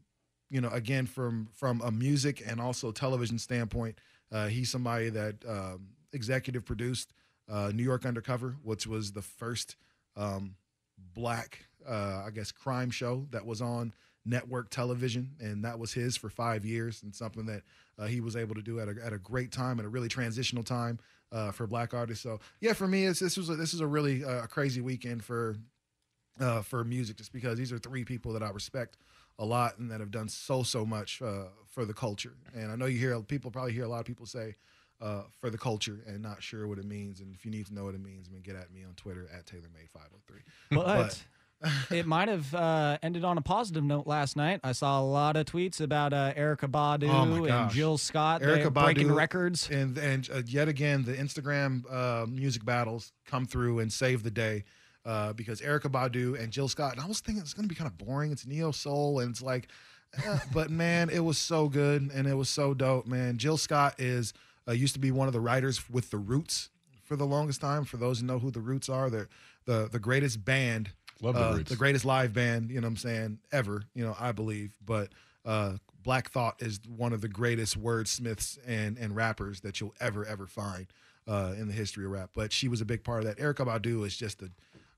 you 0.50 0.60
know, 0.60 0.68
again, 0.70 1.06
from 1.06 1.48
from 1.52 1.80
a 1.80 1.90
music 1.90 2.42
and 2.46 2.60
also 2.60 2.90
television 2.90 3.38
standpoint, 3.38 3.98
uh, 4.32 4.48
he's 4.48 4.70
somebody 4.70 5.08
that 5.08 5.36
um, 5.48 5.88
executive 6.12 6.64
produced 6.64 7.12
uh, 7.48 7.70
New 7.72 7.84
York 7.84 8.04
Undercover, 8.04 8.56
which 8.62 8.86
was 8.86 9.12
the 9.12 9.22
first 9.22 9.76
um, 10.16 10.56
black, 11.14 11.66
uh, 11.88 12.24
I 12.26 12.30
guess, 12.34 12.52
crime 12.52 12.90
show 12.90 13.26
that 13.30 13.46
was 13.46 13.62
on 13.62 13.94
network 14.24 14.70
television, 14.70 15.30
and 15.40 15.64
that 15.64 15.78
was 15.78 15.92
his 15.92 16.16
for 16.16 16.28
five 16.28 16.64
years, 16.64 17.02
and 17.02 17.14
something 17.14 17.46
that 17.46 17.62
uh, 17.98 18.06
he 18.06 18.20
was 18.20 18.36
able 18.36 18.54
to 18.56 18.62
do 18.62 18.80
at 18.80 18.88
a, 18.88 18.94
at 19.02 19.12
a 19.12 19.18
great 19.18 19.52
time, 19.52 19.78
at 19.78 19.86
a 19.86 19.88
really 19.88 20.08
transitional 20.08 20.62
time 20.62 20.98
uh, 21.32 21.52
for 21.52 21.66
black 21.66 21.94
artists. 21.94 22.22
So, 22.22 22.40
yeah, 22.60 22.72
for 22.72 22.88
me, 22.88 23.06
this 23.06 23.36
was 23.36 23.48
a, 23.48 23.56
this 23.56 23.72
is 23.72 23.80
a 23.80 23.86
really 23.86 24.24
uh, 24.24 24.46
crazy 24.46 24.80
weekend 24.80 25.24
for 25.24 25.56
for 26.62 26.84
music, 26.84 27.16
just 27.18 27.32
because 27.34 27.58
these 27.58 27.70
are 27.70 27.78
three 27.78 28.04
people 28.04 28.32
that 28.32 28.42
I 28.42 28.48
respect 28.48 28.96
a 29.40 29.44
lot 29.44 29.78
and 29.78 29.90
that 29.90 29.98
have 29.98 30.12
done 30.12 30.28
so 30.28 30.62
so 30.62 30.86
much 30.86 31.20
uh, 31.20 31.46
for 31.66 31.84
the 31.84 31.94
culture. 31.94 32.34
And 32.54 32.70
I 32.70 32.76
know 32.76 32.86
you 32.86 32.98
hear 32.98 33.18
people 33.22 33.50
probably 33.50 33.72
hear 33.72 33.84
a 33.84 33.88
lot 33.88 33.98
of 34.00 34.06
people 34.06 34.26
say. 34.26 34.54
Uh, 35.02 35.22
for 35.40 35.48
the 35.48 35.56
culture 35.56 36.00
and 36.06 36.20
not 36.20 36.42
sure 36.42 36.68
what 36.68 36.76
it 36.76 36.84
means, 36.84 37.20
and 37.20 37.34
if 37.34 37.46
you 37.46 37.50
need 37.50 37.64
to 37.64 37.72
know 37.72 37.86
what 37.86 37.94
it 37.94 38.02
means, 38.02 38.28
I 38.28 38.32
mean, 38.34 38.42
get 38.42 38.54
at 38.54 38.70
me 38.70 38.84
on 38.84 38.92
Twitter 38.96 39.26
at 39.34 39.46
TaylorMade503. 39.46 40.42
But 40.72 41.22
it 41.90 42.04
might 42.04 42.28
have 42.28 42.54
uh, 42.54 42.98
ended 43.02 43.24
on 43.24 43.38
a 43.38 43.40
positive 43.40 43.82
note 43.82 44.06
last 44.06 44.36
night. 44.36 44.60
I 44.62 44.72
saw 44.72 45.00
a 45.00 45.02
lot 45.02 45.36
of 45.36 45.46
tweets 45.46 45.80
about 45.80 46.12
uh, 46.12 46.34
Erykah 46.34 46.70
Badu 46.70 47.08
Oh 47.08 47.44
and. 47.44 47.70
Jill 47.70 47.96
Scott 47.96 48.42
Erykah 48.42 48.44
they're 48.62 48.70
breaking 48.70 49.10
records. 49.10 49.70
and 49.70 49.96
and 49.96 50.28
uh, 50.30 50.42
yet 50.44 50.68
again 50.68 51.04
the 51.04 51.14
Instagram 51.14 51.82
uh, 51.90 52.26
music 52.26 52.64
battles 52.64 53.12
come 53.24 53.46
through 53.46 53.78
and 53.78 53.90
save 53.90 54.22
the 54.22 54.30
day 54.30 54.64
uh, 55.04 55.32
because 55.32 55.60
Erykah 55.60 55.90
Badu 55.90 56.40
and 56.40 56.52
Jill 56.52 56.68
Scott. 56.68 56.92
And 56.92 57.00
I 57.00 57.06
was 57.06 57.20
thinking 57.20 57.42
it's 57.42 57.54
going 57.54 57.68
to 57.68 57.68
be 57.68 57.74
kind 57.74 57.88
of 57.88 57.98
boring. 57.98 58.32
It's 58.32 58.46
neo 58.46 58.70
soul 58.70 59.20
and 59.20 59.30
it's 59.30 59.42
like, 59.42 59.68
eh, 60.24 60.38
but 60.52 60.70
man, 60.70 61.10
it 61.10 61.20
was 61.20 61.38
so 61.38 61.68
good 61.68 62.10
and 62.14 62.26
it 62.26 62.34
was 62.34 62.48
so 62.48 62.74
dope. 62.74 63.06
Man, 63.06 63.38
Jill 63.38 63.56
Scott 63.56 63.94
is 63.98 64.32
uh, 64.68 64.72
used 64.72 64.94
to 64.94 65.00
be 65.00 65.10
one 65.10 65.26
of 65.26 65.32
the 65.32 65.40
writers 65.40 65.88
with 65.90 66.10
the 66.10 66.18
Roots 66.18 66.70
for 67.04 67.16
the 67.16 67.26
longest 67.26 67.60
time. 67.60 67.84
For 67.84 67.96
those 67.96 68.20
who 68.20 68.26
know 68.26 68.38
who 68.38 68.50
the 68.50 68.60
Roots 68.60 68.88
are, 68.88 69.10
they're 69.10 69.28
the 69.64 69.88
the 69.90 69.98
greatest 69.98 70.44
band. 70.44 70.90
Love 71.22 71.34
the 71.34 71.46
uh, 71.46 71.54
Roots. 71.56 71.70
the 71.70 71.76
greatest 71.76 72.04
live 72.04 72.32
band, 72.32 72.70
you 72.70 72.80
know 72.80 72.86
what 72.86 72.92
I'm 72.92 72.96
saying, 72.96 73.38
ever, 73.52 73.82
you 73.94 74.04
know, 74.04 74.16
I 74.18 74.32
believe. 74.32 74.72
But 74.84 75.10
uh, 75.44 75.74
Black 76.02 76.30
Thought 76.30 76.62
is 76.62 76.80
one 76.88 77.12
of 77.12 77.20
the 77.20 77.28
greatest 77.28 77.80
wordsmiths 77.80 78.58
and, 78.66 78.96
and 78.96 79.14
rappers 79.14 79.60
that 79.60 79.80
you'll 79.80 79.94
ever, 80.00 80.24
ever 80.24 80.46
find 80.46 80.86
uh, 81.28 81.52
in 81.58 81.66
the 81.66 81.74
history 81.74 82.04
of 82.04 82.10
rap. 82.10 82.30
But 82.34 82.52
she 82.52 82.68
was 82.68 82.80
a 82.80 82.84
big 82.84 83.04
part 83.04 83.20
of 83.20 83.26
that. 83.26 83.38
Erica 83.38 83.64
Badu 83.64 84.06
is 84.06 84.16
just 84.16 84.40
a, 84.42 84.50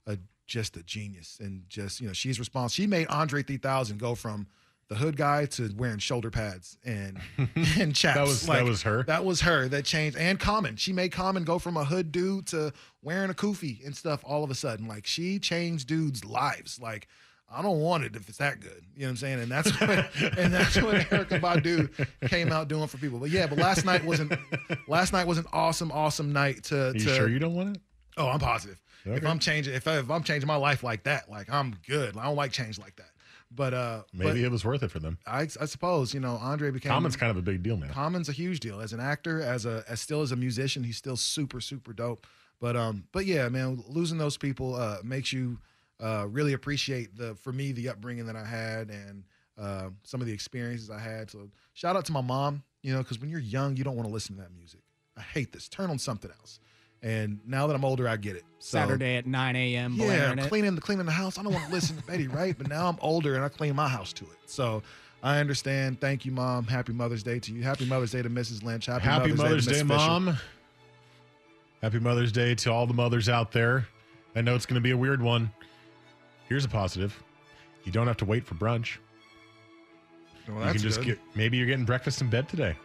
a 0.07 0.19
just 0.47 0.77
a 0.77 0.83
genius. 0.83 1.39
And 1.41 1.63
just, 1.69 2.01
you 2.01 2.07
know, 2.09 2.13
she's 2.13 2.39
responsible. 2.39 2.83
She 2.83 2.87
made 2.87 3.07
Andre 3.09 3.43
3000 3.43 3.99
go 3.99 4.15
from 4.15 4.47
the 4.89 4.97
hood 4.97 5.17
guy 5.17 5.47
to 5.47 5.71
wearing 5.77 5.99
shoulder 5.99 6.31
pads 6.31 6.77
and 6.85 7.19
and 7.79 7.95
chaps. 7.95 8.17
That 8.17 8.27
was- 8.27 8.47
that 8.47 8.65
was 8.65 8.83
her? 8.83 9.03
That 9.05 9.25
was 9.25 9.41
her 9.43 9.69
that 9.69 9.85
changed. 9.85 10.19
And 10.19 10.39
Common, 10.39 10.77
she 10.77 10.93
made 10.93 11.13
Common 11.13 11.45
go 11.45 11.59
from 11.59 11.77
a 11.77 11.85
hood 11.85 12.13
dude 12.13 12.47
to 12.49 12.73
wearing 13.03 13.31
a 13.31 13.35
kufi 13.35 13.85
and 13.87 13.97
stuff. 13.97 14.21
All 14.25 14.45
of 14.45 14.51
a 14.51 14.55
sudden, 14.55 14.87
like 14.89 15.07
she 15.07 15.39
changed 15.39 15.89
dudes' 15.89 16.25
lives. 16.25 16.79
Like 16.81 17.09
I 17.55 17.63
don't 17.63 17.81
want 17.81 18.05
it 18.05 18.17
if 18.17 18.29
it's 18.29 18.39
that 18.39 18.61
good. 18.61 18.83
You 18.95 19.03
know 19.03 19.07
what 19.07 19.11
I'm 19.11 19.17
saying? 19.17 19.41
And 19.41 19.51
that's 19.51 19.71
what 19.81 19.91
and 20.39 20.53
that's 20.53 20.77
what 20.83 20.97
Erykah 20.97 21.41
Badu 21.41 22.29
came 22.29 22.53
out 22.53 22.69
doing 22.69 22.87
for 22.89 22.99
people. 22.99 23.19
But 23.19 23.31
yeah, 23.31 23.47
but 23.47 23.57
last 23.59 23.87
night 23.87 24.05
wasn't 24.05 24.33
last 24.89 25.13
night 25.15 25.27
was 25.27 25.39
an 25.39 25.47
awesome, 25.55 25.91
awesome 25.93 26.33
night 26.35 26.65
to. 26.65 26.89
Are 26.89 26.93
you 26.95 27.01
to 27.01 27.15
sure 27.15 27.29
you 27.31 27.39
don't 27.39 27.55
want 27.55 27.77
it? 27.77 27.83
Oh, 28.19 28.29
I'm 28.29 28.41
positive. 28.41 28.79
If 29.05 29.25
I'm 29.27 29.39
changing, 29.39 29.75
if, 29.75 29.87
I, 29.89 29.99
if 29.99 30.11
I'm 30.11 30.23
changing 30.23 30.47
my 30.47 30.57
life 30.57 30.83
like 30.83 31.05
that, 31.05 31.31
like 31.31 31.51
I'm 31.51 31.77
good. 31.87 32.17
I 32.17 32.25
don't 32.25 32.37
like 32.37 32.53
change 32.53 32.79
like 32.79 32.97
that. 32.97 33.11
But 33.55 33.75
uh, 33.75 34.03
Maybe 34.15 34.31
but 34.31 34.37
it 34.39 34.51
was 34.51 34.65
worth 34.65 34.83
it 34.83 34.91
for 34.91 34.99
them. 34.99 35.19
I, 35.27 35.43
I 35.43 35.67
suppose 35.67 36.15
you 36.15 36.21
know 36.21 36.39
Andre 36.41 36.71
became 36.71 36.91
Common's 36.91 37.17
kind 37.17 37.31
of 37.31 37.37
a 37.37 37.43
big 37.43 37.63
deal 37.63 37.77
now. 37.77 37.89
Common's 37.89 38.29
a 38.29 38.33
huge 38.33 38.61
deal 38.61 38.81
as 38.81 38.93
an 38.93 39.01
actor, 39.01 39.43
as 39.43 39.67
a 39.67 39.85
as 39.89 40.01
still 40.01 40.23
as 40.23 40.33
a 40.33 40.37
musician. 40.37 40.83
He's 40.85 40.97
still 40.97 41.17
super 41.17 41.61
super 41.61 41.93
dope. 41.93 42.27
But 42.61 42.77
um, 42.77 43.05
but 43.13 43.27
yeah, 43.27 43.49
man, 43.49 43.83
losing 43.89 44.17
those 44.19 44.37
people 44.39 44.75
uh 44.75 44.99
makes 45.05 45.33
you 45.33 45.59
uh 46.01 46.27
really 46.31 46.55
appreciate 46.55 47.15
the 47.17 47.35
for 47.35 47.53
me 47.53 47.73
the 47.73 47.91
upbringing 47.91 48.27
that 48.27 48.37
I 48.37 48.45
had 48.45 48.89
and 48.89 49.25
uh, 49.59 49.91
some 50.03 50.21
of 50.21 50.27
the 50.27 50.33
experiences 50.33 50.91
I 50.91 50.99
had. 50.99 51.31
So 51.31 51.51
shout 51.75 51.95
out 51.97 52.07
to 52.07 52.13
my 52.13 52.21
mom, 52.23 52.63
you 52.83 52.93
know, 52.93 52.99
because 52.99 53.21
when 53.21 53.29
you're 53.29 53.41
young, 53.41 53.77
you 53.77 53.85
don't 53.85 53.97
want 53.97 54.09
to 54.09 54.13
listen 54.13 54.37
to 54.37 54.43
that 54.43 54.53
music. 54.55 54.81
I 55.17 55.21
hate 55.21 55.53
this. 55.53 55.69
Turn 55.69 55.91
on 55.91 55.99
something 55.99 56.31
else. 56.31 56.59
And 57.03 57.41
now 57.47 57.67
that 57.67 57.75
I'm 57.75 57.85
older, 57.85 58.09
I 58.09 58.17
get 58.17 58.37
it. 58.37 58.45
So, 58.61 58.79
Saturday 58.79 59.17
at 59.17 59.27
9 59.27 59.57
a.m. 59.57 59.95
yeah, 59.95 60.05
blaring 60.05 60.39
it. 60.39 60.49
cleaning 60.49 60.75
the 60.77 60.81
cleaning 60.81 61.05
the 61.05 61.11
house. 61.13 61.37
I 61.37 61.43
don't 61.43 61.53
want 61.53 61.67
to 61.67 61.73
listen 61.73 61.97
to 61.97 62.03
Betty 62.05 62.29
Wright? 62.29 62.57
But 62.57 62.69
now 62.69 62.89
I'm 62.89 62.97
older 63.01 63.35
and 63.35 63.45
I 63.45 63.49
clean 63.49 63.75
my 63.75 63.89
house 63.89 64.13
to 64.15 64.25
it. 64.25 64.39
So 64.47 64.83
I 65.23 65.39
understand. 65.41 66.01
Thank 66.01 66.25
you, 66.25 66.31
Mom. 66.31 66.65
Happy 66.67 66.93
Mother's 66.93 67.25
Day 67.25 67.41
to 67.41 67.53
you. 67.53 67.63
Happy 67.63 67.87
Mother's 67.87 68.13
Day 68.13 68.23
to 68.23 68.31
Mrs. 68.31 68.63
Lynch. 68.63 68.87
Happy, 68.87 69.03
Happy 69.03 69.33
Mother's, 69.33 69.65
to 69.67 69.71
Miss 69.71 69.81
Day, 69.81 69.85
Fisher. 69.89 69.89
Mom. 70.09 70.37
Happy 71.83 71.99
Mother's 71.99 72.31
Day 72.31 72.55
to 72.55 72.71
all 72.71 72.87
the 72.87 72.95
mothers 72.95 73.29
out 73.29 73.51
there. 73.51 73.89
I 74.37 74.41
know 74.41 74.55
it's 74.55 74.67
going 74.67 74.77
to 74.77 74.81
be 74.81 74.93
a 74.93 74.97
weird 74.97 75.21
one. 75.21 75.51
Here's 76.49 76.65
a 76.65 76.69
positive. 76.69 77.21
You 77.83 77.91
don't 77.91 78.07
have 78.07 78.17
to 78.19 78.25
wait 78.25 78.47
for 78.47 78.55
brunch. 78.55 78.99
Well, 80.49 80.59
you 80.67 80.73
can 80.73 80.81
just 80.83 80.99
good. 80.99 81.07
get 81.07 81.19
maybe 81.35 81.57
you're 81.57 81.67
getting 81.67 81.85
breakfast 81.85 82.21
in 82.21 82.31
bed 82.31 82.49
today. 82.49 82.77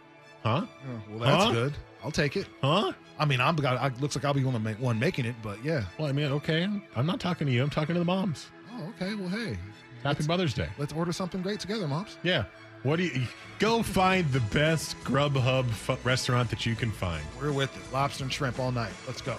Huh? 0.42 0.66
Oh, 0.66 1.00
well, 1.10 1.18
that's 1.20 1.44
Huh? 1.44 1.52
good. 1.52 1.74
I'll 2.02 2.10
take 2.10 2.36
it. 2.36 2.46
Huh? 2.62 2.92
I 3.18 3.24
mean, 3.24 3.40
I'm. 3.40 3.58
I, 3.66 3.88
looks 4.00 4.14
like 4.16 4.24
I'll 4.24 4.34
be 4.34 4.44
one, 4.44 4.54
one 4.78 4.98
making 4.98 5.24
it, 5.26 5.34
but 5.42 5.62
yeah. 5.64 5.84
Well, 5.98 6.08
I 6.08 6.12
mean, 6.12 6.26
okay. 6.32 6.68
I'm 6.96 7.06
not 7.06 7.20
talking 7.20 7.46
to 7.46 7.52
you. 7.52 7.62
I'm 7.62 7.70
talking 7.70 7.94
to 7.94 7.98
the 7.98 8.04
moms. 8.04 8.48
Oh, 8.72 8.92
okay. 8.96 9.14
Well, 9.14 9.28
hey, 9.28 9.58
Happy 10.04 10.24
Mother's 10.26 10.54
Day. 10.54 10.68
let's 10.78 10.92
order 10.92 11.12
something 11.12 11.42
great 11.42 11.58
together, 11.60 11.88
moms. 11.88 12.16
Yeah. 12.22 12.44
What 12.84 12.96
do 12.96 13.04
you 13.04 13.26
go 13.58 13.82
find 13.82 14.30
the 14.30 14.38
best 14.40 14.96
Grubhub 15.02 15.68
fu- 15.70 15.96
restaurant 16.04 16.48
that 16.50 16.64
you 16.64 16.76
can 16.76 16.92
find? 16.92 17.24
We're 17.40 17.50
with 17.52 17.76
it. 17.76 17.92
Lobster 17.92 18.22
and 18.22 18.32
shrimp 18.32 18.60
all 18.60 18.70
night. 18.70 18.92
Let's 19.08 19.20
go. 19.20 19.34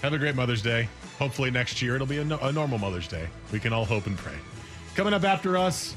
Have 0.00 0.14
a 0.14 0.18
great 0.18 0.34
Mother's 0.34 0.62
Day. 0.62 0.88
Hopefully 1.18 1.50
next 1.50 1.82
year 1.82 1.96
it'll 1.96 2.06
be 2.06 2.18
a, 2.18 2.24
no- 2.24 2.38
a 2.38 2.50
normal 2.50 2.78
Mother's 2.78 3.08
Day. 3.08 3.28
We 3.52 3.60
can 3.60 3.74
all 3.74 3.84
hope 3.84 4.06
and 4.06 4.16
pray. 4.16 4.36
Coming 4.94 5.12
up 5.12 5.24
after 5.24 5.58
us, 5.58 5.94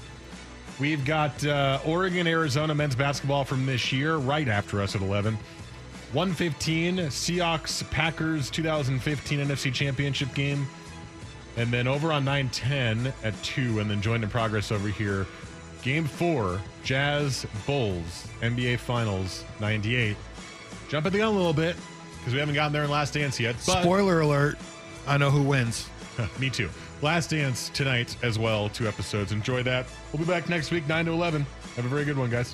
we've 0.82 1.06
got 1.06 1.46
uh, 1.46 1.80
Oregon, 1.86 2.28
Arizona 2.28 2.76
men's 2.76 2.96
basketball 2.96 3.46
from 3.46 3.66
this 3.66 3.94
year 3.94 4.18
right 4.18 4.50
after 4.50 4.82
us 4.82 4.96
at 4.96 5.02
11. 5.02 5.38
115, 6.14 6.98
Seahawks 7.08 7.90
Packers 7.90 8.50
2015 8.50 9.40
NFC 9.40 9.74
Championship 9.74 10.34
game. 10.34 10.68
And 11.56 11.72
then 11.72 11.88
over 11.88 12.12
on 12.12 12.26
910 12.26 13.14
at 13.24 13.42
2, 13.44 13.80
and 13.80 13.90
then 13.90 14.02
joined 14.02 14.24
in 14.24 14.30
progress 14.30 14.72
over 14.72 14.90
here. 14.90 15.26
Game 15.84 16.06
four, 16.06 16.60
Jazz 16.84 17.46
Bulls, 17.66 18.28
NBA 18.42 18.80
Finals 18.80 19.46
98. 19.60 20.16
Jumping 20.90 21.12
the 21.14 21.18
gun 21.20 21.30
a 21.30 21.32
little 21.32 21.54
bit 21.54 21.76
because 22.20 22.34
we 22.34 22.40
haven't 22.40 22.56
gotten 22.56 22.74
there 22.74 22.84
in 22.84 22.90
Last 22.90 23.14
Dance 23.14 23.40
yet. 23.40 23.56
But 23.66 23.82
Spoiler 23.82 24.20
alert. 24.20 24.58
I 25.08 25.18
know 25.18 25.32
who 25.32 25.42
wins. 25.42 25.90
Me 26.40 26.50
too. 26.50 26.70
Last 27.02 27.30
Dance 27.32 27.70
tonight 27.70 28.16
as 28.22 28.38
well, 28.38 28.70
two 28.70 28.88
episodes. 28.88 29.32
Enjoy 29.32 29.64
that. 29.64 29.88
We'll 30.12 30.20
be 30.20 30.30
back 30.30 30.50
next 30.50 30.72
week, 30.72 30.88
9 30.88 31.06
to 31.06 31.12
11. 31.12 31.46
Have 31.78 31.86
a 31.86 31.88
very 31.88 32.06
good 32.06 32.18
one, 32.18 32.30
guys. 32.30 32.54